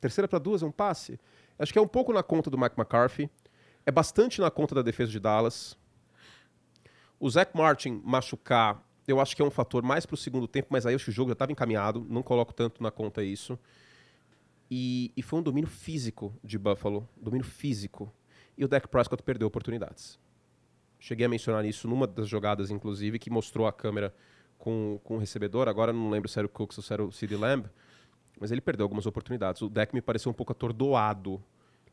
Terceira 0.00 0.28
para 0.28 0.38
duas 0.38 0.62
é 0.62 0.66
um 0.66 0.72
passe. 0.72 1.18
Acho 1.58 1.72
que 1.72 1.78
é 1.78 1.82
um 1.82 1.86
pouco 1.88 2.12
na 2.12 2.22
conta 2.22 2.50
do 2.50 2.58
Mike 2.58 2.74
McCarthy. 2.76 3.30
É 3.86 3.92
bastante 3.92 4.40
na 4.40 4.50
conta 4.50 4.74
da 4.74 4.82
defesa 4.82 5.12
de 5.12 5.20
Dallas. 5.20 5.78
O 7.20 7.30
Zach 7.30 7.56
Martin 7.56 8.02
machucar, 8.04 8.84
eu 9.06 9.20
acho 9.20 9.36
que 9.36 9.40
é 9.40 9.44
um 9.44 9.50
fator 9.50 9.80
mais 9.80 10.04
para 10.04 10.14
o 10.14 10.18
segundo 10.18 10.48
tempo, 10.48 10.66
mas 10.72 10.84
aí 10.84 10.96
acho 10.96 11.04
que 11.04 11.10
o 11.12 11.14
jogo 11.14 11.30
já 11.30 11.34
estava 11.34 11.52
encaminhado, 11.52 12.04
não 12.10 12.20
coloco 12.20 12.52
tanto 12.52 12.82
na 12.82 12.90
conta 12.90 13.22
isso. 13.22 13.56
E, 14.68 15.12
e, 15.16 15.22
foi 15.22 15.38
um 15.38 15.42
domínio 15.42 15.70
físico 15.70 16.34
de 16.42 16.58
Buffalo, 16.58 17.08
domínio 17.16 17.46
físico. 17.46 18.12
E 18.58 18.64
o 18.64 18.68
Dak 18.68 18.88
Prescott 18.88 19.22
perdeu 19.22 19.46
oportunidades. 19.46 20.18
Cheguei 20.98 21.24
a 21.24 21.28
mencionar 21.28 21.64
isso 21.64 21.86
numa 21.86 22.08
das 22.08 22.28
jogadas, 22.28 22.72
inclusive, 22.72 23.20
que 23.20 23.30
mostrou 23.30 23.68
a 23.68 23.72
câmera 23.72 24.12
com, 24.58 24.98
com 25.04 25.14
o 25.14 25.18
recebedor. 25.18 25.68
Agora 25.68 25.92
não 25.92 26.10
lembro 26.10 26.28
se 26.28 26.36
era 26.36 26.46
o 26.46 26.50
Cooks 26.50 26.76
ou 26.76 26.82
se 26.82 26.92
era 26.92 27.04
o 27.04 27.12
CD 27.12 27.36
Lamb, 27.36 27.70
mas 28.40 28.50
ele 28.50 28.60
perdeu 28.60 28.82
algumas 28.82 29.06
oportunidades. 29.06 29.62
O 29.62 29.68
Dak 29.68 29.94
me 29.94 30.02
pareceu 30.02 30.30
um 30.30 30.34
pouco 30.34 30.50
atordoado, 30.50 31.40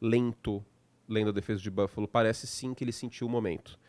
lento, 0.02 0.66
lendo 1.08 1.30
a 1.30 1.34
defesa 1.34 1.62
de 1.62 1.70
Buffalo, 1.70 2.08
parece 2.08 2.48
sim 2.48 2.74
que 2.74 2.84
ele 2.84 2.92
sentiu 2.92 3.28
o 3.28 3.30
momento. 3.30 3.80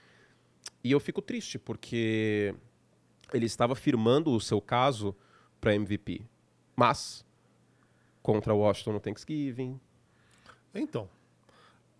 E 0.83 0.91
eu 0.91 1.01
fico 1.01 1.23
triste, 1.23 1.59
porque 1.59 2.55
ele 3.33 3.47
estava 3.47 3.75
firmando 3.75 4.31
o 4.33 4.41
seu 4.41 4.61
caso 4.61 5.15
para 5.61 5.75
MVP. 5.75 6.23
Mas, 6.77 7.25
contra 8.23 8.55
Washington 8.55 8.93
no 8.93 9.01
Thanksgiving. 9.01 9.81
Então. 10.75 11.09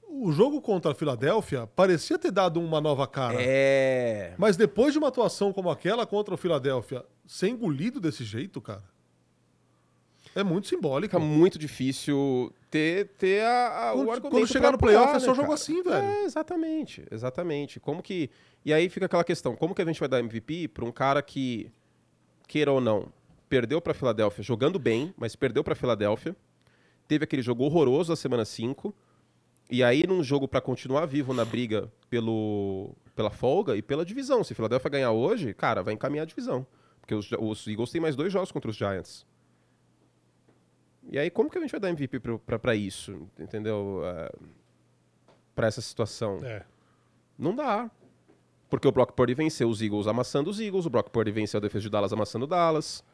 O 0.07 0.31
jogo 0.31 0.61
contra 0.61 0.93
a 0.93 0.95
Filadélfia 0.95 1.67
parecia 1.67 2.19
ter 2.19 2.31
dado 2.31 2.61
uma 2.61 2.81
nova 2.81 3.07
cara. 3.07 3.39
É. 3.41 4.35
Mas 4.39 4.57
depois 4.57 4.93
de 4.93 4.99
uma 4.99 5.09
atuação 5.09 5.53
como 5.53 5.71
aquela 5.71 6.07
contra 6.07 6.35
o 6.35 6.37
Filadélfia, 6.37 7.05
ser 7.27 7.49
engolido 7.49 7.99
desse 7.99 8.23
jeito, 8.23 8.61
cara. 8.61 8.85
É 10.35 10.43
muito 10.43 10.69
simbólico. 10.69 11.17
Fica 11.17 11.19
muito 11.19 11.59
difícil 11.59 12.53
ter, 12.75 13.07
ter 13.17 13.41
a, 13.45 13.91
a 13.91 13.93
quando, 13.93 14.09
o 14.09 14.11
argumento 14.11 14.31
Quando 14.31 14.49
chegar 14.49 14.73
no 14.73 14.79
playoff 14.79 15.15
é 15.15 15.21
só 15.21 15.29
né, 15.31 15.37
jogo 15.37 15.53
assim, 15.53 15.81
velho. 15.81 16.05
É, 16.05 16.25
exatamente, 16.25 17.05
exatamente. 17.09 17.79
Como 17.79 18.03
que... 18.03 18.29
E 18.65 18.73
aí 18.73 18.89
fica 18.89 19.07
aquela 19.07 19.23
questão, 19.23 19.55
como 19.55 19.73
que 19.77 19.81
a 19.81 19.85
gente 19.85 20.01
vai 20.01 20.09
dar 20.09 20.19
MVP 20.19 20.67
para 20.69 20.85
um 20.85 20.91
cara 20.91 21.23
que, 21.23 21.71
queira 22.49 22.73
ou 22.73 22.81
não, 22.81 23.13
perdeu 23.49 23.81
para 23.81 23.95
Filadélfia 23.95 24.43
jogando 24.43 24.77
bem, 24.77 25.15
mas 25.17 25.37
perdeu 25.37 25.63
para 25.63 25.77
Filadélfia, 25.77 26.35
teve 27.07 27.23
aquele 27.23 27.43
jogo 27.43 27.63
horroroso 27.63 28.11
na 28.11 28.17
semana 28.17 28.45
5, 28.45 28.93
e 29.71 29.85
aí 29.85 30.05
num 30.05 30.21
jogo 30.21 30.49
para 30.49 30.61
continuar 30.61 31.07
vivo 31.07 31.33
na 31.33 31.45
briga 31.45 31.93
pelo, 32.11 32.91
pela 33.15 33.31
folga 33.31 33.77
e 33.77 33.83
pela 33.83 34.05
divisão. 34.05 34.43
Se 34.43 34.53
Filadélfia 34.53 34.91
ganhar 34.91 35.13
hoje, 35.13 35.55
cara, 35.55 35.81
vai 35.81 35.95
encaminhar 35.95 36.25
a 36.25 36.27
divisão. 36.27 36.67
Porque 37.01 37.15
os, 37.15 37.31
os 37.39 37.69
Eagles 37.69 37.93
têm 37.93 38.01
mais 38.01 38.17
dois 38.17 38.33
jogos 38.33 38.51
contra 38.51 38.69
os 38.69 38.77
Giants. 38.77 39.25
E 41.11 41.19
aí, 41.19 41.31
como 41.31 41.51
que 41.51 41.59
a 41.59 41.61
gente 41.61 41.71
vai 41.71 41.81
dar 41.81 41.91
MVP 41.91 42.21
para 42.61 42.75
isso? 42.75 43.29
Entendeu? 43.39 44.01
Uh, 44.03 44.07
é, 44.07 44.33
para 45.55 45.67
essa 45.67 45.81
situação. 45.81 46.41
É. 46.45 46.65
Não 47.39 47.55
dá. 47.55 47.91
Porque 48.69 48.89
o 48.89 48.93
Brock 48.93 49.13
Purdy 49.13 49.35
venceu 49.35 49.69
os 49.69 49.81
Eagles 49.81 50.07
amassando 50.07 50.51
os 50.51 50.59
Eagles, 50.61 50.87
o 50.87 50.91
Brock 50.91 51.11
Purdy 51.11 51.31
venceu 51.31 51.59
a 51.59 51.61
defesa 51.61 51.83
de 51.83 51.91
Dallas 51.91 52.13
amassando 52.13 52.47
Dallas. 52.47 53.05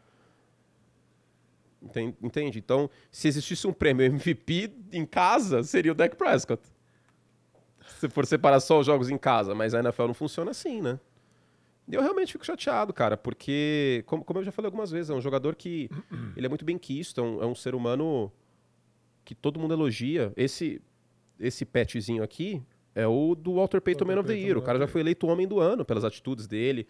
Entende? 1.83 2.59
Então, 2.59 2.91
se 3.11 3.29
existisse 3.29 3.67
um 3.67 3.73
prêmio 3.73 4.05
MVP 4.05 4.73
em 4.93 5.05
casa, 5.07 5.63
seria 5.63 5.93
o 5.93 5.95
Dak 5.95 6.15
Prescott. 6.17 6.63
Se 7.99 8.09
for 8.09 8.27
separar 8.27 8.61
só 8.61 8.79
os 8.79 8.87
jogos 8.87 9.11
em 9.11 9.19
casa, 9.19 9.55
mas 9.55 9.75
a 9.75 9.81
NFL 9.81 10.07
não 10.07 10.15
funciona 10.15 10.51
assim, 10.51 10.81
né? 10.81 10.99
Eu 11.93 12.03
realmente 12.03 12.33
fico 12.33 12.45
chateado, 12.45 12.93
cara, 12.93 13.17
porque, 13.17 14.03
como, 14.07 14.25
como 14.25 14.41
eu 14.41 14.45
já 14.45 14.53
falei 14.53 14.67
algumas 14.67 14.91
vezes, 14.91 15.11
é 15.11 15.15
um 15.15 15.21
jogador 15.21 15.55
que 15.55 15.89
ele 16.37 16.47
é 16.47 16.49
muito 16.49 16.65
bem 16.65 16.79
quisto, 16.79 17.21
é 17.21 17.25
um, 17.25 17.43
é 17.43 17.47
um 17.47 17.55
ser 17.55 17.75
humano 17.75 18.33
que 19.25 19.35
todo 19.35 19.59
mundo 19.59 19.75
elogia. 19.75 20.33
Esse, 20.37 20.81
esse 21.39 21.65
petzinho 21.65 22.23
aqui 22.23 22.63
É 22.95 23.07
o 23.07 23.35
do 23.35 23.55
Walter 23.55 23.81
Payton 23.81 24.05
Walter 24.05 24.17
Man 24.17 24.21
of 24.21 24.27
the 24.27 24.35
Payton 24.35 24.47
Year. 24.47 24.59
O 24.59 24.63
cara 24.63 24.79
já 24.79 24.87
foi 24.87 25.01
eleito 25.01 25.27
homem 25.27 25.47
do 25.47 25.61
ano 25.61 25.85
pelas 25.85 26.05
atitudes 26.05 26.47
dele, 26.47 26.87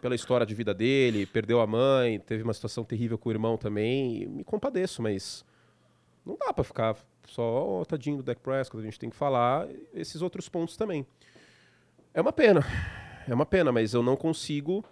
pela 0.00 0.14
história 0.14 0.46
de 0.46 0.54
vida 0.54 0.72
dele, 0.72 1.26
perdeu 1.26 1.60
a 1.60 1.66
mãe, 1.66 2.20
teve 2.20 2.42
uma 2.42 2.54
situação 2.54 2.84
terrível 2.84 3.18
com 3.18 3.28
o 3.28 3.32
irmão 3.32 3.56
também. 3.56 4.26
Me 4.28 4.44
compadeço, 4.44 5.02
mas 5.02 5.44
não 6.24 6.36
dá 6.36 6.52
pra 6.52 6.64
ficar 6.64 6.96
só, 7.26 7.80
oh, 7.80 7.84
tadinho 7.84 8.18
do 8.18 8.22
Dak 8.22 8.40
Prescott, 8.40 8.80
a 8.80 8.84
gente 8.84 8.98
tem 8.98 9.10
que 9.10 9.16
falar 9.16 9.68
esses 9.92 10.22
outros 10.22 10.48
pontos 10.48 10.76
também. 10.76 11.06
É 12.12 12.20
uma 12.20 12.32
pena. 12.32 12.64
É 13.28 13.34
uma 13.34 13.46
pena, 13.46 13.70
mas 13.72 13.94
eu 13.94 14.02
não 14.02 14.16
consigo. 14.16 14.84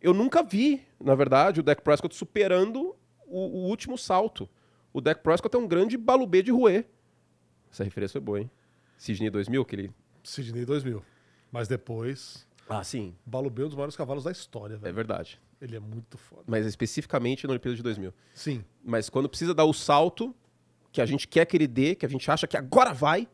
Eu 0.00 0.12
nunca 0.14 0.42
vi, 0.42 0.82
na 1.00 1.14
verdade, 1.14 1.60
o 1.60 1.62
Dak 1.62 1.82
Prescott 1.82 2.14
superando 2.14 2.94
o, 3.26 3.38
o 3.40 3.68
último 3.68 3.96
salto. 3.96 4.48
O 4.92 5.00
Dak 5.00 5.22
Prescott 5.22 5.54
é 5.56 5.58
um 5.58 5.66
grande 5.66 5.96
balubê 5.96 6.42
de 6.42 6.50
ruê. 6.52 6.84
Essa 7.72 7.82
referência 7.84 8.12
foi 8.12 8.20
boa, 8.20 8.40
hein? 8.40 8.50
Sidney 8.96 9.30
2000, 9.30 9.64
que 9.64 9.74
ele... 9.76 9.90
Sidney 10.22 10.64
2000. 10.64 11.02
Mas 11.50 11.66
depois, 11.68 12.46
Ah, 12.68 12.84
sim. 12.84 13.14
Balubeu 13.26 13.64
é 13.64 13.66
um 13.66 13.68
dos 13.70 13.76
maiores 13.76 13.96
cavalos 13.96 14.24
da 14.24 14.30
história, 14.30 14.74
É 14.74 14.78
velho. 14.78 14.94
verdade. 14.94 15.40
Ele 15.60 15.76
é 15.76 15.80
muito 15.80 16.16
foda. 16.18 16.42
Mas 16.46 16.66
especificamente 16.66 17.46
no 17.46 17.52
Olimpíada 17.52 17.74
de 17.76 17.82
2000. 17.82 18.12
Sim. 18.34 18.64
Mas 18.84 19.08
quando 19.08 19.28
precisa 19.28 19.54
dar 19.54 19.64
o 19.64 19.72
salto 19.72 20.34
que 20.92 21.00
a 21.00 21.06
gente 21.06 21.26
quer 21.26 21.44
que 21.46 21.56
ele 21.56 21.66
dê, 21.66 21.94
que 21.94 22.04
a 22.06 22.08
gente 22.08 22.30
acha 22.30 22.46
que 22.46 22.56
agora 22.56 22.92
vai, 22.92 23.26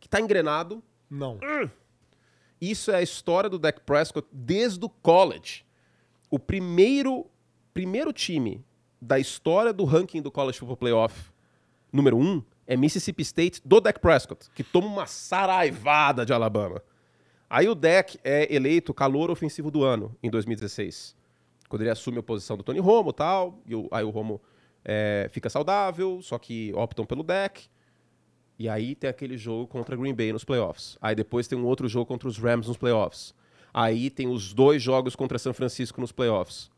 que 0.00 0.08
tá 0.08 0.20
engrenado, 0.20 0.82
Não. 1.08 1.38
Isso 2.70 2.90
é 2.90 2.96
a 2.96 3.02
história 3.02 3.48
do 3.50 3.58
Dak 3.58 3.80
Prescott 3.80 4.26
desde 4.32 4.84
o 4.84 4.88
college. 4.88 5.64
O 6.30 6.38
primeiro, 6.38 7.26
primeiro 7.72 8.12
time 8.12 8.64
da 9.00 9.18
história 9.18 9.72
do 9.72 9.84
ranking 9.84 10.22
do 10.22 10.30
College 10.30 10.58
Football 10.58 10.76
Playoff, 10.78 11.30
número 11.92 12.16
um, 12.16 12.42
é 12.66 12.76
Mississippi 12.76 13.22
State 13.22 13.60
do 13.64 13.80
Dak 13.80 14.00
Prescott, 14.00 14.48
que 14.54 14.64
toma 14.64 14.86
uma 14.86 15.06
saraivada 15.06 16.24
de 16.24 16.32
Alabama. 16.32 16.82
Aí 17.50 17.68
o 17.68 17.74
Dak 17.74 18.18
é 18.24 18.52
eleito 18.52 18.94
calor 18.94 19.30
ofensivo 19.30 19.70
do 19.70 19.84
ano 19.84 20.16
em 20.22 20.30
2016. 20.30 21.14
Quando 21.68 21.82
ele 21.82 21.90
assume 21.90 22.18
a 22.18 22.22
posição 22.22 22.56
do 22.56 22.62
Tony 22.62 22.80
Romo 22.80 23.12
tal, 23.12 23.60
e 23.66 23.74
o- 23.74 23.88
aí 23.90 24.02
o 24.04 24.10
Romo 24.10 24.40
é, 24.84 25.28
fica 25.32 25.48
saudável, 25.50 26.20
só 26.22 26.38
que 26.38 26.72
optam 26.74 27.04
pelo 27.06 27.22
Dak. 27.22 27.68
E 28.58 28.68
aí 28.68 28.94
tem 28.94 29.10
aquele 29.10 29.36
jogo 29.36 29.66
contra 29.66 29.96
Green 29.96 30.14
Bay 30.14 30.32
nos 30.32 30.44
playoffs. 30.44 30.96
Aí 31.00 31.14
depois 31.14 31.48
tem 31.48 31.58
um 31.58 31.64
outro 31.64 31.88
jogo 31.88 32.06
contra 32.06 32.28
os 32.28 32.38
Rams 32.38 32.68
nos 32.68 32.76
playoffs. 32.76 33.34
Aí 33.72 34.08
tem 34.10 34.28
os 34.28 34.52
dois 34.54 34.80
jogos 34.82 35.16
contra 35.16 35.38
São 35.38 35.52
Francisco 35.52 36.00
nos 36.00 36.12
playoffs. 36.12 36.70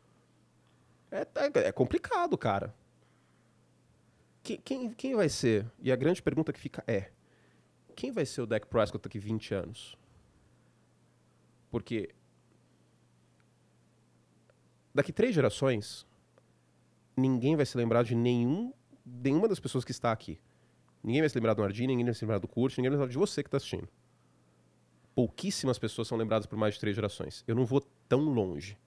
É, 1.11 1.21
é- 1.21 1.67
é 1.67 1.71
complicado, 1.71 2.37
cara. 2.37 2.73
Quem, 4.41 4.57
quem, 4.57 4.91
quem 4.91 5.15
vai 5.15 5.29
ser? 5.29 5.65
E 5.79 5.91
a 5.91 5.95
grande 5.95 6.21
pergunta 6.21 6.51
que 6.51 6.59
fica 6.59 6.83
é: 6.87 7.11
quem 7.95 8.11
vai 8.11 8.25
ser 8.25 8.41
o 8.41 8.47
Dak 8.47 8.65
Prescott 8.67 9.03
daqui 9.03 9.19
20 9.19 9.53
anos? 9.53 9.95
Porque 11.69 12.09
daqui 14.95 15.11
três 15.13 15.35
gerações, 15.35 16.07
ninguém 17.15 17.55
vai 17.55 17.65
se 17.65 17.77
lembrar 17.77 18.03
de 18.03 18.15
nenhum, 18.15 18.73
nenhuma 19.05 19.47
das 19.47 19.59
pessoas 19.59 19.85
que 19.85 19.91
está 19.91 20.11
aqui. 20.11 20.39
Ninguém 21.07 21.21
vai 21.21 21.29
se 21.29 21.35
lembrar 21.35 21.53
do 21.53 21.61
Nardini, 21.61 21.87
ninguém 21.87 22.03
vai 22.03 22.13
se 22.13 22.25
lembrar 22.25 22.37
do 22.37 22.49
Kurt, 22.49 22.77
ninguém 22.77 22.89
vai 22.89 22.97
se 22.97 22.99
lembrar 22.99 23.11
de 23.13 23.17
você 23.17 23.41
que 23.41 23.47
está 23.47 23.55
assistindo. 23.55 23.87
Pouquíssimas 25.15 25.79
pessoas 25.79 26.05
são 26.05 26.17
lembradas 26.17 26.45
por 26.45 26.57
mais 26.57 26.73
de 26.73 26.81
três 26.81 26.97
gerações. 26.97 27.45
Eu 27.47 27.55
não 27.55 27.65
vou 27.65 27.79
tão 28.09 28.19
longe. 28.19 28.77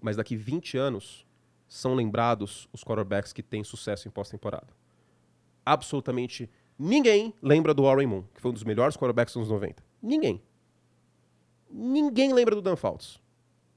Mas 0.00 0.16
daqui 0.16 0.36
20 0.36 0.78
anos, 0.78 1.26
são 1.66 1.96
lembrados 1.96 2.68
os 2.72 2.84
quarterbacks 2.84 3.32
que 3.32 3.42
têm 3.42 3.64
sucesso 3.64 4.06
em 4.06 4.10
pós-temporada. 4.12 4.68
Absolutamente 5.66 6.48
ninguém 6.78 7.34
lembra 7.42 7.74
do 7.74 7.82
Warren 7.82 8.06
Moon, 8.06 8.22
que 8.32 8.40
foi 8.40 8.52
um 8.52 8.54
dos 8.54 8.62
melhores 8.62 8.96
quarterbacks 8.96 9.34
dos 9.34 9.40
anos 9.40 9.50
90. 9.50 9.82
Ninguém. 10.00 10.40
Ninguém 11.68 12.32
lembra 12.32 12.54
do 12.54 12.62
Dan 12.62 12.76
Fouts. 12.76 13.20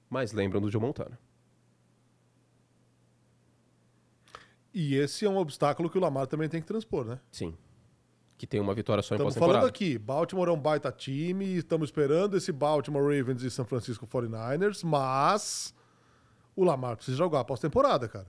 Mas 0.08 0.34
lembram 0.34 0.62
do 0.62 0.70
Joe 0.70 0.80
Montana. 0.80 1.18
E 4.76 4.94
esse 4.98 5.26
é 5.26 5.30
um 5.30 5.38
obstáculo 5.38 5.90
que 5.90 5.98
o 5.98 6.02
Lamar 6.02 6.28
também 6.28 6.50
tem 6.50 6.60
que 6.60 6.68
transpor, 6.68 7.06
né? 7.06 7.18
Sim. 7.32 7.56
Que 8.38 8.46
tem 8.46 8.60
uma 8.60 8.74
vitória 8.74 9.02
só 9.02 9.16
em 9.16 9.18
Estamos 9.18 9.38
falando 9.38 9.66
aqui, 9.66 9.98
Baltimore 9.98 10.50
é 10.50 10.52
um 10.52 10.60
baita 10.60 10.92
time, 10.92 11.46
estamos 11.56 11.88
esperando 11.88 12.36
esse 12.36 12.52
Baltimore 12.52 13.02
Ravens 13.02 13.42
e 13.42 13.50
San 13.50 13.64
Francisco 13.64 14.06
49ers, 14.06 14.84
mas 14.84 15.74
o 16.54 16.66
Lamar 16.66 16.98
precisa 16.98 17.16
jogar 17.16 17.46
pós-temporada, 17.46 18.10
cara. 18.10 18.28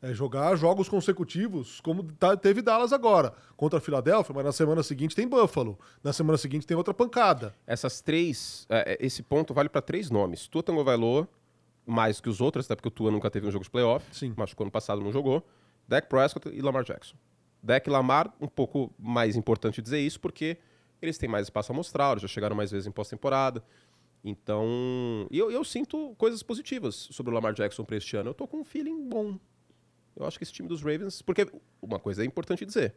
É 0.00 0.14
jogar 0.14 0.56
jogos 0.56 0.88
consecutivos, 0.88 1.78
como 1.82 2.02
tá- 2.12 2.34
teve 2.34 2.62
Dallas 2.62 2.94
agora, 2.94 3.34
contra 3.54 3.78
a 3.78 3.82
Filadélfia, 3.82 4.34
mas 4.34 4.44
na 4.46 4.52
semana 4.52 4.82
seguinte 4.82 5.14
tem 5.14 5.28
Buffalo, 5.28 5.78
na 6.02 6.14
semana 6.14 6.38
seguinte 6.38 6.66
tem 6.66 6.74
outra 6.76 6.94
pancada. 6.94 7.54
Essas 7.66 8.00
três, 8.00 8.66
é, 8.70 8.94
é, 8.94 9.04
esse 9.06 9.22
ponto 9.22 9.52
vale 9.52 9.68
para 9.68 9.82
três 9.82 10.10
nomes. 10.10 10.48
Tua 10.48 10.62
Tango 10.62 10.82
Vailoa, 10.82 11.28
mais 11.86 12.20
que 12.20 12.28
os 12.28 12.40
outros, 12.40 12.66
até 12.66 12.74
porque 12.74 12.88
o 12.88 12.90
Tua 12.90 13.10
nunca 13.10 13.30
teve 13.30 13.46
um 13.46 13.50
jogo 13.50 13.64
de 13.64 13.70
playoff. 13.70 14.04
Sim. 14.14 14.34
Machucou 14.36 14.64
ano 14.64 14.70
passado, 14.70 15.00
não 15.00 15.12
jogou. 15.12 15.46
Dak 15.86 16.08
Prescott 16.08 16.48
e 16.48 16.60
Lamar 16.60 16.84
Jackson. 16.84 17.16
Dak 17.62 17.88
e 17.88 17.90
Lamar, 17.90 18.34
um 18.40 18.48
pouco 18.48 18.92
mais 18.98 19.36
importante 19.36 19.80
dizer 19.80 20.00
isso, 20.00 20.20
porque 20.20 20.58
eles 21.00 21.16
têm 21.18 21.28
mais 21.28 21.46
espaço 21.46 21.72
amostral, 21.72 22.18
já 22.18 22.26
chegaram 22.28 22.56
mais 22.56 22.70
vezes 22.70 22.86
em 22.86 22.90
pós-temporada. 22.90 23.62
Então, 24.24 25.28
eu, 25.30 25.50
eu 25.50 25.62
sinto 25.62 26.14
coisas 26.18 26.42
positivas 26.42 27.08
sobre 27.12 27.30
o 27.30 27.34
Lamar 27.34 27.54
Jackson 27.54 27.84
para 27.84 27.96
este 27.96 28.16
ano. 28.16 28.30
Eu 28.30 28.34
tô 28.34 28.48
com 28.48 28.58
um 28.58 28.64
feeling 28.64 29.08
bom. 29.08 29.38
Eu 30.16 30.26
acho 30.26 30.38
que 30.38 30.44
esse 30.44 30.52
time 30.52 30.68
dos 30.68 30.82
Ravens, 30.82 31.22
porque 31.22 31.46
uma 31.80 32.00
coisa 32.00 32.22
é 32.22 32.26
importante 32.26 32.64
dizer, 32.64 32.94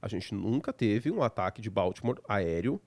a 0.00 0.08
gente 0.08 0.34
nunca 0.34 0.72
teve 0.72 1.10
um 1.10 1.22
ataque 1.22 1.60
de 1.60 1.68
Baltimore 1.68 2.18
aéreo 2.26 2.80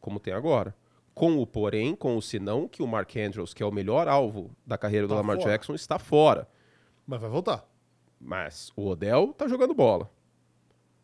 como 0.00 0.18
tem 0.18 0.34
agora. 0.34 0.74
Com 1.20 1.36
o 1.36 1.46
porém, 1.46 1.94
com 1.94 2.16
o 2.16 2.22
senão, 2.22 2.66
que 2.66 2.82
o 2.82 2.86
Mark 2.86 3.14
Andrews, 3.14 3.52
que 3.52 3.62
é 3.62 3.66
o 3.66 3.70
melhor 3.70 4.08
alvo 4.08 4.56
da 4.66 4.78
carreira 4.78 5.06
do 5.06 5.10
Tá 5.10 5.16
Lamar 5.16 5.36
fora. 5.36 5.50
Jackson, 5.50 5.74
está 5.74 5.98
fora. 5.98 6.48
Mas 7.06 7.20
vai 7.20 7.28
voltar. 7.28 7.68
Mas 8.18 8.72
o 8.74 8.86
Odell 8.86 9.34
tá 9.34 9.46
jogando 9.46 9.74
bola. 9.74 10.10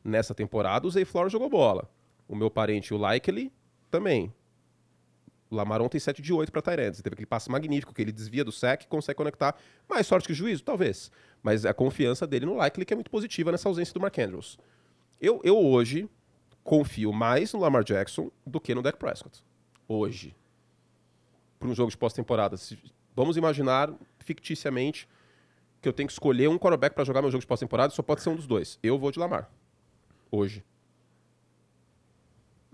Nessa 0.02 0.34
temporada, 0.34 0.86
o 0.86 0.90
Zay 0.90 1.04
Flowers 1.04 1.30
jogou 1.30 1.50
bola. 1.50 1.86
O 2.26 2.34
meu 2.34 2.50
parente, 2.50 2.94
o 2.94 2.96
Likely, 2.96 3.52
também. 3.90 4.32
O 5.50 5.54
Lamar 5.54 5.82
ontem 5.82 5.98
7 5.98 6.22
de 6.22 6.32
8 6.32 6.50
para 6.50 6.62
Tyrants. 6.62 7.02
Teve 7.02 7.12
aquele 7.12 7.26
passe 7.26 7.50
magnífico 7.50 7.92
que 7.92 8.00
ele 8.00 8.10
desvia 8.10 8.42
do 8.42 8.50
sec 8.50 8.84
e 8.84 8.86
consegue 8.86 9.18
conectar. 9.18 9.54
Mais 9.86 10.06
sorte 10.06 10.26
que 10.26 10.32
juízo? 10.32 10.64
Talvez. 10.64 11.10
Mas 11.42 11.66
a 11.66 11.74
confiança 11.74 12.26
dele 12.26 12.46
no 12.46 12.54
Likely 12.54 12.86
que 12.86 12.94
é 12.94 12.96
muito 12.96 13.10
positiva 13.10 13.52
nessa 13.52 13.68
ausência 13.68 13.92
do 13.92 14.00
Mark 14.00 14.16
Andrews. 14.18 14.58
Eu, 15.20 15.42
eu 15.44 15.58
hoje 15.58 16.08
confio 16.64 17.12
mais 17.12 17.52
no 17.52 17.60
Lamar 17.60 17.84
Jackson 17.84 18.30
do 18.46 18.58
que 18.58 18.74
no 18.74 18.80
Dak 18.80 18.98
Prescott. 18.98 19.44
Hoje. 19.88 20.34
Para 21.58 21.68
um 21.68 21.74
jogo 21.74 21.90
de 21.90 21.96
pós-temporada. 21.96 22.56
Vamos 23.14 23.36
imaginar, 23.36 23.92
ficticiamente, 24.18 25.08
que 25.80 25.88
eu 25.88 25.92
tenho 25.92 26.06
que 26.06 26.12
escolher 26.12 26.48
um 26.48 26.58
quarterback 26.58 26.94
para 26.94 27.04
jogar 27.04 27.22
meu 27.22 27.30
jogo 27.30 27.40
de 27.40 27.46
pós-temporada, 27.46 27.92
só 27.92 28.02
pode 28.02 28.22
ser 28.22 28.28
um 28.28 28.36
dos 28.36 28.46
dois. 28.46 28.78
Eu 28.82 28.98
vou 28.98 29.10
de 29.10 29.18
Lamar. 29.18 29.50
Hoje. 30.30 30.64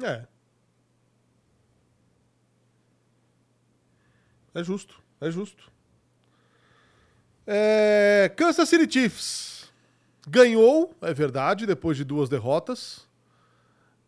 É. 0.03 0.27
É 4.55 4.63
justo, 4.63 5.03
é 5.21 5.31
justo. 5.31 5.71
É, 7.47 8.33
Kansas 8.37 8.69
City 8.69 8.91
Chiefs 8.91 9.73
ganhou, 10.29 10.95
é 11.01 11.13
verdade, 11.13 11.67
depois 11.67 11.97
de 11.97 12.05
duas 12.05 12.29
derrotas. 12.29 13.09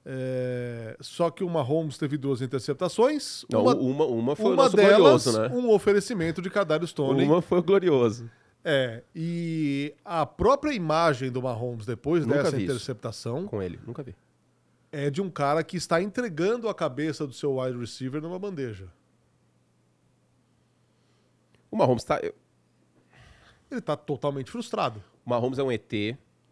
É, 0.07 0.96
só 1.00 1.30
que 1.30 1.42
o 1.42 1.48
Mahomes 1.48 1.96
teve 1.96 2.18
duas 2.18 2.42
interceptações. 2.42 3.44
Não, 3.50 3.62
uma 3.62 3.74
uma, 3.74 4.05
uma 4.05 4.36
foi 4.36 4.52
uma 4.52 4.68
delas, 4.68 5.24
glorioso, 5.24 5.40
né? 5.40 5.48
um 5.48 5.70
oferecimento 5.70 6.42
de 6.42 6.50
Kadarius 6.50 6.92
Tony. 6.92 7.24
Uma 7.24 7.40
foi 7.40 7.61
o 7.61 7.62
glorioso. 7.62 8.30
É, 8.62 9.02
e 9.14 9.94
a 10.05 10.24
própria 10.24 10.72
imagem 10.72 11.30
do 11.30 11.42
Mahomes 11.42 11.86
depois 11.86 12.24
Nunca 12.26 12.44
dessa 12.44 12.57
vi 12.57 12.64
isso. 12.64 12.72
interceptação 12.72 13.46
Com 13.46 13.62
ele. 13.62 13.78
Nunca 13.86 14.02
vi. 14.02 14.14
é 14.90 15.11
de 15.11 15.20
um 15.20 15.28
cara 15.30 15.62
que 15.62 15.76
está 15.76 16.00
entregando 16.00 16.68
a 16.68 16.74
cabeça 16.74 17.26
do 17.26 17.32
seu 17.32 17.59
wide 17.59 17.78
receiver 17.78 18.22
numa 18.22 18.38
bandeja. 18.38 18.88
O 21.70 21.76
Mahomes 21.76 22.05
tá... 22.05 22.20
Ele 23.70 23.80
tá 23.80 23.96
totalmente 23.96 24.50
frustrado. 24.50 25.02
O 25.26 25.30
Mahomes 25.30 25.59
é 25.59 25.62
um 25.62 25.72
ET. 25.72 25.92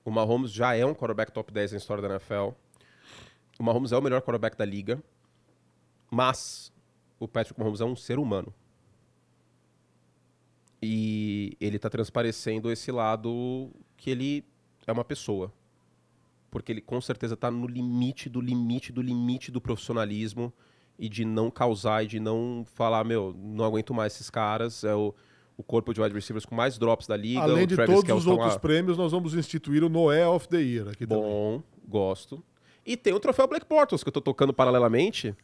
O 0.04 0.10
Mahomes 0.10 0.50
já 0.50 0.74
é 0.74 0.84
um 0.84 0.94
quarterback 0.94 1.30
top 1.32 1.52
10 1.52 1.72
na 1.72 1.78
história 1.78 2.02
da 2.02 2.08
NFL. 2.08 2.50
O 3.58 3.62
Mahomes 3.62 3.92
é 3.92 3.96
o 3.96 4.02
melhor 4.02 4.20
quarterback 4.22 4.56
da 4.56 4.64
liga. 4.64 5.02
Mas 6.10 6.72
o 7.18 7.26
Patrick 7.26 7.58
Mahomes 7.58 7.80
é 7.80 7.84
um 7.84 7.96
ser 7.96 8.18
humano. 8.18 8.52
E 10.82 11.56
ele 11.60 11.78
tá 11.78 11.88
transparecendo 11.88 12.70
esse 12.70 12.90
lado 12.90 13.70
que 13.96 14.10
ele 14.10 14.44
é 14.86 14.92
uma 14.92 15.04
pessoa. 15.04 15.52
Porque 16.50 16.72
ele 16.72 16.80
com 16.80 17.00
certeza 17.00 17.36
tá 17.36 17.50
no 17.50 17.66
limite 17.66 18.28
do 18.28 18.40
limite 18.40 18.92
do 18.92 19.00
limite 19.00 19.50
do 19.50 19.60
profissionalismo 19.60 20.52
e 20.98 21.08
de 21.08 21.24
não 21.24 21.50
causar 21.50 22.04
e 22.04 22.06
de 22.06 22.20
não 22.20 22.64
falar, 22.74 23.04
meu, 23.04 23.34
não 23.38 23.64
aguento 23.64 23.94
mais 23.94 24.14
esses 24.14 24.28
caras. 24.28 24.84
É 24.84 24.94
o, 24.94 25.14
o 25.56 25.62
corpo 25.62 25.94
de 25.94 26.00
wide 26.00 26.14
receivers 26.14 26.44
com 26.44 26.54
mais 26.54 26.76
drops 26.76 27.06
da 27.06 27.16
liga. 27.16 27.40
Além 27.40 27.66
de 27.66 27.76
Travis 27.76 27.94
todos 27.94 28.18
os 28.18 28.24
tá 28.24 28.30
outros 28.32 28.54
lá. 28.54 28.58
prêmios, 28.58 28.98
nós 28.98 29.12
vamos 29.12 29.34
instituir 29.34 29.82
o 29.82 29.88
Noé 29.88 30.26
of 30.26 30.48
the 30.48 30.60
Year 30.60 30.88
aqui 30.88 31.06
também. 31.06 31.24
Bom, 31.24 31.62
gosto. 31.88 32.44
E 32.84 32.96
tem 32.96 33.12
o 33.12 33.20
troféu 33.20 33.46
Black 33.46 33.66
Bortles, 33.68 34.02
que 34.02 34.08
eu 34.08 34.12
tô 34.12 34.20
tocando 34.20 34.52
paralelamente. 34.52 35.34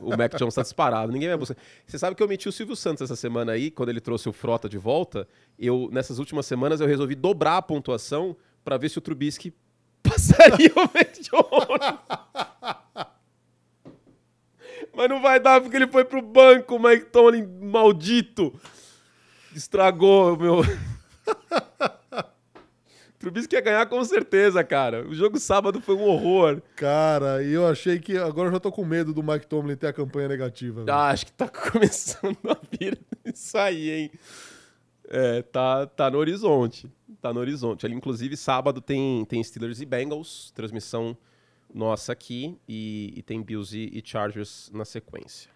O 0.00 0.16
Mac 0.16 0.34
Jones 0.36 0.54
tá 0.54 0.62
disparado, 0.62 1.12
ninguém 1.12 1.28
vai 1.28 1.36
buscar. 1.36 1.56
Você 1.86 1.98
sabe 1.98 2.16
que 2.16 2.22
eu 2.22 2.28
meti 2.28 2.48
o 2.48 2.52
Silvio 2.52 2.74
Santos 2.74 3.02
essa 3.02 3.16
semana 3.16 3.52
aí, 3.52 3.70
quando 3.70 3.90
ele 3.90 4.00
trouxe 4.00 4.28
o 4.28 4.32
Frota 4.32 4.68
de 4.68 4.78
volta. 4.78 5.28
Eu, 5.58 5.90
nessas 5.92 6.18
últimas 6.18 6.46
semanas, 6.46 6.80
eu 6.80 6.86
resolvi 6.86 7.14
dobrar 7.14 7.58
a 7.58 7.62
pontuação 7.62 8.36
para 8.64 8.78
ver 8.78 8.88
se 8.88 8.96
o 8.96 9.00
Trubisky 9.00 9.52
passaria 10.02 10.72
o 10.74 10.80
Mac 10.80 11.12
Jones. 11.20 11.98
Mas 14.96 15.08
não 15.08 15.20
vai 15.20 15.38
dar 15.40 15.60
porque 15.60 15.76
ele 15.76 15.88
foi 15.88 16.04
pro 16.04 16.22
banco, 16.22 16.76
o 16.76 16.82
Mike 16.82 17.06
Tomlin 17.06 17.46
maldito. 17.46 18.58
Estragou 19.54 20.36
meu. 20.36 20.62
Trubisky 23.24 23.54
ia 23.54 23.62
ganhar 23.62 23.86
com 23.86 24.04
certeza, 24.04 24.62
cara. 24.62 25.08
O 25.08 25.14
jogo 25.14 25.40
sábado 25.40 25.80
foi 25.80 25.94
um 25.94 26.02
horror. 26.02 26.60
Cara, 26.76 27.42
e 27.42 27.52
eu 27.52 27.66
achei 27.66 27.98
que. 27.98 28.18
Agora 28.18 28.48
eu 28.48 28.52
já 28.52 28.60
tô 28.60 28.70
com 28.70 28.84
medo 28.84 29.14
do 29.14 29.22
Mike 29.22 29.46
Tomlin 29.46 29.76
ter 29.76 29.86
a 29.86 29.92
campanha 29.94 30.28
negativa. 30.28 30.84
velho. 30.84 30.94
Ah, 30.94 31.08
acho 31.08 31.24
que 31.24 31.32
tá 31.32 31.48
começando 31.72 32.36
a 32.46 32.56
vir 32.70 32.98
isso 33.24 33.56
aí, 33.56 33.90
hein? 33.90 34.10
É, 35.08 35.40
tá, 35.40 35.86
tá 35.86 36.10
no 36.10 36.18
horizonte. 36.18 36.86
Tá 37.22 37.32
no 37.32 37.40
horizonte. 37.40 37.86
Ali, 37.86 37.94
inclusive, 37.94 38.36
sábado 38.36 38.82
tem, 38.82 39.24
tem 39.24 39.42
Steelers 39.42 39.80
e 39.80 39.86
Bengals, 39.86 40.52
transmissão 40.54 41.16
nossa 41.72 42.12
aqui, 42.12 42.58
e, 42.68 43.14
e 43.16 43.22
tem 43.22 43.42
Bills 43.42 43.74
e, 43.74 43.98
e 43.98 44.02
Chargers 44.04 44.70
na 44.74 44.84
sequência. 44.84 45.50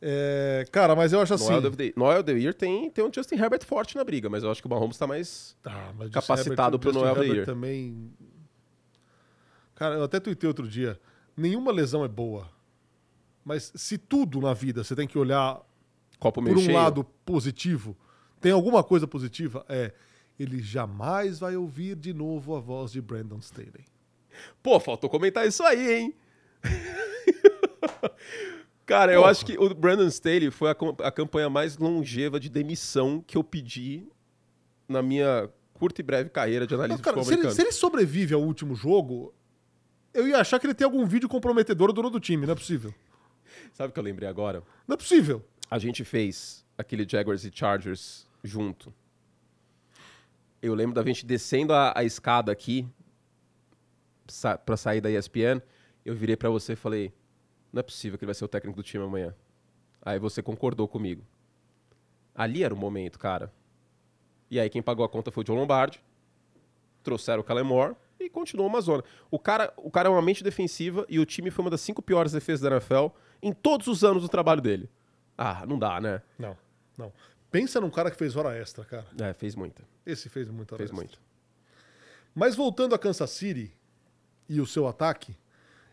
É, 0.00 0.66
cara, 0.70 0.94
mas 0.94 1.12
eu 1.12 1.20
acho 1.20 1.34
assim. 1.34 1.48
No 1.48 1.54
Wild 1.54 1.66
of 1.68 1.76
the, 1.76 1.92
no 1.96 2.04
Wild 2.04 2.20
of 2.20 2.24
the 2.24 2.38
Year 2.38 2.54
tem, 2.54 2.90
tem 2.90 3.04
um 3.04 3.12
Justin 3.12 3.36
Herbert 3.36 3.64
forte 3.64 3.96
na 3.96 4.04
briga, 4.04 4.28
mas 4.28 4.42
eu 4.42 4.50
acho 4.50 4.60
que 4.60 4.66
o 4.66 4.70
Mahomes 4.70 4.98
tá 4.98 5.06
mais. 5.06 5.56
Tá, 5.62 5.92
capacitado 6.12 6.78
pro 6.78 6.92
Justin 6.92 7.06
Noel 7.06 7.24
Year. 7.24 7.46
também. 7.46 8.12
Cara, 9.74 9.96
eu 9.96 10.04
até 10.04 10.20
tuitei 10.20 10.48
outro 10.48 10.68
dia. 10.68 10.98
Nenhuma 11.36 11.72
lesão 11.72 12.04
é 12.04 12.08
boa. 12.08 12.48
Mas 13.44 13.72
se 13.74 13.96
tudo 13.96 14.40
na 14.40 14.52
vida 14.52 14.82
você 14.82 14.96
tem 14.96 15.06
que 15.06 15.18
olhar 15.18 15.60
Copo 16.18 16.42
por 16.42 16.56
um 16.56 16.60
cheio. 16.60 16.74
lado 16.74 17.04
positivo, 17.24 17.96
tem 18.40 18.52
alguma 18.52 18.82
coisa 18.82 19.06
positiva, 19.06 19.64
é 19.68 19.92
ele 20.38 20.60
jamais 20.60 21.38
vai 21.38 21.56
ouvir 21.56 21.96
de 21.96 22.12
novo 22.12 22.56
a 22.56 22.60
voz 22.60 22.92
de 22.92 23.00
Brandon 23.00 23.38
Staley. 23.38 23.86
Pô, 24.62 24.78
faltou 24.78 25.08
comentar 25.08 25.46
isso 25.46 25.62
aí, 25.62 25.94
hein? 25.94 26.14
Cara, 28.86 29.12
eu 29.12 29.20
Porra. 29.20 29.32
acho 29.32 29.44
que 29.44 29.58
o 29.58 29.74
Brandon 29.74 30.06
Staley 30.06 30.50
foi 30.50 30.70
a, 30.70 30.76
a 31.02 31.10
campanha 31.10 31.50
mais 31.50 31.76
longeva 31.76 32.38
de 32.38 32.48
demissão 32.48 33.20
que 33.20 33.36
eu 33.36 33.42
pedi 33.42 34.06
na 34.88 35.02
minha 35.02 35.50
curta 35.74 36.00
e 36.00 36.04
breve 36.04 36.30
carreira 36.30 36.66
de 36.66 36.74
Não, 36.74 36.84
analista 36.84 37.02
de 37.02 37.14
cara, 37.14 37.24
se 37.24 37.34
ele, 37.34 37.50
se 37.50 37.60
ele 37.62 37.72
sobrevive 37.72 38.32
ao 38.32 38.40
último 38.40 38.76
jogo, 38.76 39.34
eu 40.14 40.28
ia 40.28 40.38
achar 40.38 40.60
que 40.60 40.66
ele 40.66 40.74
tem 40.74 40.84
algum 40.84 41.04
vídeo 41.04 41.28
comprometedor 41.28 41.92
do 41.92 42.08
do 42.08 42.20
time. 42.20 42.46
Não 42.46 42.52
é 42.52 42.56
possível. 42.56 42.94
Sabe 43.72 43.90
o 43.90 43.92
que 43.92 43.98
eu 43.98 44.04
lembrei 44.04 44.28
agora? 44.28 44.62
Não 44.86 44.94
é 44.94 44.96
possível. 44.96 45.44
A 45.68 45.78
gente 45.78 46.04
fez 46.04 46.64
aquele 46.78 47.06
Jaguars 47.08 47.44
e 47.44 47.50
Chargers 47.52 48.26
junto. 48.42 48.94
Eu 50.62 50.74
lembro 50.74 50.94
da 50.94 51.02
gente 51.02 51.26
descendo 51.26 51.72
a, 51.72 51.92
a 51.94 52.04
escada 52.04 52.52
aqui 52.52 52.86
sa 54.28 54.56
pra 54.56 54.76
sair 54.76 55.00
da 55.00 55.10
ESPN. 55.10 55.60
Eu 56.04 56.14
virei 56.14 56.36
pra 56.36 56.48
você 56.48 56.72
e 56.74 56.76
falei: 56.76 57.12
Não 57.76 57.80
é 57.80 57.82
possível 57.82 58.18
que 58.18 58.24
ele 58.24 58.28
vai 58.28 58.34
ser 58.34 58.42
o 58.42 58.48
técnico 58.48 58.74
do 58.78 58.82
time 58.82 59.04
amanhã. 59.04 59.34
Aí 60.00 60.18
você 60.18 60.42
concordou 60.42 60.88
comigo. 60.88 61.22
Ali 62.34 62.64
era 62.64 62.72
o 62.72 62.76
momento, 62.76 63.18
cara. 63.18 63.52
E 64.50 64.58
aí 64.58 64.70
quem 64.70 64.80
pagou 64.82 65.04
a 65.04 65.08
conta 65.10 65.30
foi 65.30 65.42
o 65.42 65.44
John 65.44 65.56
Lombardi. 65.56 66.02
Trouxeram 67.02 67.42
o 67.42 67.44
Kellen 67.44 67.64
Moore 67.64 67.94
e 68.18 68.30
continuou 68.30 68.66
uma 68.66 68.80
zona. 68.80 69.04
O 69.30 69.38
cara, 69.38 69.74
o 69.76 69.90
cara 69.90 70.08
é 70.08 70.10
uma 70.10 70.22
mente 70.22 70.42
defensiva 70.42 71.04
e 71.06 71.18
o 71.20 71.26
time 71.26 71.50
foi 71.50 71.66
uma 71.66 71.70
das 71.70 71.82
cinco 71.82 72.00
piores 72.00 72.32
defesas 72.32 72.62
da 72.62 72.70
NFL 72.70 73.08
em 73.42 73.52
todos 73.52 73.88
os 73.88 74.02
anos 74.02 74.22
do 74.22 74.28
trabalho 74.30 74.62
dele. 74.62 74.88
Ah, 75.36 75.66
não 75.66 75.78
dá, 75.78 76.00
né? 76.00 76.22
Não, 76.38 76.56
não. 76.96 77.12
Pensa 77.50 77.78
num 77.78 77.90
cara 77.90 78.10
que 78.10 78.16
fez 78.16 78.36
hora 78.36 78.56
extra, 78.56 78.86
cara. 78.86 79.06
É, 79.20 79.34
fez 79.34 79.54
muita. 79.54 79.82
Esse 80.06 80.30
fez 80.30 80.48
muita 80.48 80.74
hora 80.74 80.78
Fez 80.78 80.88
extra. 80.88 80.96
muito. 80.96 81.20
Mas 82.34 82.56
voltando 82.56 82.94
a 82.94 82.98
Kansas 82.98 83.28
City 83.32 83.70
e 84.48 84.62
o 84.62 84.66
seu 84.66 84.86
ataque, 84.88 85.36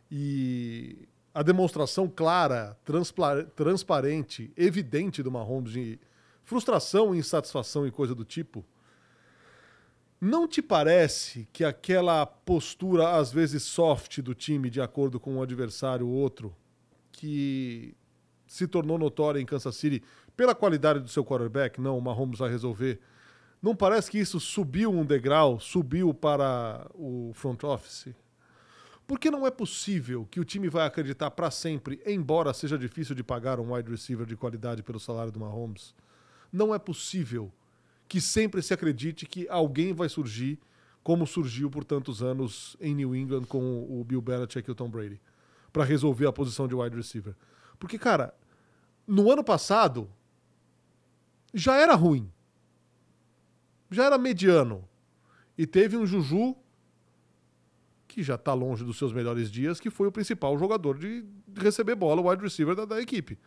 e 0.10 1.10
a 1.34 1.42
demonstração 1.42 2.08
clara, 2.08 2.78
transparente, 3.56 4.52
evidente 4.56 5.24
do 5.24 5.32
Mahomes 5.32 5.72
de 5.72 6.00
frustração, 6.44 7.16
insatisfação 7.16 7.88
e 7.88 7.92
coisa 7.92 8.14
do 8.14 8.24
tipo, 8.24 8.64
não 10.22 10.48
te 10.48 10.62
parece 10.62 11.48
que 11.52 11.66
aquela 11.66 12.26
postura, 12.26 13.18
às 13.18 13.32
vezes 13.32 13.64
soft, 13.64 14.22
do 14.22 14.34
time 14.34 14.70
de 14.70 14.80
acordo 14.80 15.20
com 15.20 15.36
um 15.36 15.42
adversário 15.42 16.08
ou 16.08 16.14
outro, 16.14 16.56
que 17.12 17.96
se 18.48 18.68
tornou 18.68 18.98
notória 18.98 19.40
em 19.40 19.46
Kansas 19.46 19.76
City 19.76 20.04
pela 20.38 20.56
qualidade 20.56 21.00
do 21.00 21.10
seu 21.10 21.26
quarterback, 21.26 21.82
não, 21.82 21.98
o 21.98 22.02
Mahomes 22.02 22.40
vai 22.40 22.50
resolver, 22.50 23.02
não 23.62 23.76
parece 23.76 24.12
que 24.12 24.20
isso 24.20 24.40
subiu 24.40 24.92
um 24.92 25.06
degrau, 25.06 25.60
subiu 25.60 26.14
para 26.14 26.88
o 26.94 27.32
front 27.34 27.64
office? 27.64 28.14
Porque 29.06 29.30
não 29.30 29.46
é 29.46 29.52
possível 29.52 30.28
que 30.32 30.40
o 30.40 30.46
time 30.46 30.70
vai 30.70 30.86
acreditar 30.86 31.30
para 31.32 31.52
sempre, 31.52 32.02
embora 32.06 32.54
seja 32.54 32.78
difícil 32.78 33.14
de 33.14 33.24
pagar 33.24 33.60
um 33.60 33.74
wide 33.74 33.90
receiver 33.92 34.26
de 34.26 34.36
qualidade 34.36 34.82
pelo 34.82 35.00
salário 35.00 35.32
do 35.32 35.40
Mahomes. 35.40 35.94
Não 36.52 36.74
é 36.74 36.80
possível 36.80 37.52
que 38.08 38.22
sempre 38.22 38.62
se 38.62 38.74
acredite 38.74 39.26
que 39.26 39.48
alguém 39.50 39.94
vai 39.94 40.08
surgir 40.08 40.60
como 41.04 41.28
surgiu 41.28 41.70
por 41.70 41.84
tantos 41.84 42.24
anos 42.24 42.78
em 42.80 42.96
New 42.96 43.14
England 43.14 43.44
com 43.44 43.84
o 43.90 44.04
Bill 44.06 44.22
Belichick 44.22 44.70
e 44.70 44.72
o 44.72 44.76
Tom 44.76 44.90
Brady, 44.90 45.20
para 45.74 45.84
resolver 45.84 46.28
a 46.28 46.32
posição 46.32 46.66
de 46.66 46.76
wide 46.76 46.96
receiver. 46.96 47.36
Porque, 47.78 47.98
cara, 47.98 48.34
no 49.06 49.30
ano 49.30 49.44
passado 49.44 50.10
já 51.54 51.76
era 51.76 51.94
ruim 51.94 52.32
já 53.94 54.06
era 54.06 54.18
mediano. 54.18 54.88
E 55.58 55.66
teve 55.68 55.96
um 55.96 56.06
Juju 56.06 56.56
que 58.14 58.24
já 58.24 58.38
tá 58.38 58.54
longe 58.54 58.84
dos 58.84 58.98
seus 58.98 59.12
melhores 59.12 59.52
dias, 59.52 59.80
que 59.80 59.90
foi 59.90 60.08
o 60.08 60.12
principal 60.12 60.58
jogador 60.58 60.98
de 60.98 61.26
receber 61.56 61.96
bola, 61.96 62.22
o 62.22 62.30
wide 62.30 62.44
receiver 62.44 62.76
da, 62.76 62.86
da 62.86 63.02
equipe. 63.02 63.38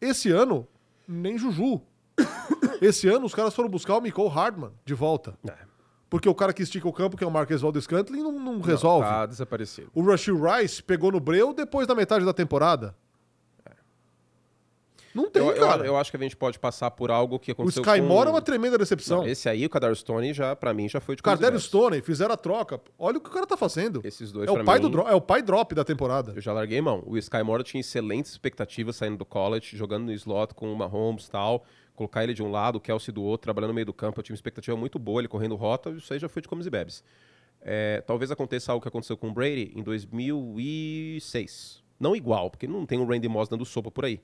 Esse 0.00 0.30
ano, 0.30 0.66
nem 1.06 1.36
Juju. 1.36 1.82
Esse 2.80 3.08
ano, 3.08 3.26
os 3.26 3.34
caras 3.34 3.54
foram 3.54 3.68
buscar 3.68 3.96
o 3.96 4.00
Nicole 4.00 4.28
Hardman 4.28 4.70
de 4.84 4.94
volta. 4.94 5.36
É. 5.48 5.68
Porque 6.08 6.28
o 6.28 6.34
cara 6.34 6.52
que 6.52 6.62
estica 6.62 6.88
o 6.88 6.92
campo, 6.92 7.16
que 7.16 7.24
é 7.24 7.26
o 7.26 7.30
Marquez 7.30 7.60
Valdez 7.60 7.84
Scantling, 7.84 8.22
não, 8.22 8.32
não 8.32 8.60
resolve. 8.60 9.04
Não, 9.04 9.12
tá 9.12 9.26
desaparecido. 9.26 9.90
O 9.92 10.02
Rashid 10.02 10.36
Rice 10.38 10.82
pegou 10.82 11.12
no 11.12 11.20
breu 11.20 11.52
depois 11.52 11.86
da 11.86 11.94
metade 11.94 12.24
da 12.24 12.32
temporada. 12.32 12.96
Não 15.18 15.30
tem, 15.30 15.42
Eu, 15.42 15.50
eu, 15.52 15.66
cara. 15.66 15.84
eu 15.84 15.96
acho 15.96 16.10
que 16.10 16.16
a 16.16 16.20
gente 16.20 16.36
pode 16.36 16.58
passar 16.58 16.90
por 16.92 17.10
algo 17.10 17.38
que 17.38 17.50
o 17.50 17.52
aconteceu 17.52 17.82
Sky 17.82 18.00
com... 18.00 18.06
Moore 18.06 18.28
é 18.28 18.30
uma 18.30 18.40
tremenda 18.40 18.78
decepção. 18.78 19.22
Não, 19.22 19.26
esse 19.26 19.48
aí, 19.48 19.66
o 19.66 19.70
Kadar 19.70 19.94
Stone, 19.96 20.32
já, 20.32 20.54
pra 20.54 20.72
mim, 20.72 20.88
já 20.88 21.00
foi 21.00 21.16
de 21.16 21.20
O 21.20 21.24
coisa 21.24 21.58
Stone 21.58 22.00
fizeram 22.02 22.32
a 22.32 22.36
troca. 22.36 22.80
Olha 22.96 23.18
o 23.18 23.20
que 23.20 23.28
o 23.28 23.32
cara 23.32 23.46
tá 23.46 23.56
fazendo. 23.56 24.00
Esses 24.04 24.30
dois, 24.30 24.48
É 24.48 24.52
o, 24.52 24.64
pai 24.64 24.78
mim, 24.78 24.88
do 24.88 25.00
é 25.00 25.14
o 25.14 25.20
pai 25.20 25.42
drop 25.42 25.74
da 25.74 25.84
temporada. 25.84 26.32
eu 26.36 26.40
já 26.40 26.52
larguei 26.52 26.80
mão. 26.80 27.02
O 27.04 27.18
Sky 27.18 27.42
Moore 27.42 27.64
tinha 27.64 27.80
excelentes 27.80 28.30
expectativas 28.30 28.94
saindo 28.96 29.16
do 29.16 29.24
college, 29.24 29.76
jogando 29.76 30.04
no 30.04 30.12
slot 30.12 30.54
com 30.54 30.72
o 30.72 30.76
Mahomes 30.76 31.26
e 31.26 31.30
tal. 31.30 31.64
Colocar 31.96 32.22
ele 32.22 32.32
de 32.32 32.44
um 32.44 32.50
lado, 32.50 32.76
o 32.76 32.80
Kelsey 32.80 33.12
do 33.12 33.24
outro, 33.24 33.42
trabalhando 33.42 33.70
no 33.70 33.74
meio 33.74 33.86
do 33.86 33.92
campo. 33.92 34.20
Eu 34.20 34.22
tinha 34.22 34.34
uma 34.34 34.38
expectativa 34.38 34.76
muito 34.76 35.00
boa, 35.00 35.20
ele 35.20 35.26
correndo 35.26 35.56
rota. 35.56 35.90
Isso 35.90 36.12
aí 36.12 36.20
já 36.20 36.28
foi 36.28 36.40
de 36.40 36.46
comes 36.46 36.64
e 36.64 36.70
bebes. 36.70 37.02
É, 37.60 38.00
talvez 38.06 38.30
aconteça 38.30 38.70
algo 38.70 38.80
que 38.80 38.86
aconteceu 38.88 39.16
com 39.16 39.30
o 39.30 39.32
Brady 39.32 39.72
em 39.74 39.82
2006. 39.82 41.82
Não 41.98 42.14
igual, 42.14 42.50
porque 42.50 42.68
não 42.68 42.86
tem 42.86 43.00
o 43.00 43.04
Randy 43.04 43.28
Moss 43.28 43.48
dando 43.48 43.64
sopa 43.64 43.90
por 43.90 44.04
aí. 44.04 44.20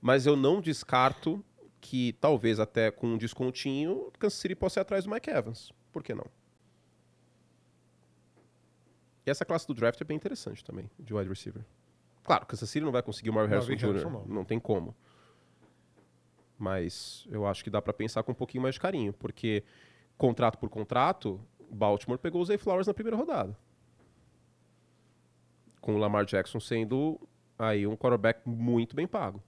Mas 0.00 0.26
eu 0.26 0.36
não 0.36 0.60
descarto 0.60 1.44
que 1.80 2.12
talvez 2.14 2.60
até 2.60 2.90
com 2.90 3.08
um 3.08 3.18
descontinho, 3.18 4.10
Kansas 4.18 4.38
City 4.38 4.54
possa 4.54 4.80
ir 4.80 4.82
atrás 4.82 5.04
do 5.04 5.10
Mike 5.10 5.30
Evans. 5.30 5.72
Por 5.92 6.02
que 6.02 6.14
não? 6.14 6.26
E 9.26 9.30
essa 9.30 9.44
classe 9.44 9.66
do 9.66 9.74
draft 9.74 10.00
é 10.00 10.04
bem 10.04 10.16
interessante 10.16 10.64
também, 10.64 10.90
de 10.98 11.14
wide 11.14 11.28
receiver. 11.28 11.64
Claro, 12.22 12.46
Kansas 12.46 12.68
City 12.68 12.84
não 12.84 12.92
vai 12.92 13.02
conseguir 13.02 13.30
o 13.30 13.32
Marvin 13.32 13.52
Harrison 13.52 13.74
Jr., 13.74 13.86
Harrison, 13.86 14.10
não. 14.10 14.24
não. 14.26 14.44
tem 14.44 14.58
como. 14.58 14.94
Mas 16.58 17.26
eu 17.30 17.46
acho 17.46 17.64
que 17.64 17.70
dá 17.70 17.80
pra 17.80 17.92
pensar 17.92 18.22
com 18.22 18.32
um 18.32 18.34
pouquinho 18.34 18.62
mais 18.62 18.74
de 18.74 18.80
carinho, 18.80 19.12
porque 19.14 19.64
contrato 20.18 20.58
por 20.58 20.68
contrato, 20.68 21.40
Baltimore 21.70 22.18
pegou 22.18 22.42
o 22.42 22.44
Zay 22.44 22.58
Flowers 22.58 22.86
na 22.86 22.94
primeira 22.94 23.16
rodada. 23.16 23.56
Com 25.80 25.94
o 25.94 25.98
Lamar 25.98 26.26
Jackson 26.26 26.60
sendo 26.60 27.18
aí 27.58 27.86
um 27.86 27.96
quarterback 27.96 28.46
muito 28.46 28.94
bem 28.94 29.06
pago. 29.06 29.42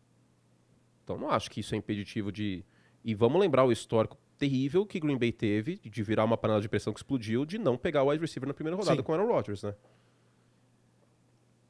Então 1.04 1.18
não 1.18 1.30
acho 1.30 1.50
que 1.50 1.60
isso 1.60 1.74
é 1.74 1.78
impeditivo 1.78 2.30
de. 2.30 2.64
E 3.04 3.14
vamos 3.14 3.40
lembrar 3.40 3.64
o 3.64 3.72
histórico 3.72 4.16
terrível 4.38 4.86
que 4.86 4.98
Green 4.98 5.18
Bay 5.18 5.32
teve 5.32 5.78
de 5.78 6.02
virar 6.02 6.24
uma 6.24 6.36
panela 6.36 6.60
de 6.60 6.68
pressão 6.68 6.92
que 6.92 6.98
explodiu 6.98 7.44
de 7.44 7.58
não 7.58 7.76
pegar 7.76 8.02
o 8.02 8.10
wide 8.10 8.20
receiver 8.20 8.46
na 8.46 8.54
primeira 8.54 8.76
rodada 8.76 8.96
Sim. 8.96 9.02
com 9.02 9.12
o 9.12 9.14
Aaron 9.14 9.28
Rodgers, 9.28 9.62
né? 9.62 9.74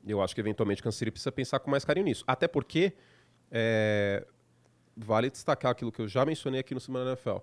Eu 0.06 0.20
acho 0.20 0.34
que 0.34 0.40
eventualmente 0.40 0.82
Kansas 0.82 0.98
City 0.98 1.10
precisa 1.10 1.30
pensar 1.30 1.60
com 1.60 1.70
mais 1.70 1.84
carinho 1.84 2.06
nisso. 2.06 2.24
Até 2.26 2.48
porque 2.48 2.92
é, 3.50 4.26
vale 4.96 5.30
destacar 5.30 5.72
aquilo 5.72 5.92
que 5.92 6.00
eu 6.00 6.08
já 6.08 6.24
mencionei 6.24 6.60
aqui 6.60 6.74
no 6.74 6.80
Semana 6.80 7.10
NFL. 7.10 7.38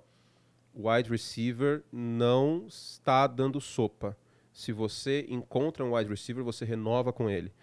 O 0.74 0.90
wide 0.90 1.10
receiver 1.10 1.84
não 1.92 2.66
está 2.68 3.28
dando 3.28 3.62
sopa. 3.62 4.18
se 4.52 4.72
você 4.74 5.26
encontra 5.30 5.86
um 5.86 5.96
wide 5.96 6.10
receiver, 6.10 6.44
você 6.44 6.66
renova 6.66 7.14
com 7.14 7.30
ele. 7.30 7.54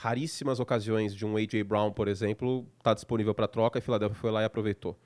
Raríssimas 0.00 0.58
ocasiões 0.60 1.14
de 1.14 1.26
um 1.26 1.36
A.J. 1.36 1.62
Brown, 1.62 1.92
por 1.92 2.08
exemplo, 2.08 2.66
está 2.78 2.94
disponível 2.94 3.34
para 3.34 3.46
troca 3.46 3.78
e 3.78 3.82
Philadelphia 3.82 4.18
foi 4.18 4.30
lá 4.30 4.40
e 4.40 4.46
aproveitou. 4.46 4.98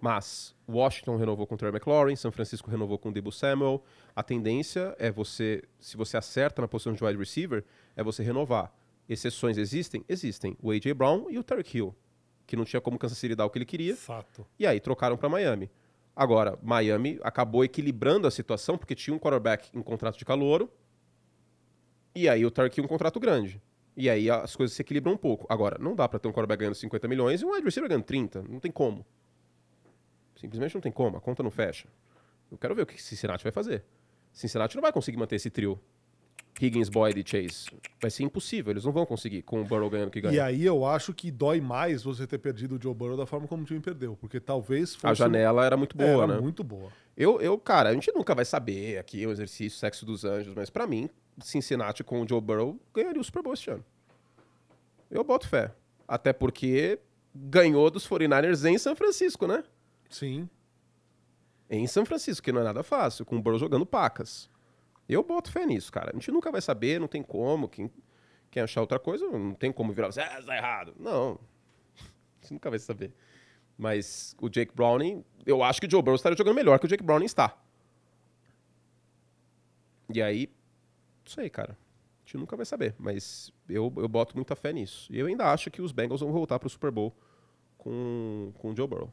Mas 0.00 0.56
Washington 0.68 1.16
renovou 1.16 1.46
com 1.46 1.54
o 1.54 1.56
Terry 1.56 1.70
McLaurin, 1.70 2.16
São 2.16 2.32
Francisco 2.32 2.68
renovou 2.68 2.98
com 2.98 3.10
o 3.10 3.12
Debo 3.12 3.30
Samuel. 3.30 3.80
A 4.12 4.24
tendência 4.24 4.92
é 4.98 5.08
você, 5.08 5.62
se 5.78 5.96
você 5.96 6.16
acerta 6.16 6.60
na 6.60 6.66
posição 6.66 6.92
de 6.92 7.04
wide 7.04 7.16
receiver, 7.16 7.64
é 7.94 8.02
você 8.02 8.24
renovar. 8.24 8.74
Exceções 9.08 9.56
existem? 9.56 10.04
Existem. 10.08 10.56
O 10.60 10.72
A.J. 10.72 10.94
Brown 10.94 11.30
e 11.30 11.38
o 11.38 11.44
Tarek 11.44 11.78
Hill, 11.78 11.94
que 12.44 12.56
não 12.56 12.64
tinha 12.64 12.80
como 12.80 12.98
Kansas 12.98 13.18
City 13.18 13.36
dar 13.36 13.46
o 13.46 13.50
que 13.50 13.58
ele 13.58 13.64
queria. 13.64 13.94
Fato. 13.94 14.44
E 14.58 14.66
aí 14.66 14.80
trocaram 14.80 15.16
para 15.16 15.28
Miami. 15.28 15.70
Agora, 16.16 16.58
Miami 16.60 17.20
acabou 17.22 17.64
equilibrando 17.64 18.26
a 18.26 18.32
situação 18.32 18.76
porque 18.76 18.96
tinha 18.96 19.14
um 19.14 19.18
quarterback 19.20 19.70
em 19.72 19.80
contrato 19.80 20.18
de 20.18 20.24
calouro 20.24 20.68
e 22.16 22.28
aí 22.28 22.44
o 22.44 22.50
Tarek 22.50 22.80
um 22.80 22.88
contrato 22.88 23.20
grande. 23.20 23.62
E 24.00 24.08
aí 24.08 24.30
as 24.30 24.56
coisas 24.56 24.74
se 24.74 24.80
equilibram 24.80 25.12
um 25.12 25.16
pouco. 25.16 25.46
Agora, 25.46 25.76
não 25.78 25.94
dá 25.94 26.08
para 26.08 26.18
ter 26.18 26.26
um 26.26 26.32
quarterback 26.32 26.60
ganhando 26.60 26.74
50 26.74 27.06
milhões 27.06 27.42
e 27.42 27.44
um 27.44 27.52
wide 27.52 27.62
receiver 27.62 27.86
ganhando 27.86 28.04
30. 28.04 28.42
Não 28.48 28.58
tem 28.58 28.72
como. 28.72 29.04
Simplesmente 30.34 30.74
não 30.74 30.80
tem 30.80 30.90
como. 30.90 31.18
A 31.18 31.20
conta 31.20 31.42
não 31.42 31.50
fecha. 31.50 31.86
Eu 32.50 32.56
quero 32.56 32.74
ver 32.74 32.80
o 32.80 32.86
que 32.86 33.00
Cincinnati 33.00 33.44
vai 33.44 33.52
fazer. 33.52 33.84
Cincinnati 34.32 34.74
não 34.74 34.80
vai 34.80 34.90
conseguir 34.90 35.18
manter 35.18 35.36
esse 35.36 35.50
trio. 35.50 35.78
Higgins, 36.60 36.88
Boyd 36.88 37.18
e 37.18 37.24
Chase. 37.26 37.66
Vai 38.00 38.10
ser 38.10 38.22
impossível, 38.22 38.70
eles 38.70 38.84
não 38.84 38.92
vão 38.92 39.06
conseguir 39.06 39.42
com 39.42 39.62
o 39.62 39.64
Burrow 39.64 39.88
ganhando 39.88 40.10
que 40.10 40.20
ganha. 40.20 40.34
E 40.34 40.40
aí 40.40 40.64
eu 40.64 40.84
acho 40.84 41.14
que 41.14 41.30
dói 41.30 41.60
mais 41.60 42.02
você 42.02 42.26
ter 42.26 42.38
perdido 42.38 42.76
o 42.76 42.82
Joe 42.82 42.94
Burrow 42.94 43.16
da 43.16 43.24
forma 43.26 43.48
como 43.48 43.62
o 43.62 43.66
time 43.66 43.80
perdeu, 43.80 44.16
porque 44.16 44.38
talvez 44.38 44.94
fosse... 44.94 45.06
A 45.06 45.14
janela 45.14 45.64
era 45.64 45.76
muito 45.76 45.96
boa, 45.96 46.24
era 46.24 46.34
né? 46.34 46.40
muito 46.40 46.62
boa. 46.62 46.90
Eu, 47.16 47.40
eu, 47.40 47.58
cara, 47.58 47.88
a 47.88 47.94
gente 47.94 48.12
nunca 48.12 48.34
vai 48.34 48.44
saber 48.44 48.98
aqui 48.98 49.26
o 49.26 49.30
exercício 49.30 49.78
sexo 49.78 50.04
dos 50.04 50.24
anjos, 50.24 50.54
mas 50.54 50.68
para 50.68 50.86
mim, 50.86 51.08
Cincinnati 51.42 52.04
com 52.04 52.20
o 52.20 52.28
Joe 52.28 52.40
Burrow 52.40 52.78
ganharia 52.94 53.20
o 53.20 53.24
Super 53.24 53.42
Bowl 53.42 53.54
este 53.54 53.70
ano. 53.70 53.84
Eu 55.10 55.24
boto 55.24 55.48
fé. 55.48 55.72
Até 56.06 56.32
porque 56.32 56.98
ganhou 57.34 57.90
dos 57.90 58.06
49ers 58.06 58.68
em 58.68 58.76
São 58.78 58.94
Francisco, 58.94 59.46
né? 59.46 59.64
Sim. 60.08 60.48
Em 61.68 61.86
São 61.86 62.04
Francisco, 62.04 62.44
que 62.44 62.52
não 62.52 62.60
é 62.60 62.64
nada 62.64 62.82
fácil, 62.82 63.24
com 63.24 63.36
o 63.36 63.40
Burrow 63.40 63.58
jogando 63.58 63.86
pacas. 63.86 64.50
Eu 65.10 65.24
boto 65.24 65.50
fé 65.50 65.66
nisso, 65.66 65.90
cara. 65.90 66.10
A 66.10 66.14
gente 66.14 66.30
nunca 66.30 66.52
vai 66.52 66.60
saber, 66.60 67.00
não 67.00 67.08
tem 67.08 67.22
como. 67.22 67.68
Quem, 67.68 67.90
quem 68.50 68.62
achar 68.62 68.80
outra 68.80 68.98
coisa, 68.98 69.26
não 69.26 69.54
tem 69.54 69.72
como 69.72 69.92
virar 69.92 70.06
você, 70.12 70.20
ah, 70.20 70.40
tá 70.40 70.56
errado. 70.56 70.94
Não. 70.98 71.38
Você 72.40 72.54
nunca 72.54 72.70
vai 72.70 72.78
saber. 72.78 73.12
Mas 73.76 74.36
o 74.40 74.48
Jake 74.48 74.74
Browning, 74.74 75.24
eu 75.44 75.62
acho 75.62 75.80
que 75.80 75.86
o 75.86 75.90
Joe 75.90 76.00
Burrow 76.00 76.16
estaria 76.16 76.36
jogando 76.36 76.54
melhor 76.54 76.78
que 76.78 76.86
o 76.86 76.88
Jake 76.88 77.02
Browning 77.02 77.26
está. 77.26 77.56
E 80.12 80.22
aí, 80.22 80.46
não 81.24 81.32
sei, 81.32 81.50
cara. 81.50 81.72
A 81.72 82.26
gente 82.26 82.38
nunca 82.38 82.56
vai 82.56 82.64
saber. 82.64 82.94
Mas 82.98 83.52
eu, 83.68 83.92
eu 83.96 84.08
boto 84.08 84.36
muita 84.36 84.54
fé 84.54 84.72
nisso. 84.72 85.12
E 85.12 85.18
eu 85.18 85.26
ainda 85.26 85.52
acho 85.52 85.70
que 85.70 85.82
os 85.82 85.92
Bengals 85.92 86.20
vão 86.20 86.32
voltar 86.32 86.58
para 86.58 86.66
o 86.66 86.70
Super 86.70 86.90
Bowl 86.90 87.14
com, 87.76 88.52
com 88.58 88.70
o 88.70 88.76
Joe 88.76 88.86
Burrow. 88.86 89.12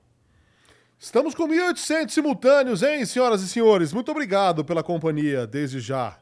Estamos 1.00 1.36
com 1.36 1.48
1.800 1.48 2.10
simultâneos, 2.10 2.82
hein, 2.82 3.06
senhoras 3.06 3.44
e 3.44 3.48
senhores? 3.48 3.94
Muito 3.94 4.10
obrigado 4.10 4.66
pela 4.66 4.82
companhia, 4.82 5.46
desde 5.46 5.80
já. 5.80 6.18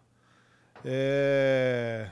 É... 0.83 2.09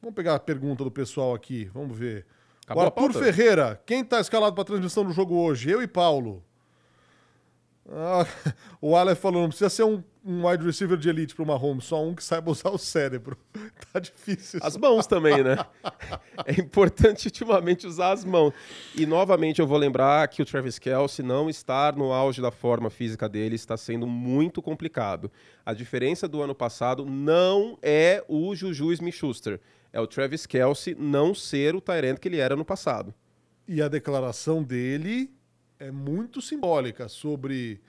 Vamos 0.00 0.14
pegar 0.14 0.34
a 0.34 0.40
pergunta 0.40 0.82
do 0.82 0.90
pessoal 0.90 1.34
aqui, 1.34 1.66
vamos 1.74 1.96
ver. 1.96 2.26
Acabou 2.64 2.84
o 2.84 2.86
Arthur? 2.86 3.12
Ferreira, 3.12 3.82
quem 3.84 4.00
está 4.00 4.18
escalado 4.18 4.54
para 4.54 4.62
a 4.62 4.64
transmissão 4.64 5.04
do 5.04 5.12
jogo 5.12 5.34
hoje? 5.36 5.70
Eu 5.70 5.82
e 5.82 5.86
Paulo. 5.86 6.42
Ah, 7.86 8.26
o 8.80 8.96
Aleph 8.96 9.20
falou, 9.20 9.42
não 9.42 9.48
precisa 9.48 9.68
ser 9.68 9.82
um, 9.82 10.02
um 10.24 10.46
wide 10.46 10.64
receiver 10.64 10.98
de 10.98 11.08
elite 11.08 11.34
para 11.34 11.42
uma 11.42 11.56
home, 11.56 11.80
só 11.80 12.04
um 12.04 12.14
que 12.14 12.22
saiba 12.22 12.50
usar 12.52 12.70
o 12.70 12.78
cérebro. 12.78 13.36
tá 13.92 13.98
difícil. 13.98 14.60
As 14.62 14.76
mãos 14.76 15.06
também, 15.06 15.42
né? 15.42 15.56
É 16.46 16.58
importante 16.58 17.26
ultimamente 17.26 17.86
usar 17.86 18.12
as 18.12 18.24
mãos. 18.24 18.52
E 18.94 19.04
novamente 19.04 19.60
eu 19.60 19.66
vou 19.66 19.76
lembrar 19.76 20.26
que 20.28 20.40
o 20.40 20.44
Travis 20.44 20.78
Kelce 20.78 21.22
não 21.22 21.50
estar 21.50 21.94
no 21.94 22.12
auge 22.12 22.40
da 22.40 22.50
forma 22.50 22.88
física 22.88 23.28
dele 23.28 23.54
está 23.54 23.76
sendo 23.76 24.06
muito 24.06 24.62
complicado. 24.62 25.30
A 25.64 25.74
diferença 25.74 26.26
do 26.26 26.42
ano 26.42 26.54
passado 26.54 27.04
não 27.04 27.78
é 27.82 28.24
o 28.26 28.54
Juju 28.54 28.92
Smith-Schuster, 28.92 29.60
é 29.92 30.00
o 30.00 30.06
Travis 30.06 30.46
Kelce 30.46 30.96
não 30.98 31.34
ser 31.34 31.74
o 31.74 31.80
Tyrant 31.80 32.18
que 32.18 32.28
ele 32.28 32.38
era 32.38 32.56
no 32.56 32.64
passado. 32.64 33.14
E 33.68 33.82
a 33.82 33.88
declaração 33.88 34.62
dele 34.62 35.30
é 35.78 35.90
muito 35.90 36.40
simbólica 36.40 37.08
sobre 37.08 37.80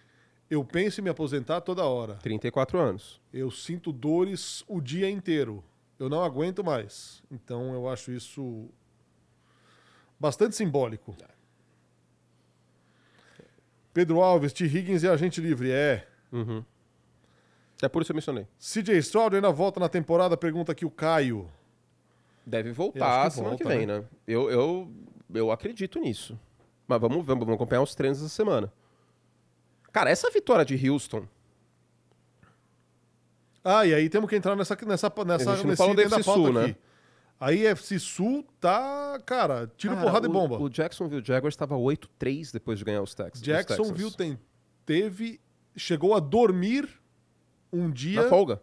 eu 0.52 0.66
penso 0.66 1.00
em 1.00 1.04
me 1.06 1.10
aposentar 1.10 1.62
toda 1.62 1.86
hora. 1.86 2.16
34 2.16 2.78
anos. 2.78 3.22
Eu 3.32 3.50
sinto 3.50 3.90
dores 3.94 4.66
o 4.68 4.82
dia 4.82 5.10
inteiro. 5.10 5.64
Eu 5.98 6.10
não 6.10 6.22
aguento 6.22 6.62
mais. 6.62 7.24
Então 7.32 7.74
eu 7.74 7.88
acho 7.88 8.12
isso 8.12 8.68
bastante 10.20 10.54
simbólico. 10.54 11.16
Pedro 13.94 14.22
Alves, 14.22 14.52
T. 14.52 14.66
Higgins 14.66 15.04
e 15.04 15.08
agente 15.08 15.40
livre. 15.40 15.72
É. 15.72 16.06
Uhum. 16.34 16.66
É 17.82 17.88
por 17.88 18.02
isso 18.02 18.10
que 18.10 18.12
eu 18.12 18.16
mencionei. 18.16 18.46
CJ 18.60 18.98
Stroud 18.98 19.34
ainda 19.34 19.52
volta 19.54 19.80
na 19.80 19.88
temporada? 19.88 20.36
Pergunta 20.36 20.74
aqui 20.74 20.86
o 20.86 20.92
Caio. 20.92 21.50
Deve 22.46 22.74
voltar 22.74 23.30
que 23.30 23.36
semana 23.36 23.56
que 23.56 23.64
volta, 23.64 23.78
vem, 23.78 23.88
né? 23.88 24.04
Eu, 24.28 24.52
eu, 24.52 24.92
eu 25.34 25.50
acredito 25.50 25.98
nisso. 25.98 26.38
Mas 26.86 27.00
vamos, 27.00 27.26
vamos, 27.26 27.46
vamos 27.46 27.56
acompanhar 27.56 27.82
os 27.82 27.96
treinos 27.96 28.20
essa 28.20 28.28
semana. 28.28 28.72
Cara, 29.92 30.10
essa 30.10 30.30
vitória 30.32 30.64
de 30.66 30.90
Houston, 30.90 31.26
Ah, 33.64 33.86
e 33.86 33.94
aí 33.94 34.10
temos 34.10 34.30
que 34.30 34.36
entrar 34.36 34.56
nessa, 34.56 34.76
nessa, 34.88 35.12
nessa 35.26 35.52
A 35.52 35.56
gente 35.56 35.64
não 35.64 35.70
nesse 35.72 35.78
falou 35.78 35.94
FC 36.00 36.10
pauta 36.10 36.24
Sul, 36.24 36.54
né? 36.54 36.66
aqui. 36.66 36.76
A 37.40 37.52
IFC 37.54 38.00
Sul 38.00 38.46
tá, 38.60 39.20
cara, 39.26 39.72
tiro, 39.76 39.96
Cara, 39.96 40.06
porrada 40.06 40.28
o, 40.28 40.32
e 40.32 40.34
bomba. 40.34 40.60
O 40.60 40.70
Jacksonville 40.70 41.24
Jaguars 41.26 41.54
estava 41.54 41.76
8-3 41.76 42.52
depois 42.54 42.78
de 42.80 42.86
ganhar 42.86 43.02
os 43.02 43.16
Texans. 43.16 43.42
Jacksonville 43.42 44.12
tem, 44.12 44.38
teve, 44.86 45.40
chegou 45.76 46.14
a 46.16 46.20
dormir 46.20 46.88
um 47.74 47.90
dia 47.90 48.22
Na 48.24 48.30
folga. 48.30 48.62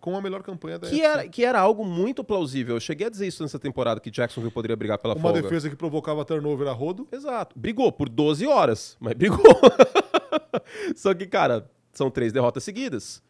com 0.00 0.16
a 0.16 0.22
melhor 0.22 0.42
campanha 0.42 0.78
da 0.78 0.88
Que 0.88 1.02
era, 1.02 1.28
que 1.28 1.44
era 1.44 1.60
algo 1.60 1.84
muito 1.84 2.24
plausível. 2.24 2.76
Eu 2.76 2.80
cheguei 2.80 3.06
a 3.08 3.10
dizer 3.10 3.26
isso 3.26 3.42
nessa 3.42 3.58
temporada, 3.58 4.00
que 4.00 4.10
Jacksonville 4.10 4.52
poderia 4.54 4.76
brigar 4.76 4.96
pela 4.98 5.14
Uma 5.14 5.20
folga. 5.20 5.42
defesa 5.42 5.68
que 5.68 5.76
provocava 5.76 6.24
turnover 6.24 6.66
a 6.66 6.72
rodo. 6.72 7.06
Exato. 7.12 7.58
Brigou 7.58 7.92
por 7.92 8.08
12 8.08 8.46
horas, 8.46 8.96
mas 8.98 9.12
brigou. 9.14 9.38
Só 10.96 11.14
que, 11.14 11.26
cara, 11.26 11.70
são 11.92 12.10
três 12.10 12.32
derrotas 12.32 12.64
seguidas. 12.64 13.22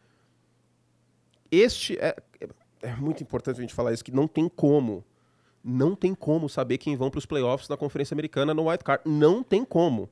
Este 1.51 1.97
é, 1.99 2.15
é 2.81 2.95
muito 2.95 3.23
importante 3.23 3.57
a 3.57 3.61
gente 3.61 3.73
falar 3.73 3.93
isso, 3.93 4.03
que 4.03 4.11
não 4.11 4.27
tem 4.27 4.47
como. 4.47 5.03
Não 5.63 5.95
tem 5.95 6.15
como 6.15 6.47
saber 6.47 6.77
quem 6.77 6.95
vão 6.95 7.09
para 7.09 7.17
os 7.17 7.25
playoffs 7.25 7.67
na 7.67 7.75
Conferência 7.75 8.13
Americana 8.13 8.53
no 8.53 8.69
White 8.69 8.83
Card. 8.83 9.03
Não 9.05 9.43
tem 9.43 9.65
como. 9.65 10.09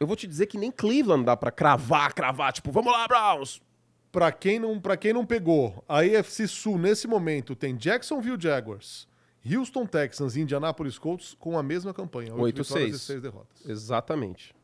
Eu 0.00 0.06
vou 0.06 0.16
te 0.16 0.26
dizer 0.26 0.46
que 0.46 0.58
nem 0.58 0.72
Cleveland 0.72 1.24
dá 1.24 1.36
para 1.36 1.52
cravar, 1.52 2.12
cravar, 2.12 2.52
tipo, 2.52 2.72
vamos 2.72 2.92
lá, 2.92 3.06
Browns. 3.06 3.62
Pra 4.10 4.32
quem, 4.32 4.58
não, 4.58 4.80
pra 4.80 4.96
quem 4.96 5.12
não 5.12 5.24
pegou, 5.24 5.84
a 5.88 6.00
AFC 6.00 6.48
Sul 6.48 6.76
nesse 6.76 7.06
momento 7.06 7.54
tem 7.54 7.76
Jacksonville 7.76 8.36
Jaguars, 8.38 9.06
Houston 9.48 9.86
Texans 9.86 10.34
e 10.36 10.40
Indianapolis 10.40 10.98
Colts 10.98 11.34
com 11.38 11.56
a 11.56 11.62
mesma 11.62 11.94
campanha. 11.94 12.32
oito 12.34 12.42
Oito, 12.42 12.62
vitórias 12.62 12.88
seis. 12.90 13.02
e 13.02 13.04
seis 13.04 13.22
derrotas. 13.22 13.64
Exatamente. 13.64 14.54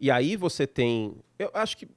E 0.00 0.10
aí 0.10 0.36
você 0.36 0.66
tem. 0.66 1.16
Eu 1.38 1.50
acho 1.54 1.76
que 1.76 1.88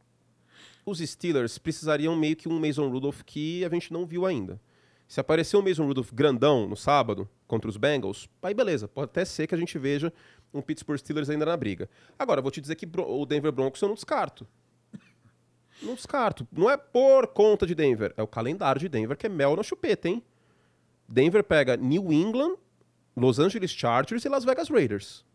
os 0.86 1.00
Steelers 1.00 1.58
precisariam 1.58 2.16
meio 2.16 2.36
que 2.36 2.50
um 2.50 2.60
Mason 2.60 2.90
Rudolph 2.90 3.22
que 3.24 3.64
a 3.64 3.70
gente 3.70 3.94
não 3.94 4.06
viu 4.06 4.26
ainda. 4.26 4.60
Se 5.08 5.20
aparecer 5.20 5.58
um 5.58 5.62
Mason 5.62 5.86
Rudolph 5.86 6.12
grandão 6.14 6.68
no 6.68 6.76
sábado 6.76 7.30
contra 7.46 7.70
os 7.70 7.78
Bengals, 7.78 8.30
aí 8.42 8.54
beleza, 8.54 8.88
pode 8.88 9.10
até 9.10 9.26
ser 9.26 9.46
que 9.46 9.54
a 9.54 9.58
gente 9.58 9.78
veja 9.78 10.12
um 10.54 10.62
Pittsburgh 10.62 10.98
Steelers 10.98 11.30
ainda 11.30 11.46
na 11.46 11.56
briga. 11.58 11.90
Agora, 12.18 12.42
vou 12.42 12.50
te 12.50 12.62
dizer 12.62 12.76
que 12.76 12.88
o 12.98 13.26
Denver 13.26 13.52
Broncos 13.52 13.82
eu 13.82 13.90
não 13.90 13.96
descarto. 13.96 14.48
Não 15.82 15.96
descarto. 15.96 16.48
Não 16.52 16.70
é 16.70 16.78
por 16.78 17.28
conta 17.28 17.66
de 17.66 17.74
Denver, 17.74 18.14
é 18.16 18.22
o 18.22 18.28
calendário 18.28 18.80
de 18.80 18.88
Denver 18.88 19.18
que 19.18 19.26
é 19.26 19.30
mel 19.30 19.56
na 19.56 19.64
chupeta, 19.64 20.08
hein? 20.08 20.24
Denver 21.10 21.44
pega 21.44 21.76
New 21.76 22.12
England, 22.14 22.56
Los 23.18 23.40
Angeles 23.40 23.72
Chargers 23.72 24.24
e 24.24 24.30
Las 24.30 24.46
Vegas 24.46 24.70
Raiders. 24.70 25.26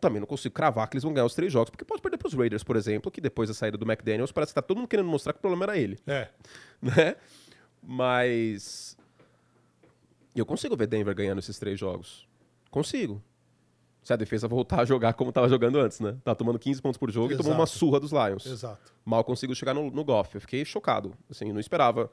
Também 0.00 0.20
não 0.20 0.26
consigo 0.26 0.54
cravar 0.54 0.88
que 0.88 0.96
eles 0.96 1.04
vão 1.04 1.12
ganhar 1.12 1.24
os 1.26 1.34
três 1.34 1.52
jogos, 1.52 1.70
porque 1.70 1.84
pode 1.84 2.02
perder 2.02 2.18
para 2.18 2.28
os 2.28 2.34
Raiders, 2.34 2.62
por 2.64 2.76
exemplo, 2.76 3.10
que 3.10 3.20
depois 3.20 3.48
da 3.48 3.54
saída 3.54 3.76
do 3.78 3.84
McDaniels 3.90 4.32
parece 4.32 4.50
que 4.52 4.54
tá 4.56 4.62
todo 4.62 4.78
mundo 4.78 4.88
querendo 4.88 5.08
mostrar 5.08 5.32
que 5.32 5.38
o 5.38 5.42
problema 5.42 5.64
era 5.64 5.78
ele, 5.78 5.98
É. 6.06 6.28
né? 6.82 7.16
Mas 7.82 8.96
eu 10.34 10.44
consigo 10.44 10.76
ver 10.76 10.86
Denver 10.86 11.14
ganhando 11.14 11.38
esses 11.38 11.58
três 11.58 11.78
jogos. 11.78 12.26
Consigo. 12.70 13.22
Se 14.02 14.12
a 14.12 14.16
defesa 14.16 14.46
voltar 14.48 14.80
a 14.80 14.84
jogar 14.84 15.14
como 15.14 15.30
estava 15.30 15.48
jogando 15.48 15.78
antes, 15.78 16.00
né? 16.00 16.16
Tá 16.24 16.34
tomando 16.34 16.58
15 16.58 16.82
pontos 16.82 16.98
por 16.98 17.10
jogo 17.10 17.32
e 17.32 17.36
tomou 17.36 17.52
uma 17.52 17.64
Exato. 17.64 17.78
surra 17.78 18.00
dos 18.00 18.10
Lions. 18.12 18.44
Exato. 18.44 18.92
Mal 19.04 19.22
consigo 19.24 19.54
chegar 19.54 19.72
no, 19.72 19.90
no 19.90 20.04
Goff. 20.04 20.34
Eu 20.34 20.40
fiquei 20.40 20.64
chocado. 20.64 21.14
Assim, 21.30 21.46
eu 21.48 21.54
não 21.54 21.60
esperava 21.60 22.10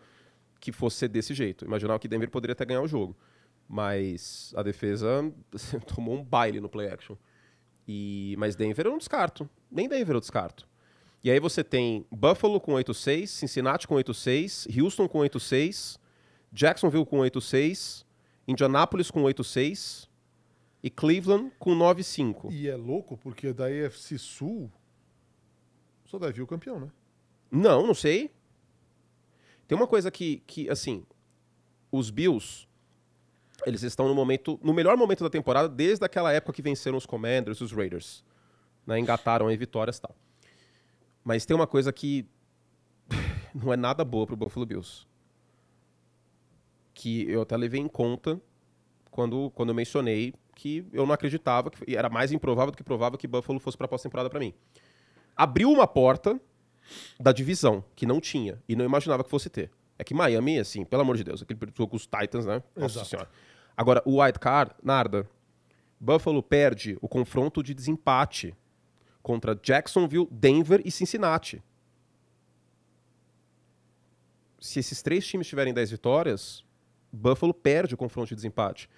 que 0.60 0.72
fosse 0.72 0.98
ser 0.98 1.08
desse 1.10 1.34
jeito. 1.34 1.66
Imaginava 1.66 2.00
que 2.00 2.08
Denver 2.08 2.30
poderia 2.30 2.54
até 2.54 2.64
ganhar 2.64 2.82
o 2.82 2.88
jogo. 2.88 3.16
Mas 3.68 4.54
a 4.56 4.64
defesa 4.64 5.34
assim, 5.54 5.80
tomou 5.88 6.16
um 6.16 6.24
baile 6.24 6.62
no 6.62 6.70
play 6.70 6.88
action. 6.90 7.16
E, 7.88 8.36
mas 8.38 8.56
Denver 8.56 8.86
eu 8.86 8.92
não 8.92 8.98
descarto. 8.98 9.50
Nem 9.72 9.88
Denver 9.88 10.16
eu 10.16 10.20
descarto. 10.20 10.68
E 11.24 11.30
aí 11.30 11.40
você 11.40 11.64
tem 11.64 12.06
Buffalo 12.12 12.60
com 12.60 12.74
8-6, 12.74 13.28
Cincinnati 13.28 13.88
com 13.88 13.96
8-6, 13.96 14.82
Houston 14.82 15.08
com 15.08 15.20
8-6, 15.20 16.00
Jacksonville 16.52 17.06
com 17.06 17.20
8-6, 17.20 18.04
Indianapolis 18.48 19.12
com 19.12 19.24
8-6 19.24 20.08
e 20.82 20.90
Cleveland 20.90 21.52
com 21.60 21.76
9-5. 21.76 22.52
E 22.52 22.68
é 22.68 22.76
louco 22.76 23.18
porque 23.18 23.54
da 23.54 23.66
AFC 23.66 24.18
Sul 24.18 24.72
só 26.06 26.18
deve 26.18 26.34
vir 26.34 26.42
o 26.42 26.48
campeão, 26.48 26.80
né? 26.80 26.92
Não, 27.52 27.86
não 27.86 27.94
sei. 27.94 28.32
Tem 29.68 29.78
uma 29.78 29.88
coisa 29.88 30.10
que, 30.10 30.44
que 30.48 30.70
assim, 30.70 31.06
os 31.92 32.10
Bills, 32.10 32.68
eles 33.66 33.84
estão 33.84 34.08
no 34.08 34.16
momento, 34.16 34.60
no 34.64 34.74
melhor 34.74 34.98
momento 34.98 35.24
da 35.24 35.30
temporada 35.30 35.70
desde 35.70 36.06
aquela 36.06 36.32
época 36.32 36.54
que 36.54 36.62
venceram 36.62 36.98
os 36.98 37.06
Commanders 37.06 37.62
os 37.62 37.72
Raiders. 37.72 38.24
Né, 38.86 39.00
engataram 39.00 39.48
aí 39.48 39.58
vitórias 39.58 39.98
e 39.98 40.02
tal. 40.02 40.16
Mas 41.24 41.46
tem 41.46 41.56
uma 41.56 41.68
coisa 41.68 41.94
que 41.94 42.26
não 43.54 43.72
é 43.72 43.78
nada 43.78 44.04
boa 44.04 44.26
pro 44.26 44.36
Buffalo 44.36 44.66
Bills. 44.66 45.06
Que 46.94 47.30
eu 47.30 47.42
até 47.44 47.56
levei 47.56 47.80
em 47.80 47.88
conta 47.88 48.42
quando, 49.10 49.52
quando 49.52 49.70
eu 49.70 49.76
mencionei 49.76 50.34
que 50.56 50.86
eu 50.92 51.06
não 51.06 51.14
acreditava, 51.14 51.70
que 51.72 51.96
era 51.96 52.10
mais 52.10 52.32
improvável 52.32 52.72
do 52.72 52.78
que 52.78 52.84
provável 52.84 53.18
que 53.18 53.28
Buffalo 53.28 53.60
fosse 53.60 53.78
pra 53.78 53.88
pós-temporada 53.88 54.30
para 54.30 54.40
mim. 54.40 54.54
Abriu 55.36 55.72
uma 55.72 55.88
porta 55.88 56.40
da 57.20 57.32
divisão, 57.32 57.84
que 57.96 58.06
não 58.06 58.20
tinha, 58.20 58.62
e 58.68 58.76
não 58.76 58.84
imaginava 58.84 59.24
que 59.24 59.30
fosse 59.30 59.50
ter. 59.50 59.72
É 59.98 60.04
que 60.04 60.14
Miami, 60.14 60.60
assim, 60.60 60.84
pelo 60.84 61.04
amor 61.04 61.16
de 61.16 61.24
Deus, 61.24 61.42
aquele 61.42 61.60
jogo 61.76 61.92
com 61.92 61.96
os 61.96 62.08
Titans, 62.08 62.46
né? 62.46 62.64
Nossa 62.76 62.96
Exato. 62.96 63.10
senhora. 63.10 63.30
Agora, 63.76 64.02
o 64.06 64.22
White 64.22 64.40
Card, 64.40 64.74
Narda, 64.84 65.30
Buffalo 66.00 66.42
perde 66.42 66.98
o 67.02 67.08
confronto 67.08 67.62
de 67.62 67.74
desempate 67.74 68.56
contra 69.22 69.60
Jacksonville, 69.62 70.28
Denver 70.32 70.82
e 70.84 70.92
Cincinnati. 70.92 71.64
Se 74.60 74.80
esses 74.80 75.02
três 75.02 75.26
times 75.26 75.48
tiverem 75.48 75.74
10 75.74 75.92
vitórias, 75.92 76.64
Buffalo 77.12 77.54
perde 77.54 77.94
o 77.94 77.98
confronto 77.98 78.30
de 78.30 78.36
desempate. 78.36 78.90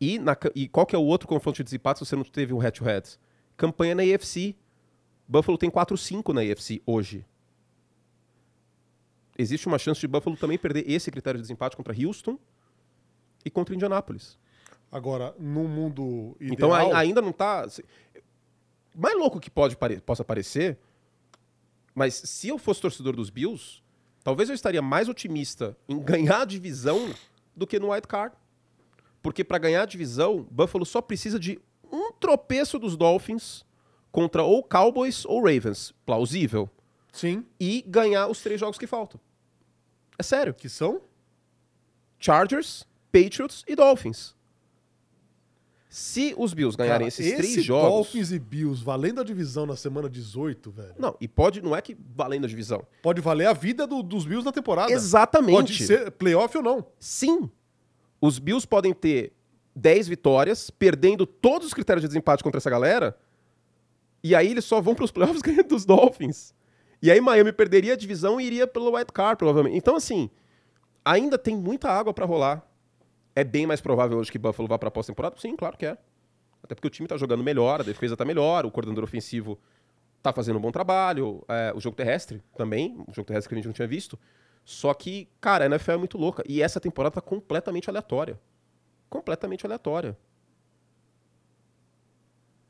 E, 0.00 0.18
na 0.18 0.36
e 0.54 0.68
qual 0.68 0.86
que 0.86 0.94
é 0.94 0.98
o 0.98 1.02
outro 1.02 1.28
confronto 1.28 1.56
de 1.58 1.64
desempate 1.64 1.98
se 1.98 2.06
você 2.06 2.16
não 2.16 2.24
teve 2.24 2.52
um 2.52 2.58
head-to-head? 2.58 3.18
Campanha 3.56 3.94
na 3.94 4.02
AFC. 4.02 4.56
Buffalo 5.26 5.58
tem 5.58 5.70
4-5 5.70 6.32
na 6.32 6.40
AFC 6.40 6.82
hoje. 6.86 7.24
Existe 9.36 9.66
uma 9.66 9.78
chance 9.78 10.00
de 10.00 10.08
Buffalo 10.08 10.36
também 10.36 10.58
perder 10.58 10.90
esse 10.90 11.10
critério 11.10 11.38
de 11.38 11.42
desempate 11.42 11.76
contra 11.76 11.94
Houston 11.94 12.38
e 13.44 13.50
contra 13.50 13.74
Indianapolis. 13.74 14.38
Agora, 14.90 15.34
no 15.38 15.64
mundo 15.68 16.36
ideal... 16.40 16.54
Então 16.54 16.72
ai- 16.72 16.92
ainda 16.92 17.20
não 17.20 17.32
tá. 17.32 17.68
se- 17.68 17.84
Mais 18.94 19.16
louco 19.16 19.38
que 19.38 19.50
pode 19.50 19.76
possa 20.04 20.24
parecer, 20.24 20.78
mas 21.94 22.14
se 22.14 22.48
eu 22.48 22.58
fosse 22.58 22.80
torcedor 22.80 23.14
dos 23.14 23.28
Bills, 23.30 23.82
talvez 24.24 24.48
eu 24.48 24.54
estaria 24.54 24.80
mais 24.80 25.08
otimista 25.08 25.76
em 25.88 25.98
ganhar 26.00 26.42
a 26.42 26.44
divisão 26.44 27.14
do 27.54 27.66
que 27.66 27.78
no 27.78 27.92
White 27.92 28.08
Card. 28.08 28.34
Porque 29.22 29.44
para 29.44 29.58
ganhar 29.58 29.82
a 29.82 29.86
divisão, 29.86 30.46
Buffalo 30.50 30.86
só 30.86 31.02
precisa 31.02 31.38
de 31.38 31.60
um 31.92 32.12
tropeço 32.12 32.78
dos 32.78 32.96
Dolphins 32.96 33.64
contra 34.10 34.42
ou 34.42 34.62
Cowboys 34.62 35.24
ou 35.26 35.42
Ravens, 35.42 35.92
plausível, 36.06 36.70
Sim, 37.12 37.44
e 37.60 37.84
ganhar 37.86 38.28
os 38.28 38.40
três 38.42 38.58
jogos 38.60 38.78
que 38.78 38.86
faltam. 38.86 39.20
É 40.18 40.22
sério. 40.22 40.54
que 40.54 40.68
são... 40.68 41.02
Chargers, 42.18 42.84
Patriots 43.12 43.64
e 43.66 43.74
Dolphins. 43.74 44.36
Se 45.90 46.34
os 46.36 46.52
Bills 46.52 46.76
ganharem 46.76 46.98
Cara, 47.06 47.08
esses 47.08 47.26
esse 47.26 47.36
três 47.36 47.64
jogos. 47.64 47.88
Dolphins 47.90 48.30
e 48.30 48.38
Bills 48.38 48.84
valendo 48.84 49.20
a 49.22 49.24
divisão 49.24 49.64
na 49.64 49.74
semana 49.74 50.08
18, 50.08 50.70
velho. 50.70 50.94
Não, 50.98 51.16
e 51.18 51.26
pode, 51.26 51.62
não 51.62 51.74
é 51.74 51.80
que 51.80 51.96
valendo 52.14 52.44
a 52.44 52.48
divisão. 52.48 52.86
Pode 53.02 53.22
valer 53.22 53.46
a 53.46 53.54
vida 53.54 53.86
do- 53.86 54.02
dos 54.02 54.26
Bills 54.26 54.44
na 54.44 54.52
temporada. 54.52 54.92
Exatamente. 54.92 55.54
Pode 55.56 55.86
ser 55.86 56.10
playoff 56.12 56.54
ou 56.58 56.62
não. 56.62 56.84
Sim. 56.98 57.50
Os 58.20 58.38
Bills 58.38 58.66
podem 58.68 58.92
ter 58.92 59.32
10 59.74 60.08
vitórias, 60.08 60.68
perdendo 60.68 61.24
todos 61.24 61.68
os 61.68 61.74
critérios 61.74 62.02
de 62.02 62.08
desempate 62.08 62.42
contra 62.44 62.58
essa 62.58 62.68
galera, 62.68 63.18
e 64.22 64.34
aí 64.34 64.50
eles 64.50 64.66
só 64.66 64.82
vão 64.82 64.94
para 64.94 65.04
os 65.06 65.10
playoffs 65.10 65.40
ganhando 65.40 65.68
dos 65.68 65.86
Dolphins. 65.86 66.52
E 67.00 67.10
aí 67.10 67.20
Miami 67.20 67.52
perderia 67.52 67.94
a 67.94 67.96
divisão 67.96 68.38
e 68.38 68.44
iria 68.44 68.66
pelo 68.66 68.94
White 68.94 69.12
Card, 69.12 69.38
provavelmente. 69.38 69.76
Então, 69.78 69.96
assim, 69.96 70.28
ainda 71.02 71.38
tem 71.38 71.56
muita 71.56 71.88
água 71.88 72.12
para 72.12 72.26
rolar. 72.26 72.62
É 73.40 73.44
bem 73.44 73.66
mais 73.66 73.80
provável 73.80 74.18
hoje 74.18 74.32
que 74.32 74.38
Buffalo 74.38 74.66
vá 74.68 74.76
para 74.78 74.90
pós-temporada? 74.90 75.36
Sim, 75.38 75.54
claro 75.54 75.76
que 75.76 75.86
é. 75.86 75.96
Até 76.60 76.74
porque 76.74 76.88
o 76.88 76.90
time 76.90 77.06
tá 77.06 77.16
jogando 77.16 77.44
melhor, 77.44 77.80
a 77.80 77.84
defesa 77.84 78.16
tá 78.16 78.24
melhor, 78.24 78.66
o 78.66 78.70
coordenador 78.70 79.04
ofensivo 79.04 79.56
tá 80.20 80.32
fazendo 80.32 80.56
um 80.56 80.60
bom 80.60 80.72
trabalho, 80.72 81.44
é, 81.48 81.72
o 81.72 81.80
jogo 81.80 81.94
terrestre 81.96 82.42
também, 82.56 82.96
o 83.06 83.12
jogo 83.14 83.26
terrestre 83.28 83.48
que 83.48 83.54
a 83.54 83.58
gente 83.58 83.66
não 83.66 83.72
tinha 83.72 83.86
visto. 83.86 84.18
Só 84.64 84.92
que, 84.92 85.28
cara, 85.40 85.64
a 85.64 85.66
NFL 85.66 85.92
é 85.92 85.96
muito 85.98 86.18
louca. 86.18 86.42
E 86.48 86.60
essa 86.60 86.80
temporada 86.80 87.14
tá 87.14 87.20
completamente 87.20 87.88
aleatória. 87.88 88.40
Completamente 89.08 89.64
aleatória. 89.64 90.18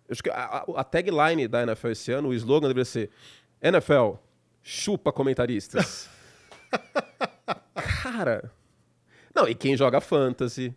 Eu 0.06 0.12
acho 0.12 0.22
que 0.22 0.28
a, 0.30 0.34
a- 0.34 0.64
a 0.80 0.84
tagline 0.84 1.48
da 1.48 1.62
NFL 1.62 1.88
esse 1.88 2.12
ano, 2.12 2.28
o 2.28 2.34
slogan 2.34 2.68
deveria 2.68 2.84
ser 2.84 3.10
NFL, 3.62 4.16
chupa 4.62 5.10
comentaristas. 5.12 6.10
cara. 8.02 8.52
Não, 9.34 9.48
e 9.48 9.54
quem 9.54 9.76
joga 9.76 10.00
fantasy, 10.00 10.74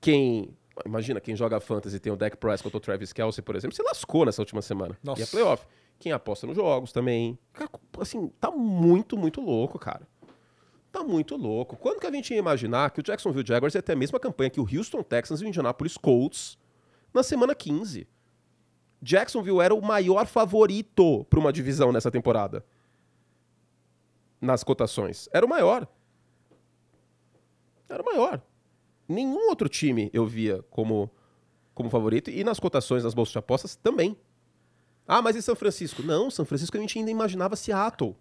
quem. 0.00 0.56
Imagina, 0.86 1.20
quem 1.20 1.36
joga 1.36 1.60
fantasy 1.60 2.00
tem 2.00 2.12
o 2.12 2.16
Dak 2.16 2.36
Prescott 2.36 2.74
ou 2.74 2.78
o 2.78 2.80
Travis 2.80 3.12
Kelsey, 3.12 3.42
por 3.42 3.54
exemplo, 3.54 3.76
se 3.76 3.82
lascou 3.82 4.24
nessa 4.24 4.40
última 4.40 4.62
semana. 4.62 4.98
Nossa. 5.02 5.20
E 5.20 5.24
é 5.24 5.26
playoff. 5.26 5.66
Quem 5.98 6.10
aposta 6.10 6.46
nos 6.46 6.56
jogos 6.56 6.92
também. 6.92 7.38
Cara, 7.52 7.70
assim, 8.00 8.28
tá 8.40 8.50
muito, 8.50 9.16
muito 9.16 9.40
louco, 9.40 9.78
cara. 9.78 10.08
Tá 10.90 11.04
muito 11.04 11.36
louco. 11.36 11.76
Quando 11.76 12.00
que 12.00 12.06
a 12.06 12.10
gente 12.10 12.32
ia 12.32 12.38
imaginar 12.38 12.90
que 12.90 13.00
o 13.00 13.02
Jacksonville 13.02 13.46
Jaguars 13.46 13.74
ia 13.74 13.82
ter 13.82 13.92
a 13.92 13.96
mesma 13.96 14.18
campanha 14.18 14.50
que 14.50 14.60
o 14.60 14.66
Houston 14.66 15.02
Texans 15.02 15.40
e 15.40 15.44
o 15.44 15.48
Indianapolis 15.48 15.96
Colts 15.96 16.58
na 17.14 17.22
semana 17.22 17.54
15? 17.54 18.06
Jacksonville 19.00 19.60
era 19.60 19.74
o 19.74 19.80
maior 19.80 20.26
favorito 20.26 21.24
para 21.30 21.40
uma 21.40 21.52
divisão 21.52 21.92
nessa 21.92 22.10
temporada. 22.10 22.64
Nas 24.40 24.62
cotações. 24.62 25.28
Era 25.32 25.46
o 25.46 25.48
maior. 25.48 25.88
Era 27.92 28.02
maior. 28.02 28.42
Nenhum 29.08 29.48
outro 29.48 29.68
time 29.68 30.10
eu 30.12 30.26
via 30.26 30.62
como, 30.70 31.10
como 31.74 31.90
favorito. 31.90 32.30
E 32.30 32.42
nas 32.42 32.58
cotações 32.58 33.02
das 33.02 33.14
bolsas 33.14 33.32
de 33.32 33.38
apostas 33.38 33.76
também. 33.76 34.16
Ah, 35.06 35.20
mas 35.20 35.36
e 35.36 35.42
São 35.42 35.54
Francisco? 35.54 36.02
Não, 36.02 36.30
São 36.30 36.44
Francisco 36.44 36.76
a 36.76 36.80
gente 36.80 36.98
ainda 36.98 37.10
imaginava 37.10 37.56
Seattle. 37.56 38.16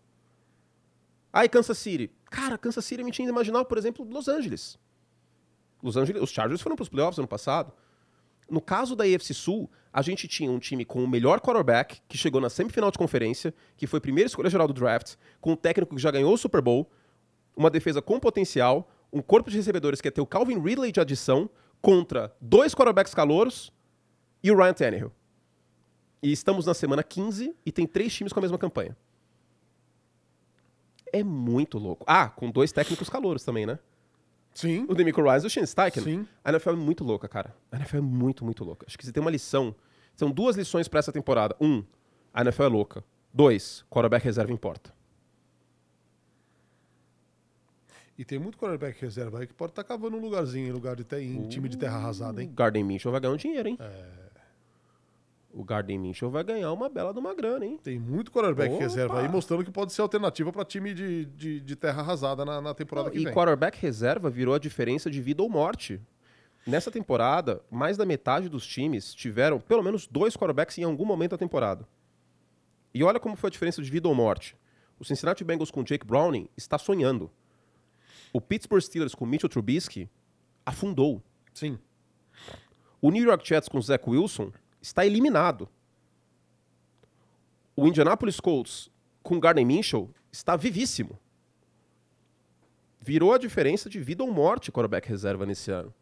Ah, 1.31 1.45
e 1.45 1.49
Kansas 1.49 1.77
City? 1.77 2.11
Cara, 2.29 2.57
Kansas 2.57 2.83
City 2.83 3.01
a 3.01 3.05
gente 3.05 3.21
ainda 3.21 3.31
imaginava, 3.31 3.63
por 3.63 3.77
exemplo, 3.77 4.05
Los 4.09 4.27
Angeles. 4.27 4.77
Los 5.81 5.95
Angeles, 5.95 6.21
os 6.21 6.29
Chargers 6.31 6.61
foram 6.61 6.75
para 6.75 6.83
os 6.83 6.89
playoffs 6.89 7.17
ano 7.17 7.27
passado. 7.27 7.71
No 8.49 8.59
caso 8.59 8.95
da 8.95 9.05
AFC 9.05 9.33
Sul, 9.33 9.71
a 9.93 10.01
gente 10.01 10.27
tinha 10.27 10.51
um 10.51 10.59
time 10.59 10.83
com 10.83 11.01
o 11.01 11.07
melhor 11.07 11.39
quarterback, 11.39 12.01
que 12.09 12.17
chegou 12.17 12.41
na 12.41 12.49
semifinal 12.49 12.91
de 12.91 12.97
conferência, 12.97 13.53
que 13.77 13.87
foi 13.87 14.01
primeira 14.01 14.27
escolha 14.27 14.49
geral 14.49 14.67
do 14.67 14.73
draft, 14.73 15.15
com 15.39 15.53
um 15.53 15.55
técnico 15.55 15.95
que 15.95 16.01
já 16.01 16.11
ganhou 16.11 16.33
o 16.33 16.37
Super 16.37 16.61
Bowl, 16.61 16.91
uma 17.55 17.69
defesa 17.69 18.01
com 18.01 18.19
potencial, 18.19 18.89
um 19.11 19.21
corpo 19.21 19.49
de 19.49 19.57
recebedores 19.57 19.99
que 19.99 20.07
ia 20.07 20.11
ter 20.11 20.21
o 20.21 20.25
Calvin 20.25 20.59
Ridley 20.59 20.91
de 20.91 20.99
adição, 20.99 21.49
contra 21.81 22.33
dois 22.39 22.75
quarterbacks 22.75 23.13
calouros 23.13 23.73
e 24.43 24.51
o 24.51 24.57
Ryan 24.57 24.73
Tannehill. 24.73 25.11
E 26.21 26.31
estamos 26.31 26.65
na 26.67 26.73
semana 26.73 27.01
15 27.03 27.55
e 27.65 27.71
tem 27.71 27.87
três 27.87 28.13
times 28.13 28.31
com 28.31 28.39
a 28.39 28.41
mesma 28.41 28.57
campanha. 28.57 28.95
É 31.11 31.23
muito 31.23 31.77
louco. 31.77 32.05
Ah, 32.07 32.29
com 32.29 32.49
dois 32.49 32.71
técnicos 32.71 33.09
calouros 33.09 33.43
também, 33.43 33.65
né? 33.65 33.79
Sim. 34.53 34.85
O 34.87 34.93
Demico 34.93 35.21
Ryan 35.21 35.39
e 35.43 35.45
o 35.47 35.49
Shane 35.49 35.67
Steichen. 35.67 36.03
Sim. 36.03 36.27
A 36.43 36.51
NFL 36.51 36.71
é 36.71 36.75
muito 36.75 37.03
louca, 37.03 37.27
cara. 37.27 37.55
A 37.71 37.77
NFL 37.77 37.97
é 37.97 38.01
muito, 38.01 38.45
muito 38.45 38.63
louca. 38.63 38.85
Acho 38.87 38.97
que 38.97 39.05
você 39.05 39.11
tem 39.11 39.21
uma 39.21 39.31
lição. 39.31 39.73
São 40.15 40.29
duas 40.29 40.55
lições 40.55 40.87
pra 40.87 40.99
essa 40.99 41.11
temporada. 41.11 41.55
Um, 41.59 41.83
a 42.33 42.41
NFL 42.41 42.63
é 42.63 42.67
louca. 42.67 43.03
Dois, 43.33 43.83
quarterback 43.89 44.23
reserva 44.23 44.51
importa. 44.51 44.93
E 48.21 48.23
tem 48.23 48.37
muito 48.37 48.55
quarterback 48.55 49.01
reserva 49.01 49.39
aí 49.39 49.47
que 49.47 49.53
pode 49.55 49.71
estar 49.71 49.83
cavando 49.83 50.15
um 50.15 50.19
lugarzinho 50.21 50.67
em 50.67 50.71
lugar 50.71 50.95
de 50.95 51.03
ter, 51.03 51.23
em 51.23 51.41
time 51.47 51.67
de 51.67 51.75
terra 51.75 51.97
arrasada, 51.97 52.37
O 52.37 52.41
hein? 52.43 52.51
Garden 52.55 52.83
Mitchell 52.83 53.11
vai 53.11 53.19
ganhar 53.19 53.33
um 53.33 53.37
dinheiro, 53.37 53.67
hein? 53.67 53.79
O 55.51 55.63
Garden 55.63 55.97
Mitchell 55.97 56.29
vai 56.29 56.43
ganhar 56.43 56.71
uma 56.71 56.87
bela 56.87 57.11
de 57.11 57.17
uma 57.19 57.33
grana, 57.33 57.65
hein? 57.65 57.79
Tem 57.81 57.97
muito 57.97 58.31
quarterback 58.31 58.75
Opa! 58.75 58.83
reserva 58.83 59.21
aí 59.21 59.27
mostrando 59.27 59.63
que 59.63 59.71
pode 59.71 59.91
ser 59.91 60.03
alternativa 60.03 60.51
para 60.53 60.63
time 60.63 60.93
de, 60.93 61.25
de, 61.25 61.59
de 61.61 61.75
terra 61.75 62.03
arrasada 62.03 62.45
na, 62.45 62.61
na 62.61 62.75
temporada 62.75 63.07
Não, 63.07 63.11
que 63.11 63.19
e 63.21 63.25
vem. 63.25 63.33
quarterback 63.33 63.81
reserva 63.81 64.29
virou 64.29 64.53
a 64.53 64.59
diferença 64.59 65.09
de 65.09 65.19
vida 65.19 65.41
ou 65.41 65.49
morte. 65.49 65.99
Nessa 66.67 66.91
temporada, 66.91 67.59
mais 67.71 67.97
da 67.97 68.05
metade 68.05 68.47
dos 68.47 68.67
times 68.67 69.15
tiveram 69.15 69.59
pelo 69.59 69.81
menos 69.81 70.05
dois 70.05 70.37
quarterbacks 70.37 70.77
em 70.77 70.83
algum 70.83 71.05
momento 71.05 71.31
da 71.31 71.39
temporada. 71.39 71.87
E 72.93 73.03
olha 73.03 73.19
como 73.19 73.35
foi 73.35 73.47
a 73.47 73.51
diferença 73.51 73.81
de 73.81 73.89
vida 73.89 74.07
ou 74.07 74.13
morte. 74.13 74.55
O 74.99 75.03
Cincinnati 75.03 75.43
Bengals 75.43 75.71
com 75.71 75.81
Jake 75.83 76.05
Browning 76.05 76.47
está 76.55 76.77
sonhando. 76.77 77.31
O 78.33 78.39
Pittsburgh 78.39 78.81
Steelers 78.81 79.15
com 79.15 79.25
Mitchell 79.25 79.49
Trubisky 79.49 80.09
afundou. 80.65 81.21
Sim. 81.53 81.77
O 83.01 83.11
New 83.11 83.23
York 83.23 83.47
Jets 83.47 83.67
com 83.67 83.81
Zach 83.81 84.07
Wilson 84.07 84.51
está 84.81 85.05
eliminado. 85.05 85.67
O 87.75 87.87
Indianapolis 87.87 88.39
Colts 88.39 88.91
com 89.21 89.39
Gardner 89.39 89.65
Minshew, 89.65 90.09
está 90.31 90.55
vivíssimo. 90.55 91.19
Virou 92.99 93.33
a 93.33 93.37
diferença 93.37 93.89
de 93.89 93.99
vida 93.99 94.23
ou 94.23 94.31
morte 94.31 94.71
quarterback 94.71 95.07
reserva 95.07 95.45
nesse 95.45 95.71
ano. 95.71 95.93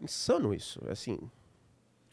Insano 0.00 0.52
isso. 0.52 0.80
É 0.86 0.92
assim. 0.92 1.18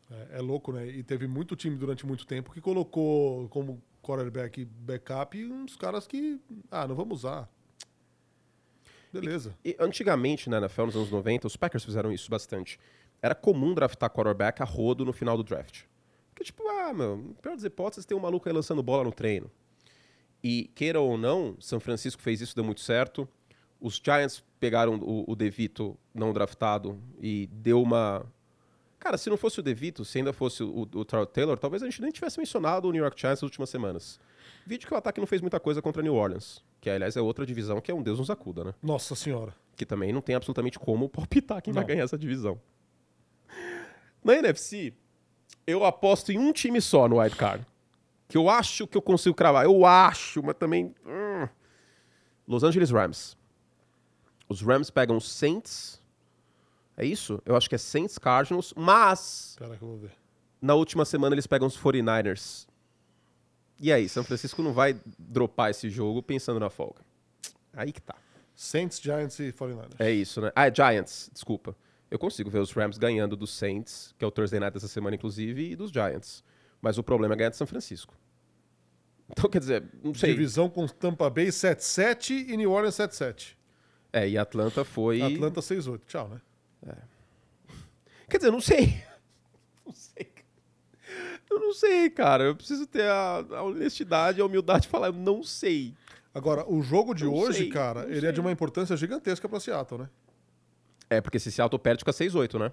É, 0.09 0.37
é 0.37 0.41
louco, 0.41 0.71
né? 0.71 0.87
E 0.87 1.03
teve 1.03 1.27
muito 1.27 1.55
time 1.55 1.75
durante 1.75 2.05
muito 2.05 2.25
tempo 2.25 2.51
que 2.51 2.61
colocou 2.61 3.49
como 3.49 3.81
quarterback 4.01 4.63
backup 4.63 5.43
uns 5.45 5.75
caras 5.75 6.07
que. 6.07 6.39
Ah, 6.71 6.87
não 6.87 6.95
vamos 6.95 7.19
usar. 7.19 7.49
Beleza. 9.11 9.55
E, 9.65 9.75
antigamente, 9.79 10.49
na 10.49 10.57
NFL, 10.57 10.85
nos 10.85 10.95
anos 10.95 11.11
90, 11.11 11.47
os 11.47 11.57
Packers 11.57 11.83
fizeram 11.83 12.11
isso 12.11 12.29
bastante. 12.29 12.79
Era 13.21 13.35
comum 13.35 13.73
draftar 13.73 14.09
quarterback 14.09 14.61
a 14.61 14.65
rodo 14.65 15.03
no 15.03 15.11
final 15.11 15.35
do 15.35 15.43
draft. 15.43 15.83
Porque, 16.29 16.43
tipo, 16.43 16.63
ah, 16.67 16.93
meu, 16.93 17.35
pior 17.41 17.55
das 17.55 17.63
hipóteses, 17.63 18.05
tem 18.05 18.15
um 18.15 18.21
maluco 18.21 18.47
aí 18.47 18.53
lançando 18.53 18.83
bola 18.83 19.03
no 19.03 19.11
treino. 19.11 19.49
E, 20.43 20.69
queira 20.75 20.99
ou 20.99 21.17
não, 21.17 21.57
São 21.59 21.79
Francisco 21.79 22.21
fez 22.21 22.39
isso, 22.39 22.55
deu 22.55 22.63
muito 22.63 22.81
certo. 22.81 23.27
Os 23.81 24.01
Giants 24.03 24.43
pegaram 24.59 24.95
o, 24.95 25.31
o 25.31 25.35
DeVito 25.35 25.97
não 26.13 26.33
draftado 26.33 27.01
e 27.19 27.47
deu 27.51 27.81
uma. 27.81 28.25
Cara, 28.99 29.17
se 29.17 29.29
não 29.29 29.37
fosse 29.37 29.59
o 29.59 29.63
DeVito, 29.63 30.03
se 30.03 30.17
ainda 30.17 30.33
fosse 30.33 30.61
o, 30.61 30.81
o 30.81 31.05
Taylor, 31.25 31.57
talvez 31.57 31.81
a 31.81 31.85
gente 31.85 32.01
nem 32.01 32.11
tivesse 32.11 32.37
mencionado 32.37 32.87
o 32.87 32.91
New 32.91 33.01
York 33.01 33.19
Giants 33.19 33.39
nas 33.39 33.43
últimas 33.43 33.69
semanas. 33.69 34.19
Vídeo 34.65 34.87
que 34.87 34.93
o 34.93 34.97
ataque 34.97 35.19
não 35.19 35.27
fez 35.27 35.41
muita 35.41 35.59
coisa 35.59 35.81
contra 35.81 36.03
New 36.03 36.13
Orleans. 36.13 36.61
Que, 36.81 36.89
aliás, 36.89 37.17
é 37.17 37.21
outra 37.21 37.45
divisão 37.45 37.81
que 37.81 37.91
é 37.91 37.93
um 37.93 38.01
Deus 38.01 38.19
nos 38.19 38.29
acuda, 38.29 38.63
né? 38.63 38.73
Nossa 38.81 39.15
senhora. 39.15 39.53
Que 39.75 39.85
também 39.85 40.13
não 40.13 40.21
tem 40.21 40.35
absolutamente 40.35 40.79
como 40.79 41.09
palpitar 41.09 41.61
quem 41.61 41.73
não. 41.73 41.81
vai 41.81 41.87
ganhar 41.87 42.03
essa 42.03 42.17
divisão. 42.17 42.59
Na 44.23 44.35
NFC, 44.35 44.93
eu 45.65 45.85
aposto 45.85 46.31
em 46.31 46.37
um 46.37 46.51
time 46.51 46.81
só 46.81 47.07
no 47.07 47.19
Wild 47.19 47.35
Card. 47.35 47.65
Que 48.27 48.37
eu 48.37 48.49
acho 48.49 48.85
que 48.85 48.97
eu 48.97 49.01
consigo 49.01 49.35
cravar. 49.35 49.65
Eu 49.65 49.85
acho, 49.85 50.43
mas 50.43 50.55
também. 50.55 50.93
Hum. 51.05 51.47
Los 52.47 52.63
Angeles 52.63 52.91
Rams. 52.91 53.37
Os 54.47 54.61
Rams 54.61 54.89
pegam 54.89 55.17
os 55.17 55.29
Saints. 55.29 56.01
É 56.95 57.05
isso? 57.05 57.41
Eu 57.45 57.55
acho 57.55 57.69
que 57.69 57.75
é 57.75 57.77
Saints 57.77 58.17
Cardinals, 58.17 58.73
mas. 58.75 59.55
Caraca, 59.57 59.83
eu 59.83 59.87
vou 59.87 59.97
ver. 59.97 60.11
Na 60.61 60.75
última 60.75 61.05
semana 61.05 61.33
eles 61.33 61.47
pegam 61.47 61.67
os 61.67 61.77
49ers. 61.77 62.67
E 63.79 63.91
aí, 63.93 64.09
São 64.09 64.23
Francisco 64.23 64.61
não 64.61 64.73
vai 64.73 64.99
dropar 65.17 65.71
esse 65.71 65.89
jogo 65.89 66.21
pensando 66.21 66.59
na 66.59 66.69
folga. 66.69 67.01
Aí 67.73 67.91
que 67.91 68.01
tá. 68.01 68.15
Saints, 68.53 68.99
Giants 68.99 69.39
e 69.39 69.53
49ers. 69.53 69.95
É 69.99 70.11
isso, 70.11 70.41
né? 70.41 70.51
Ah, 70.55 70.67
é 70.67 70.73
Giants, 70.75 71.29
desculpa. 71.33 71.75
Eu 72.11 72.19
consigo 72.19 72.49
ver 72.49 72.59
os 72.59 72.71
Rams 72.73 72.97
ganhando 72.97 73.37
dos 73.37 73.53
Saints, 73.53 74.13
que 74.17 74.25
é 74.25 74.27
o 74.27 74.31
Thursday 74.31 74.59
Night 74.59 74.73
dessa 74.73 74.87
semana, 74.87 75.15
inclusive, 75.15 75.71
e 75.71 75.75
dos 75.75 75.91
Giants. 75.91 76.43
Mas 76.81 76.97
o 76.97 77.03
problema 77.03 77.35
é 77.35 77.37
ganhar 77.37 77.51
de 77.51 77.57
São 77.57 77.67
Francisco. 77.67 78.13
Então, 79.31 79.47
quer 79.47 79.59
dizer, 79.59 79.83
não 80.03 80.11
sei. 80.11 80.31
Divisão 80.31 80.67
com 80.67 80.87
Tampa 80.87 81.29
Bay 81.29 81.49
7-7 81.49 82.49
e 82.49 82.57
New 82.57 82.71
Orleans 82.71 82.95
7-7. 82.95 83.55
É, 84.11 84.27
e 84.27 84.35
Atlanta 84.39 84.83
foi. 84.83 85.21
Atlanta 85.21 85.61
6-8. 85.61 86.01
Tchau, 86.07 86.27
né? 86.29 86.41
É. 86.87 86.95
Quer 88.27 88.37
dizer, 88.37 88.51
não 88.51 88.59
sei. 88.59 89.03
Não 89.85 89.93
sei. 89.93 90.31
Eu 91.59 91.67
não 91.67 91.73
sei, 91.73 92.09
cara. 92.09 92.45
Eu 92.45 92.55
preciso 92.55 92.87
ter 92.87 93.03
a, 93.03 93.45
a 93.51 93.63
honestidade, 93.63 94.41
a 94.41 94.45
humildade 94.45 94.83
de 94.83 94.87
falar, 94.87 95.07
eu 95.07 95.13
não 95.13 95.43
sei. 95.43 95.93
Agora, 96.33 96.65
o 96.71 96.81
jogo 96.81 97.13
de 97.13 97.25
não 97.25 97.33
hoje, 97.33 97.59
sei, 97.59 97.69
cara, 97.69 98.05
ele 98.05 98.21
sei. 98.21 98.29
é 98.29 98.31
de 98.31 98.39
uma 98.39 98.51
importância 98.51 98.95
gigantesca 98.95 99.49
para 99.49 99.59
Seattle, 99.59 100.01
né? 100.01 100.09
É, 101.09 101.19
porque 101.19 101.39
se 101.39 101.51
Seattle 101.51 101.79
perde, 101.79 101.99
fica 101.99 102.11
6-8, 102.11 102.59
né? 102.59 102.71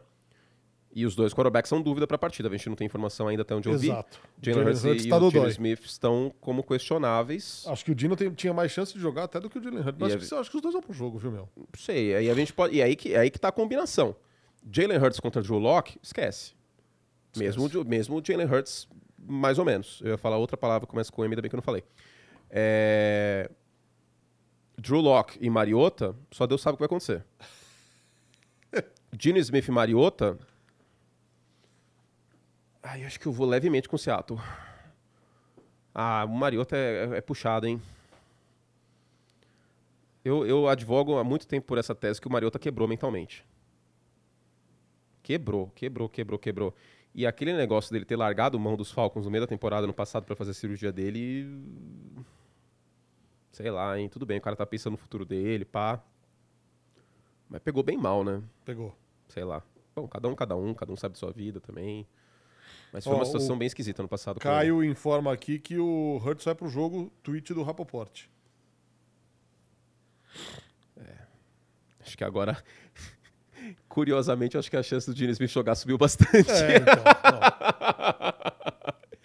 E 0.95 1.05
os 1.05 1.15
dois 1.15 1.35
quarterbacks 1.35 1.69
são 1.69 1.83
dúvida 1.83 2.07
para 2.07 2.15
a 2.15 2.19
partida. 2.19 2.49
A 2.49 2.53
gente 2.53 2.71
não 2.71 2.77
tem 2.77 2.87
informação 2.87 3.29
ainda 3.29 3.43
até 3.43 3.55
onde 3.55 3.69
eu 3.69 3.75
Exato. 3.75 4.19
vi. 4.41 4.51
Jalen 4.51 4.69
Hurts 4.69 5.05
e 5.05 5.09
tá 5.09 5.19
o 5.19 5.31
Dino 5.31 5.49
Smith 5.49 5.85
estão 5.85 6.33
como 6.41 6.63
questionáveis. 6.63 7.65
Acho 7.67 7.85
que 7.85 7.93
o 7.93 7.95
Dino 7.95 8.17
tem, 8.17 8.31
tinha 8.31 8.55
mais 8.55 8.73
chance 8.73 8.95
de 8.95 8.99
jogar 8.99 9.25
até 9.25 9.39
do 9.39 9.51
que 9.51 9.59
o 9.59 9.63
Jalen 9.63 9.81
Hurts. 9.81 9.97
Mas 9.99 10.15
acho, 10.15 10.29
que, 10.29 10.35
acho 10.35 10.51
que 10.51 10.57
os 10.57 10.63
dois 10.63 10.73
vão 10.73 10.83
pro 10.83 10.95
jogo, 10.95 11.19
viu, 11.19 11.31
meu? 11.31 11.49
Não 11.55 11.67
sei. 11.77 12.15
Aí 12.15 12.31
a 12.31 12.35
gente 12.35 12.51
pode, 12.51 12.77
e 12.77 12.83
aí 12.83 12.97
que, 12.97 13.15
aí 13.15 13.31
que 13.31 13.39
tá 13.39 13.49
a 13.49 13.53
combinação. 13.53 14.17
Jalen 14.73 14.97
Hurts 14.97 15.21
contra 15.21 15.43
Drew 15.43 15.59
Locke, 15.59 15.99
esquece. 16.03 16.55
Esquece. 17.37 17.59
Mesmo, 17.59 17.85
mesmo 17.85 18.17
o 18.19 18.23
Jalen 18.25 18.47
Hurts, 18.47 18.89
mais 19.19 19.59
ou 19.59 19.65
menos. 19.65 20.01
Eu 20.03 20.11
ia 20.11 20.19
falar 20.19 20.37
outra 20.37 20.57
palavra, 20.57 20.87
começa 20.87 21.13
com 21.13 21.25
M, 21.25 21.33
ainda 21.33 21.43
bem 21.43 21.49
que 21.49 21.55
eu 21.55 21.59
não 21.59 21.63
falei. 21.63 21.85
É... 22.51 23.51
Drew 24.79 25.01
Locke 25.01 25.39
e 25.41 25.49
Mariota, 25.49 26.15
só 26.31 26.47
Deus 26.47 26.61
sabe 26.61 26.75
o 26.75 26.77
que 26.77 26.83
vai 26.83 26.87
acontecer. 26.87 27.25
Gene 29.19 29.41
Smith 29.41 29.69
e 29.69 29.71
Mariota 29.71 30.39
Ai, 32.89 33.05
acho 33.05 33.19
que 33.19 33.27
eu 33.27 33.33
vou 33.33 33.49
levemente 33.49 33.89
com 33.89 33.97
o 33.97 33.99
Seattle. 33.99 34.39
Ah, 35.93 36.25
o 36.25 36.29
Mariota 36.29 36.77
é, 36.77 37.15
é, 37.15 37.17
é 37.17 37.21
puxado, 37.21 37.67
hein? 37.67 37.83
Eu, 40.25 40.47
eu 40.47 40.69
advogo 40.69 41.19
há 41.19 41.25
muito 41.25 41.49
tempo 41.49 41.67
por 41.67 41.79
essa 41.79 41.97
tese 41.97 42.21
que 42.21 42.29
o 42.29 42.31
Mariota 42.31 42.61
quebrou 42.61 42.87
mentalmente. 42.87 43.45
Quebrou, 45.21 45.69
quebrou, 45.75 46.09
quebrou, 46.09 46.39
quebrou. 46.39 46.75
E 47.17 47.27
aquele 47.27 47.55
negócio 47.55 47.91
dele 47.91 48.05
ter 48.05 48.15
largado 48.15 48.61
mão 48.61 48.77
dos 48.77 48.93
Falcons 48.93 49.25
no 49.25 49.31
meio 49.31 49.43
da 49.43 49.47
temporada 49.47 49.87
no 49.87 49.95
passado 49.95 50.27
para 50.27 50.37
fazer 50.37 50.51
a 50.51 50.55
cirurgia 50.55 50.93
dele. 50.93 51.49
Sei 53.51 53.71
lá, 53.71 53.99
hein? 53.99 54.07
Tudo 54.07 54.27
bem, 54.27 54.37
o 54.37 54.41
cara 54.43 54.55
tá 54.55 54.67
pensando 54.67 54.93
no 54.93 54.99
futuro 54.99 55.25
dele, 55.25 55.65
pá. 55.65 56.05
Mas 57.49 57.63
pegou 57.63 57.83
bem 57.83 57.97
mal, 57.97 58.23
né? 58.23 58.43
Pegou. 58.67 58.95
Sei 59.31 59.43
lá. 59.43 59.63
Bom, 59.95 60.07
cada 60.07 60.29
um, 60.29 60.35
cada 60.35 60.57
um, 60.57 60.75
cada 60.75 60.93
um 60.93 60.97
sabe 60.97 61.15
de 61.15 61.19
sua 61.19 61.33
vida 61.33 61.59
também. 61.59 62.07
Mas 62.93 63.03
foi 63.03 63.15
Ó, 63.15 63.17
uma 63.17 63.25
situação 63.25 63.57
bem 63.57 63.67
esquisita 63.67 64.03
no 64.03 64.09
passado. 64.11 64.39
Caio 64.39 64.85
informa 64.85 65.33
aqui 65.33 65.59
que 65.59 65.79
o 65.79 66.21
Hurts 66.23 66.45
vai 66.45 66.55
pro 66.55 66.69
jogo 66.69 67.11
tweet 67.23 67.55
do 67.55 67.63
Rapoport. 67.63 68.27
É. 70.99 71.17
Acho 72.01 72.15
que 72.15 72.25
agora. 72.25 72.63
Curiosamente, 73.89 74.59
acho 74.59 74.71
que 74.71 74.77
a 74.77 74.83
chance 74.83 75.11
do 75.11 75.17
Gene 75.17 75.33
Smith 75.33 75.51
jogar 75.51 75.75
subiu 75.75 75.99
bastante. 75.99 76.51
É, 76.51 76.77
então, 76.77 76.95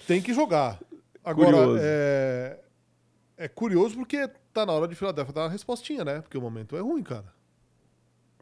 Tem 0.07 0.21
que 0.21 0.33
jogar. 0.33 0.79
Agora, 1.23 1.51
curioso. 1.51 1.79
É... 1.81 2.59
é 3.37 3.47
curioso 3.47 3.95
porque 3.95 4.27
tá 4.53 4.65
na 4.65 4.73
hora 4.73 4.87
de 4.87 4.95
Filadélfia 4.95 5.33
dar 5.33 5.43
uma 5.43 5.49
respostinha, 5.49 6.03
né? 6.03 6.21
Porque 6.21 6.37
o 6.37 6.41
momento 6.41 6.75
é 6.75 6.79
ruim, 6.79 7.03
cara. 7.03 7.31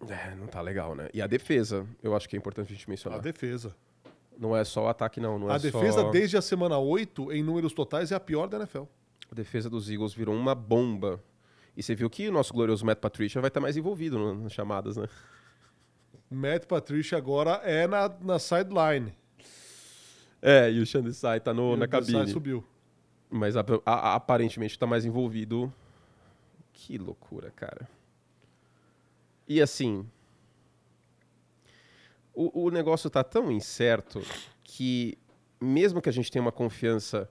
É, 0.07 0.33
não 0.35 0.47
tá 0.47 0.61
legal, 0.61 0.95
né? 0.95 1.09
E 1.13 1.21
a 1.21 1.27
defesa, 1.27 1.85
eu 2.01 2.15
acho 2.15 2.29
que 2.29 2.35
é 2.35 2.39
importante 2.39 2.71
a 2.71 2.75
gente 2.75 2.89
mencionar. 2.89 3.19
A 3.19 3.21
defesa. 3.21 3.75
Não 4.37 4.55
é 4.55 4.63
só 4.63 4.85
o 4.85 4.87
ataque, 4.87 5.19
não. 5.19 5.37
não 5.37 5.49
a 5.49 5.55
é 5.55 5.59
defesa, 5.59 6.01
só... 6.01 6.09
desde 6.09 6.37
a 6.37 6.41
semana 6.41 6.77
8, 6.77 7.33
em 7.33 7.43
números 7.43 7.73
totais, 7.73 8.11
é 8.11 8.15
a 8.15 8.19
pior 8.19 8.47
da 8.47 8.57
NFL. 8.57 8.83
A 9.29 9.35
defesa 9.35 9.69
dos 9.69 9.89
Eagles 9.89 10.13
virou 10.13 10.33
uma 10.33 10.55
bomba. 10.55 11.21
E 11.75 11.83
você 11.83 11.93
viu 11.93 12.09
que 12.09 12.29
o 12.29 12.31
nosso 12.31 12.53
glorioso 12.53 12.85
Matt 12.85 12.99
Patricia 12.99 13.41
vai 13.41 13.49
estar 13.49 13.59
mais 13.59 13.75
envolvido 13.75 14.33
nas 14.35 14.53
chamadas, 14.53 14.95
né? 14.95 15.07
Matt 16.29 16.65
Patricia 16.65 17.17
agora 17.17 17.61
é 17.63 17.87
na, 17.87 18.09
na 18.21 18.39
sideline. 18.39 19.13
É, 20.41 20.71
e 20.71 20.79
o 20.79 20.85
Shandisai 20.85 21.39
tá 21.39 21.53
no, 21.53 21.73
e 21.73 21.77
na 21.77 21.87
cabine. 21.87 22.27
subiu. 22.27 22.63
Mas 23.29 23.55
a, 23.55 23.63
a, 23.85 24.15
aparentemente 24.15 24.73
está 24.73 24.87
mais 24.87 25.05
envolvido. 25.05 25.71
Que 26.71 26.97
loucura, 26.97 27.51
cara. 27.51 27.87
E 29.47 29.61
assim, 29.61 30.07
o, 32.33 32.65
o 32.65 32.69
negócio 32.69 33.07
está 33.07 33.23
tão 33.23 33.51
incerto 33.51 34.21
que, 34.63 35.17
mesmo 35.59 36.01
que 36.01 36.07
a 36.07 36.11
gente 36.11 36.31
tenha 36.31 36.41
uma 36.41 36.51
confiança 36.51 37.29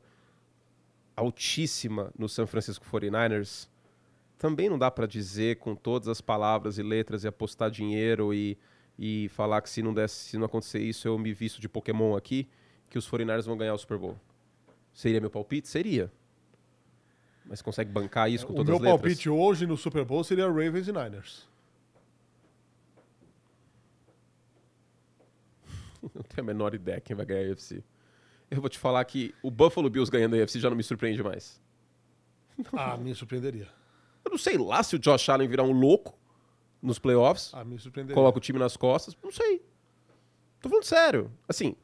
altíssima 1.17 2.13
no 2.17 2.29
San 2.29 2.47
Francisco 2.47 2.85
49ers, 2.85 3.69
também 4.39 4.71
não 4.71 4.79
dá 4.79 4.91
para 4.91 5.07
dizer 5.07 5.57
com 5.57 5.75
todas 5.75 6.09
as 6.09 6.21
palavras 6.21 6.79
e 6.79 6.83
letras 6.83 7.25
e 7.25 7.29
apostar 7.29 7.71
dinheiro 7.71 8.33
e, 8.33 8.57
e 8.99 9.29
falar 9.31 9.61
que 9.61 9.69
se 9.69 9.83
não, 9.83 9.93
desse, 9.93 10.15
se 10.15 10.39
não 10.39 10.47
acontecer 10.47 10.79
isso 10.79 11.09
eu 11.09 11.19
me 11.19 11.33
visto 11.33 11.61
de 11.61 11.69
Pokémon 11.69 12.17
aqui, 12.17 12.49
que 12.89 12.97
os 12.97 13.11
49ers 13.11 13.45
vão 13.45 13.57
ganhar 13.57 13.75
o 13.75 13.79
Super 13.79 13.99
Bowl. 13.99 14.17
Seria 14.93 15.21
meu 15.21 15.31
palpite? 15.31 15.69
Seria. 15.69 16.11
Mas 17.45 17.61
consegue 17.61 17.91
bancar 17.91 18.31
isso 18.31 18.47
com 18.47 18.55
todas 18.55 18.69
as 18.69 18.81
letras? 18.81 18.81
O 18.81 18.95
meu 18.95 18.99
palpite 18.99 19.29
hoje 19.29 19.67
no 19.67 19.77
Super 19.77 20.05
Bowl 20.05 20.23
seria 20.23 20.47
Ravens 20.47 20.87
e 20.87 20.93
Niners. 20.93 21.49
não 26.15 26.23
tenho 26.23 26.43
a 26.43 26.43
menor 26.43 26.75
ideia 26.75 27.01
quem 27.01 27.17
vai 27.17 27.27
ganhar 27.27 27.47
a 27.47 27.51
UFC. 27.51 27.83
Eu 28.51 28.61
vou 28.61 28.71
te 28.71 28.79
falar 28.79 29.05
que 29.05 29.35
o 29.43 29.51
Buffalo 29.51 29.91
Bills 29.91 30.11
ganhando 30.11 30.35
a 30.35 30.39
UFC 30.39 30.61
já 30.61 30.71
não 30.71 30.77
me 30.77 30.83
surpreende 30.83 31.23
mais. 31.23 31.61
Ah, 32.73 32.97
me 32.97 33.15
surpreenderia. 33.15 33.78
Eu 34.29 34.31
não 34.31 34.39
sei 34.39 34.59
lá 34.59 34.83
se 34.83 34.95
o 34.95 34.99
Josh 34.99 35.31
Allen 35.31 35.49
virar 35.49 35.63
um 35.63 35.73
louco 35.73 36.15
nos 36.83 36.99
playoffs. 36.99 37.51
Ah, 37.55 37.65
me 37.65 37.79
surpreenderia. 37.79 38.15
Coloca 38.15 38.37
o 38.37 38.41
time 38.41 38.59
nas 38.59 38.77
costas. 38.77 39.17
Não 39.25 39.33
sei. 39.33 39.63
Tô 40.61 40.69
falando 40.69 40.85
sério. 40.85 41.33
Assim. 41.49 41.75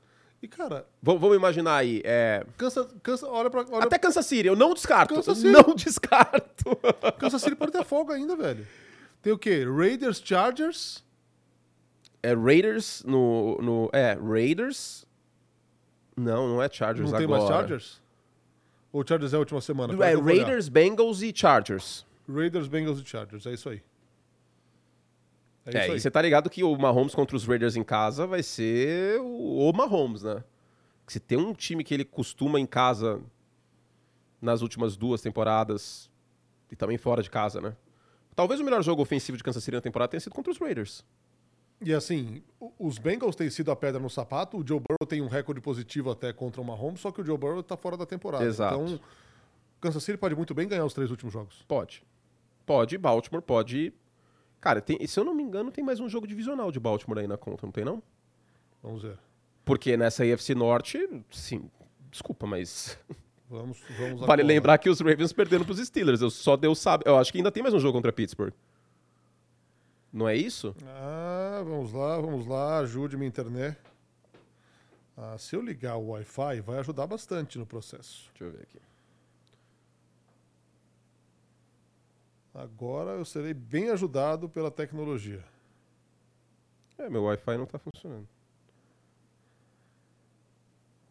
E, 0.43 0.47
cara. 0.47 0.87
Vamos 1.03 1.35
imaginar 1.35 1.77
aí. 1.77 2.03
É... 2.05 2.45
Cansa, 2.59 2.85
cansa, 3.03 3.27
olha 3.27 3.49
pra. 3.49 3.65
Olha... 3.71 3.87
Até 3.87 3.99
Kansas 3.99 4.27
City, 4.27 4.47
eu 4.47 4.55
não 4.55 4.75
descarto. 4.75 5.15
Kansas 5.15 5.39
City. 5.39 5.51
Não 5.51 5.73
descarto. 5.75 6.79
Kansas 7.19 7.41
City 7.41 7.57
pode 7.57 7.73
ter 7.73 7.83
folga 7.83 8.13
ainda, 8.13 8.37
velho. 8.37 8.67
Tem 9.23 9.33
o 9.33 9.39
quê? 9.39 9.65
Raiders, 9.65 10.21
Chargers 10.23 11.03
é 12.23 12.35
Raiders 12.35 13.03
no, 13.07 13.57
no. 13.63 13.91
É, 13.91 14.19
Raiders. 14.23 15.07
Não, 16.15 16.47
não 16.47 16.63
é 16.63 16.69
Chargers 16.71 17.11
não 17.11 17.17
agora. 17.17 17.27
Não 17.27 17.39
tem 17.39 17.49
mais 17.49 17.49
Chargers? 17.49 18.03
Ou 18.93 19.03
Chargers 19.07 19.33
é 19.33 19.37
a 19.37 19.39
última 19.39 19.63
semana? 19.63 19.95
É. 20.05 20.15
Raiders, 20.15 20.69
Bengals 20.69 21.23
e 21.23 21.33
Chargers. 21.35 22.05
Raiders, 22.29 22.69
Bengals 22.69 23.01
e 23.01 23.05
Chargers, 23.05 23.47
é 23.47 23.53
isso 23.53 23.69
aí. 23.69 23.83
É, 25.67 25.79
É, 25.79 25.97
e 25.97 26.01
você 26.01 26.11
tá 26.11 26.21
ligado 26.21 26.51
que 26.51 26.63
o 26.63 26.77
Mahomes 26.77 27.15
contra 27.15 27.37
os 27.37 27.47
Raiders 27.47 27.77
em 27.77 27.85
casa 27.85 28.27
vai 28.27 28.43
ser 28.43 29.19
o, 29.21 29.73
Mahomes, 29.73 30.23
né? 30.23 30.45
Se 31.07 31.19
tem 31.19 31.39
um 31.39 31.55
time 31.55 31.83
que 31.83 31.95
ele 31.95 32.05
costuma 32.05 32.61
em 32.61 32.67
casa 32.67 33.21
nas 34.41 34.61
últimas 34.63 34.97
duas 34.97 35.23
temporadas 35.23 36.11
e 36.71 36.77
também 36.77 36.99
fora 36.99 37.23
de 37.23 37.31
casa, 37.31 37.61
né? 37.61 37.77
Talvez 38.35 38.61
o 38.61 38.65
melhor 38.65 38.83
jogo 38.83 39.01
ofensivo 39.01 39.39
de 39.39 39.45
Kansas 39.45 39.63
City 39.63 39.77
na 39.77 39.81
temporada 39.81 40.11
tenha 40.11 40.21
sido 40.21 40.35
contra 40.35 40.51
os 40.51 40.59
Raiders. 40.59 41.05
E 41.81 41.93
assim, 41.93 42.43
os 42.79 42.99
Bengals 42.99 43.37
têm 43.37 43.51
sido 43.51 43.71
a 43.71 43.77
pedra 43.77 44.01
no 44.01 44.09
sapato, 44.09 44.59
o 44.59 44.67
Joe 44.67 44.81
Burrow 44.81 45.07
tem 45.07 45.21
um 45.21 45.29
recorde 45.29 45.61
positivo 45.61 46.11
até 46.11 46.33
contra 46.33 46.61
o 46.61 46.65
Mahomes, 46.65 47.01
só 47.01 47.11
que 47.11 47.21
o 47.21 47.25
Joe 47.25 47.37
Burrow 47.37 47.63
tá 47.63 47.77
fora 47.77 47.97
da 47.97 48.07
temporada. 48.07 48.45
Exato. 48.45 48.75
Então, 48.75 49.01
Kansas 49.81 50.03
City 50.03 50.17
pode 50.19 50.35
muito 50.35 50.55
bem 50.55 50.67
ganhar 50.67 50.85
os 50.85 50.95
três 50.95 51.11
últimos 51.11 51.33
jogos. 51.33 51.63
Pode. 51.69 52.03
Pode, 52.67 52.97
Baltimore 52.99 53.43
pode. 53.43 53.93
Cara, 54.61 54.81
tem- 54.81 55.07
se 55.07 55.19
eu 55.21 55.25
não 55.25 55.35
me 55.35 55.43
engano, 55.43 55.71
tem 55.71 55.85
mais 55.85 56.01
um 56.01 56.09
jogo 56.09 56.27
divisional 56.27 56.73
de 56.73 56.81
Baltimore 56.81 57.19
aí 57.19 57.27
na 57.27 57.37
conta, 57.37 57.67
não 57.67 57.73
tem 57.73 57.85
não? 57.85 58.03
Vamos 58.83 59.03
ver. 59.03 59.19
Porque 59.65 59.97
nessa 59.97 60.25
AFC 60.25 60.55
Norte, 60.55 60.99
sim, 61.31 61.71
desculpa, 62.11 62.47
mas 62.47 62.99
Vamos, 63.49 63.79
vamos 63.99 64.21
vale 64.23 64.43
lembrar 64.43 64.79
que 64.79 64.89
os 64.89 65.01
Ravens 65.01 65.33
perderam 65.33 65.65
pros 65.65 65.79
Steelers. 65.79 66.21
Eu 66.23 66.31
só 66.31 66.57
Deus 66.57 66.79
sabe. 66.79 67.05
Eu 67.07 67.17
acho 67.19 67.31
que 67.31 67.39
ainda 67.39 67.53
tem 67.53 67.63
mais 67.63 67.75
um 67.75 67.79
jogo 67.79 67.93
contra 67.97 68.13
Pittsburgh. 68.13 68.53
Não 70.13 70.29
é 70.29 70.35
isso? 70.37 70.75
Ah, 70.87 71.61
vamos 71.65 71.93
lá, 71.93 72.21
vamos 72.21 72.47
lá, 72.47 72.79
ajude 72.79 73.17
minha 73.17 73.29
internet. 73.29 73.77
Ah, 75.17 75.37
se 75.39 75.55
eu 75.55 75.61
ligar 75.61 75.97
o 75.97 76.09
Wi-Fi, 76.11 76.61
vai 76.63 76.79
ajudar 76.79 77.07
bastante 77.07 77.59
no 77.59 77.67
processo. 77.67 78.31
Deixa 78.31 78.45
eu 78.45 78.51
ver 78.53 78.63
aqui. 78.63 78.79
Agora 82.55 83.13
eu 83.13 83.25
serei 83.25 83.53
bem 83.53 83.91
ajudado 83.91 84.49
pela 84.49 84.71
tecnologia. 84.71 85.45
É, 86.97 87.11
meu 87.11 87.25
Wi-Fi 87.25 87.57
não 87.59 87.67
tá 87.67 87.79
funcionando. 87.79 88.29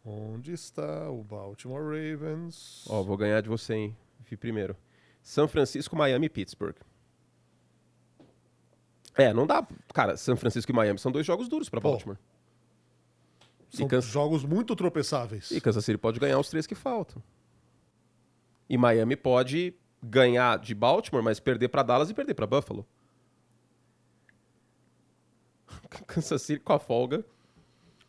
Onde 0.04 0.52
está 0.52 1.10
o 1.10 1.22
Baltimore 1.22 1.82
Ravens? 1.82 2.84
Ó, 2.88 3.02
vou 3.02 3.16
ganhar 3.16 3.40
de 3.40 3.48
você, 3.48 3.74
hein? 3.74 3.96
Vi 4.28 4.36
primeiro. 4.36 4.76
São 5.22 5.48
Francisco, 5.48 5.96
Miami 5.96 6.26
e 6.26 6.30
Pittsburgh. 6.30 6.76
É, 9.16 9.32
não 9.32 9.46
dá. 9.46 9.66
Cara, 9.94 10.16
São 10.16 10.36
Francisco 10.36 10.70
e 10.72 10.74
Miami 10.74 10.98
são 10.98 11.12
dois 11.12 11.24
jogos 11.24 11.48
duros 11.48 11.68
pra 11.68 11.80
Pô. 11.80 11.90
Baltimore. 11.90 12.18
São 13.70 13.88
Kansas- 13.88 14.10
jogos 14.10 14.44
muito 14.44 14.74
tropeçáveis. 14.76 15.50
E 15.50 15.60
Kansas 15.60 15.84
City 15.84 15.98
pode 15.98 16.20
ganhar 16.20 16.38
os 16.38 16.48
três 16.48 16.66
que 16.66 16.74
faltam. 16.74 17.22
E 18.68 18.76
Miami 18.76 19.16
pode 19.16 19.74
ganhar 20.04 20.58
de 20.58 20.74
Baltimore, 20.74 21.22
mas 21.24 21.40
perder 21.40 21.68
pra 21.68 21.82
Dallas 21.82 22.10
e 22.10 22.14
perder 22.14 22.34
pra 22.34 22.46
Buffalo. 22.46 22.86
Kansas 26.06 26.42
City 26.42 26.60
com 26.60 26.72
a 26.72 26.78
folga. 26.78 27.24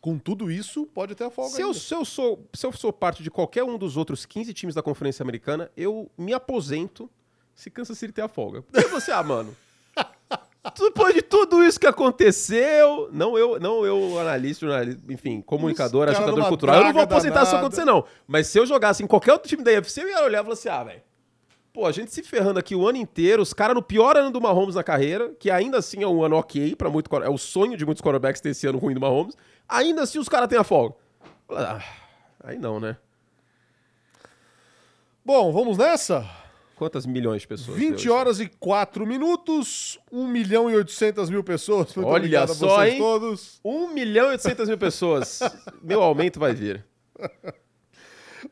Com 0.00 0.18
tudo 0.18 0.50
isso, 0.50 0.86
pode 0.86 1.14
ter 1.14 1.24
a 1.24 1.30
folga 1.30 1.50
Se 1.50 1.60
eu, 1.60 1.74
se, 1.74 1.92
eu 1.92 2.04
sou, 2.04 2.46
se 2.52 2.64
eu 2.64 2.70
sou 2.70 2.92
parte 2.92 3.22
de 3.22 3.30
qualquer 3.30 3.64
um 3.64 3.76
dos 3.76 3.96
outros 3.96 4.24
15 4.24 4.54
times 4.54 4.74
da 4.74 4.82
Conferência 4.82 5.22
Americana, 5.22 5.70
eu 5.76 6.10
me 6.16 6.32
aposento 6.32 7.10
se 7.54 7.70
Kansas 7.70 7.98
City 7.98 8.12
ter 8.12 8.22
a 8.22 8.28
folga. 8.28 8.62
Porque 8.62 8.86
você, 8.88 9.10
ah, 9.10 9.22
mano. 9.22 9.56
Depois 10.78 11.14
de 11.14 11.22
tudo 11.22 11.62
isso 11.62 11.78
que 11.78 11.86
aconteceu, 11.86 13.08
não 13.12 13.38
eu, 13.38 13.58
não 13.58 13.86
eu 13.86 14.18
analista, 14.18 14.66
jornalista, 14.66 15.12
enfim, 15.12 15.40
comunicador, 15.40 16.08
agitador 16.08 16.48
cultural, 16.48 16.76
eu 16.76 16.84
não 16.84 16.92
vou 16.92 17.02
aposentar 17.02 17.44
se 17.44 17.52
isso 17.52 17.56
acontecer, 17.56 17.84
não. 17.84 18.04
Mas 18.26 18.48
se 18.48 18.58
eu 18.58 18.66
jogasse 18.66 19.02
em 19.02 19.06
qualquer 19.06 19.32
outro 19.32 19.48
time 19.48 19.62
da 19.62 19.70
UFC, 19.70 20.02
eu 20.02 20.08
ia 20.08 20.24
olhar 20.24 20.40
e 20.40 20.42
falar 20.42 20.54
assim: 20.54 20.68
ah, 20.68 20.84
velho. 20.84 21.02
Pô, 21.76 21.84
a 21.84 21.92
gente 21.92 22.10
se 22.10 22.22
ferrando 22.22 22.58
aqui 22.58 22.74
o 22.74 22.88
ano 22.88 22.96
inteiro, 22.96 23.42
os 23.42 23.52
caras 23.52 23.74
no 23.74 23.82
pior 23.82 24.16
ano 24.16 24.30
do 24.30 24.40
Mahomes 24.40 24.76
na 24.76 24.82
carreira, 24.82 25.34
que 25.38 25.50
ainda 25.50 25.76
assim 25.76 26.02
é 26.02 26.06
um 26.06 26.24
ano 26.24 26.36
ok 26.36 26.74
para 26.74 26.88
muito 26.88 27.14
é 27.16 27.28
o 27.28 27.36
sonho 27.36 27.76
de 27.76 27.84
muitos 27.84 28.00
quarterbacks 28.00 28.40
ter 28.40 28.48
esse 28.48 28.66
ano 28.66 28.78
ruim 28.78 28.94
do 28.94 29.00
Mahomes. 29.00 29.36
Ainda 29.68 30.00
assim 30.00 30.18
os 30.18 30.26
caras 30.26 30.48
têm 30.48 30.58
a 30.58 30.64
folga. 30.64 30.94
Ah, 31.50 31.84
aí 32.42 32.56
não, 32.56 32.80
né? 32.80 32.96
Bom, 35.22 35.52
vamos 35.52 35.76
nessa? 35.76 36.26
Quantas 36.76 37.04
milhões 37.04 37.42
de 37.42 37.48
pessoas? 37.48 37.76
20 37.76 38.04
deu 38.04 38.14
horas 38.14 38.40
e 38.40 38.48
4 38.48 39.06
minutos, 39.06 39.98
1 40.10 40.26
milhão 40.26 40.70
e 40.70 40.76
800 40.76 41.28
mil 41.28 41.44
pessoas. 41.44 41.94
Muito 41.94 42.08
Olha 42.08 42.44
a 42.44 42.46
só, 42.46 42.78
vocês 42.78 42.94
hein? 42.94 42.98
todos. 42.98 43.40
isso? 43.42 43.60
1 43.62 43.92
milhão 43.92 44.28
e 44.28 44.30
800 44.30 44.66
mil 44.66 44.78
pessoas. 44.78 45.40
Meu 45.84 46.02
aumento 46.02 46.40
vai 46.40 46.54
vir. 46.54 46.86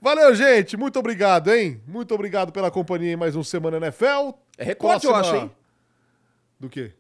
Valeu, 0.00 0.34
gente. 0.34 0.76
Muito 0.76 0.98
obrigado, 0.98 1.52
hein? 1.52 1.80
Muito 1.86 2.14
obrigado 2.14 2.52
pela 2.52 2.70
companhia 2.70 3.12
em 3.12 3.16
mais 3.16 3.34
um 3.36 3.42
Semana 3.42 3.76
NFL. 3.78 4.32
É 4.58 4.64
recorde, 4.64 5.06
eu 5.06 5.12
Próxima- 5.12 5.36
acho, 5.36 5.44
hein? 5.44 5.52
Do 6.60 6.68
quê? 6.68 6.92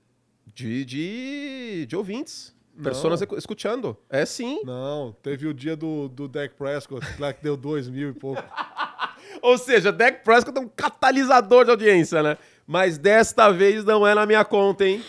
De, 0.54 0.84
de, 0.84 1.86
de 1.86 1.96
ouvintes. 1.96 2.54
Personas 2.82 3.22
ecu- 3.22 3.36
escutando. 3.36 3.96
É 4.10 4.26
sim. 4.26 4.60
Não, 4.64 5.14
teve 5.22 5.46
o 5.46 5.54
dia 5.54 5.76
do, 5.76 6.08
do 6.08 6.26
Dak 6.26 6.54
Prescott, 6.56 7.06
lá 7.20 7.32
que 7.32 7.42
deu 7.42 7.56
2 7.56 7.88
mil 7.88 8.10
e 8.10 8.12
pouco. 8.12 8.42
Ou 9.40 9.56
seja, 9.56 9.92
Dak 9.92 10.24
Prescott 10.24 10.56
é 10.58 10.60
um 10.60 10.68
catalisador 10.68 11.64
de 11.64 11.70
audiência, 11.70 12.22
né? 12.22 12.36
Mas 12.66 12.98
desta 12.98 13.50
vez 13.50 13.84
não 13.84 14.04
é 14.06 14.14
na 14.14 14.26
minha 14.26 14.44
conta, 14.44 14.84
hein? 14.86 15.04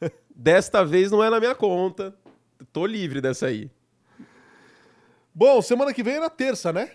Desta 0.34 0.84
vez 0.84 1.10
não 1.10 1.22
é 1.22 1.28
na 1.30 1.38
minha 1.38 1.54
conta. 1.54 2.14
Tô 2.72 2.86
livre 2.86 3.20
dessa 3.20 3.46
aí. 3.46 3.70
Bom, 5.34 5.60
semana 5.62 5.92
que 5.92 6.02
vem 6.02 6.14
é 6.14 6.20
na 6.20 6.30
terça, 6.30 6.72
né? 6.72 6.90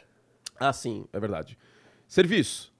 Ah, 0.59 0.73
sim, 0.73 1.05
é 1.13 1.19
verdade. 1.19 1.57
Serviço. 2.07 2.73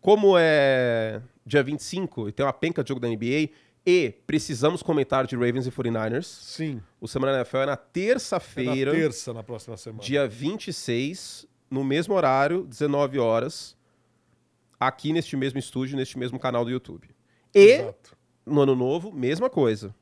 Como 0.00 0.34
é 0.38 1.20
dia 1.44 1.62
25 1.62 2.28
e 2.28 2.32
tem 2.32 2.44
uma 2.44 2.52
penca 2.52 2.82
de 2.82 2.88
jogo 2.88 3.00
da 3.00 3.08
NBA 3.08 3.50
e 3.84 4.14
precisamos 4.26 4.82
comentar 4.82 5.26
de 5.26 5.34
Ravens 5.36 5.66
e 5.66 5.70
49ers, 5.70 6.24
Sim. 6.24 6.82
o 7.00 7.08
Semana 7.08 7.36
NFL 7.38 7.56
é 7.58 7.60
na 7.60 7.64
É 7.64 7.66
na 7.70 7.76
terça-feira, 7.76 8.92
terça, 8.92 9.32
na 9.32 9.42
próxima 9.42 9.76
semana. 9.76 10.02
dia 10.02 10.26
26, 10.28 11.46
no 11.70 11.82
mesmo 11.82 12.14
horário, 12.14 12.64
19 12.64 13.18
horas, 13.18 13.76
aqui 14.78 15.12
neste 15.12 15.36
mesmo 15.36 15.58
estúdio, 15.58 15.96
neste 15.96 16.18
mesmo 16.18 16.38
canal 16.38 16.64
do 16.64 16.70
YouTube. 16.70 17.08
E 17.54 17.58
Exato. 17.72 18.16
no 18.46 18.60
ano 18.62 18.74
novo, 18.76 19.12
mesma 19.12 19.50
coisa. 19.50 19.94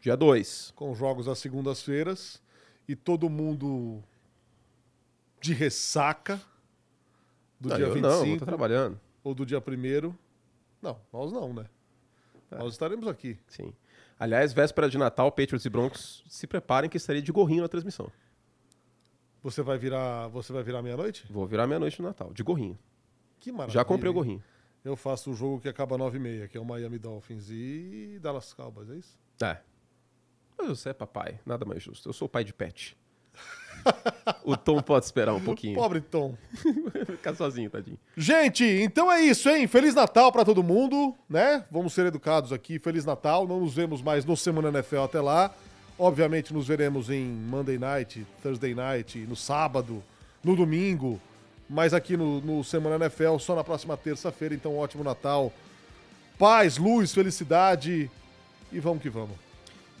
Dia 0.00 0.16
2. 0.16 0.72
Com 0.76 0.94
jogos 0.94 1.26
às 1.26 1.38
segundas-feiras 1.38 2.40
e 2.88 2.94
todo 2.94 3.28
mundo 3.28 4.02
de 5.46 5.54
ressaca 5.54 6.40
do 7.60 7.68
Não, 7.68 7.76
dia 7.76 7.86
eu 7.86 7.94
25 7.94 8.08
não, 8.12 8.24
vou 8.24 8.34
estar 8.34 8.46
trabalhando. 8.46 9.00
ou 9.22 9.34
do 9.34 9.46
dia 9.46 9.58
1 9.58 10.14
Não, 10.82 11.00
nós 11.12 11.32
não, 11.32 11.52
né? 11.54 11.66
É. 12.50 12.56
Nós 12.58 12.72
estaremos 12.72 13.06
aqui. 13.06 13.38
Sim. 13.48 13.72
Aliás, 14.18 14.52
véspera 14.52 14.88
de 14.88 14.98
Natal, 14.98 15.30
Patriots 15.30 15.64
e 15.64 15.70
Broncos, 15.70 16.24
se 16.28 16.46
preparem 16.46 16.88
que 16.90 16.96
estarei 16.96 17.22
de 17.22 17.30
gorrinho 17.30 17.62
na 17.62 17.68
transmissão. 17.68 18.10
Você 19.42 19.62
vai 19.62 19.78
virar, 19.78 20.28
você 20.28 20.52
vai 20.52 20.62
virar 20.62 20.82
meia-noite? 20.82 21.24
Vou 21.30 21.46
virar 21.46 21.66
meia-noite 21.66 22.00
no 22.02 22.08
Natal, 22.08 22.32
de 22.32 22.42
gorrinho. 22.42 22.78
Que 23.38 23.52
maravilha. 23.52 23.74
Já 23.74 23.84
comprei 23.84 24.10
o 24.10 24.14
gorrinho. 24.14 24.42
Eu 24.84 24.96
faço 24.96 25.30
o 25.30 25.34
jogo 25.34 25.60
que 25.60 25.68
acaba 25.68 25.96
9h30, 25.98 26.48
que 26.48 26.56
é 26.58 26.60
o 26.60 26.64
Miami 26.64 26.98
Dolphins 26.98 27.48
e 27.50 28.18
Dallas 28.20 28.52
Cowboys, 28.52 28.90
é 28.90 28.96
isso? 28.96 29.18
É. 29.42 29.58
Mas 30.58 30.68
você 30.68 30.88
é 30.88 30.92
papai, 30.92 31.38
nada 31.44 31.64
mais 31.64 31.82
justo. 31.82 32.08
Eu 32.08 32.12
sou 32.12 32.28
pai 32.28 32.42
de 32.42 32.52
pet. 32.52 32.96
O 34.44 34.56
Tom 34.56 34.80
pode 34.82 35.04
esperar 35.04 35.34
um 35.34 35.40
pouquinho. 35.40 35.74
Pobre 35.74 36.00
Tom. 36.00 36.34
Ficar 37.06 37.34
sozinho, 37.34 37.70
tadinho. 37.70 37.98
Gente, 38.16 38.64
então 38.64 39.10
é 39.10 39.20
isso, 39.20 39.48
hein? 39.48 39.66
Feliz 39.66 39.94
Natal 39.94 40.30
pra 40.30 40.44
todo 40.44 40.62
mundo, 40.62 41.14
né? 41.28 41.64
Vamos 41.70 41.92
ser 41.92 42.06
educados 42.06 42.52
aqui. 42.52 42.78
Feliz 42.78 43.04
Natal. 43.04 43.46
Não 43.46 43.60
nos 43.60 43.74
vemos 43.74 44.02
mais 44.02 44.24
no 44.24 44.36
Semana 44.36 44.68
NFL 44.68 45.00
até 45.00 45.20
lá. 45.20 45.50
Obviamente 45.98 46.52
nos 46.52 46.66
veremos 46.66 47.08
em 47.08 47.24
Monday 47.24 47.78
Night, 47.78 48.26
Thursday 48.42 48.74
Night, 48.74 49.18
no 49.20 49.34
sábado, 49.34 50.02
no 50.44 50.54
domingo. 50.54 51.20
Mas 51.68 51.94
aqui 51.94 52.16
no, 52.16 52.40
no 52.40 52.62
Semana 52.62 53.04
NFL 53.04 53.38
só 53.38 53.54
na 53.54 53.64
próxima 53.64 53.96
terça-feira. 53.96 54.54
Então, 54.54 54.76
ótimo 54.76 55.02
Natal. 55.02 55.52
Paz, 56.38 56.76
luz, 56.76 57.12
felicidade. 57.12 58.10
E 58.70 58.78
vamos 58.78 59.02
que 59.02 59.08
vamos. 59.08 59.45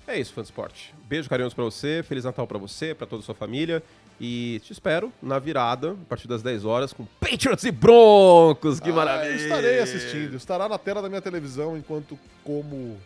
É 0.06 0.18
isso, 0.18 0.32
fã 0.32 0.40
do 0.40 0.44
esporte. 0.44 0.94
Beijo 1.08 1.28
carinhoso 1.28 1.54
pra 1.54 1.64
você, 1.64 2.02
Feliz 2.02 2.24
Natal 2.24 2.46
pra 2.46 2.58
você, 2.58 2.94
pra 2.94 3.06
toda 3.06 3.22
a 3.22 3.24
sua 3.24 3.34
família. 3.34 3.82
E 4.20 4.60
te 4.64 4.72
espero 4.72 5.12
na 5.20 5.38
virada, 5.38 5.92
a 5.92 6.04
partir 6.08 6.26
das 6.28 6.42
10 6.42 6.64
horas, 6.64 6.92
com 6.92 7.04
Patriots 7.20 7.64
e 7.64 7.70
Broncos. 7.72 8.78
Que 8.80 8.90
Ah, 8.90 8.94
maravilha! 8.94 9.30
eu 9.32 9.36
estarei 9.36 9.78
assistindo. 9.80 10.36
Estará 10.36 10.68
na 10.68 10.78
tela 10.78 11.02
da 11.02 11.08
minha 11.08 11.20
televisão 11.20 11.76
enquanto 11.76 12.18
como 12.44 12.98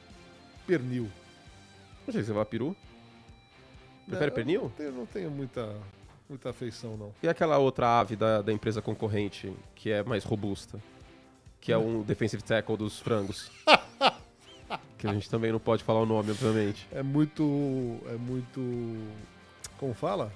pernil. 0.66 1.10
Não 2.06 2.12
sei 2.12 2.20
se 2.22 2.26
você 2.28 2.32
vai 2.32 2.42
a 2.42 2.46
peru. 2.46 2.76
Prefere 4.06 4.26
Não, 4.30 4.34
pernil? 4.34 4.60
Não 4.62 4.68
tenho, 4.70 4.92
não 4.92 5.06
tenho 5.06 5.30
muita, 5.30 5.74
muita 6.28 6.50
afeição, 6.50 6.96
não. 6.96 7.14
E 7.22 7.28
aquela 7.28 7.58
outra 7.58 7.98
ave 7.98 8.14
da, 8.14 8.42
da 8.42 8.52
empresa 8.52 8.82
concorrente, 8.82 9.52
que 9.74 9.90
é 9.90 10.02
mais 10.02 10.22
robusta? 10.22 10.78
Que 11.60 11.72
é 11.72 11.78
um 11.78 12.02
defensive 12.02 12.42
tackle 12.42 12.76
dos 12.76 12.98
frangos. 13.00 13.50
que 15.00 15.06
a 15.06 15.12
gente 15.14 15.30
também 15.30 15.50
não 15.50 15.58
pode 15.58 15.82
falar 15.82 16.00
o 16.00 16.06
nome, 16.06 16.30
obviamente. 16.30 16.86
É 16.92 17.02
muito. 17.02 17.42
É 18.06 18.16
muito. 18.16 18.60
Como 19.78 19.94
fala? 19.94 20.30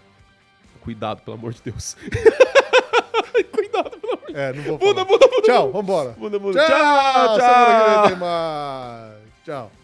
Cuidado, 0.80 1.20
pelo 1.22 1.36
amor 1.36 1.52
de 1.52 1.60
Deus. 1.62 1.96
Cuidado. 3.52 3.90
pelo 3.90 4.12
amor 4.14 4.26
de 4.26 4.32
Deus. 4.32 4.38
É, 4.38 4.52
não 4.54 4.62
vou 4.62 4.78
falar. 4.78 4.92
bunda, 4.94 5.04
bunda. 5.04 5.42
Tchau, 5.42 5.70
vambora. 5.72 6.10
Bunda, 6.12 6.38
bunda. 6.38 6.66
Tchau, 6.66 7.38
Tchau, 7.38 8.08
tchau. 8.08 9.20
Tchau. 9.44 9.83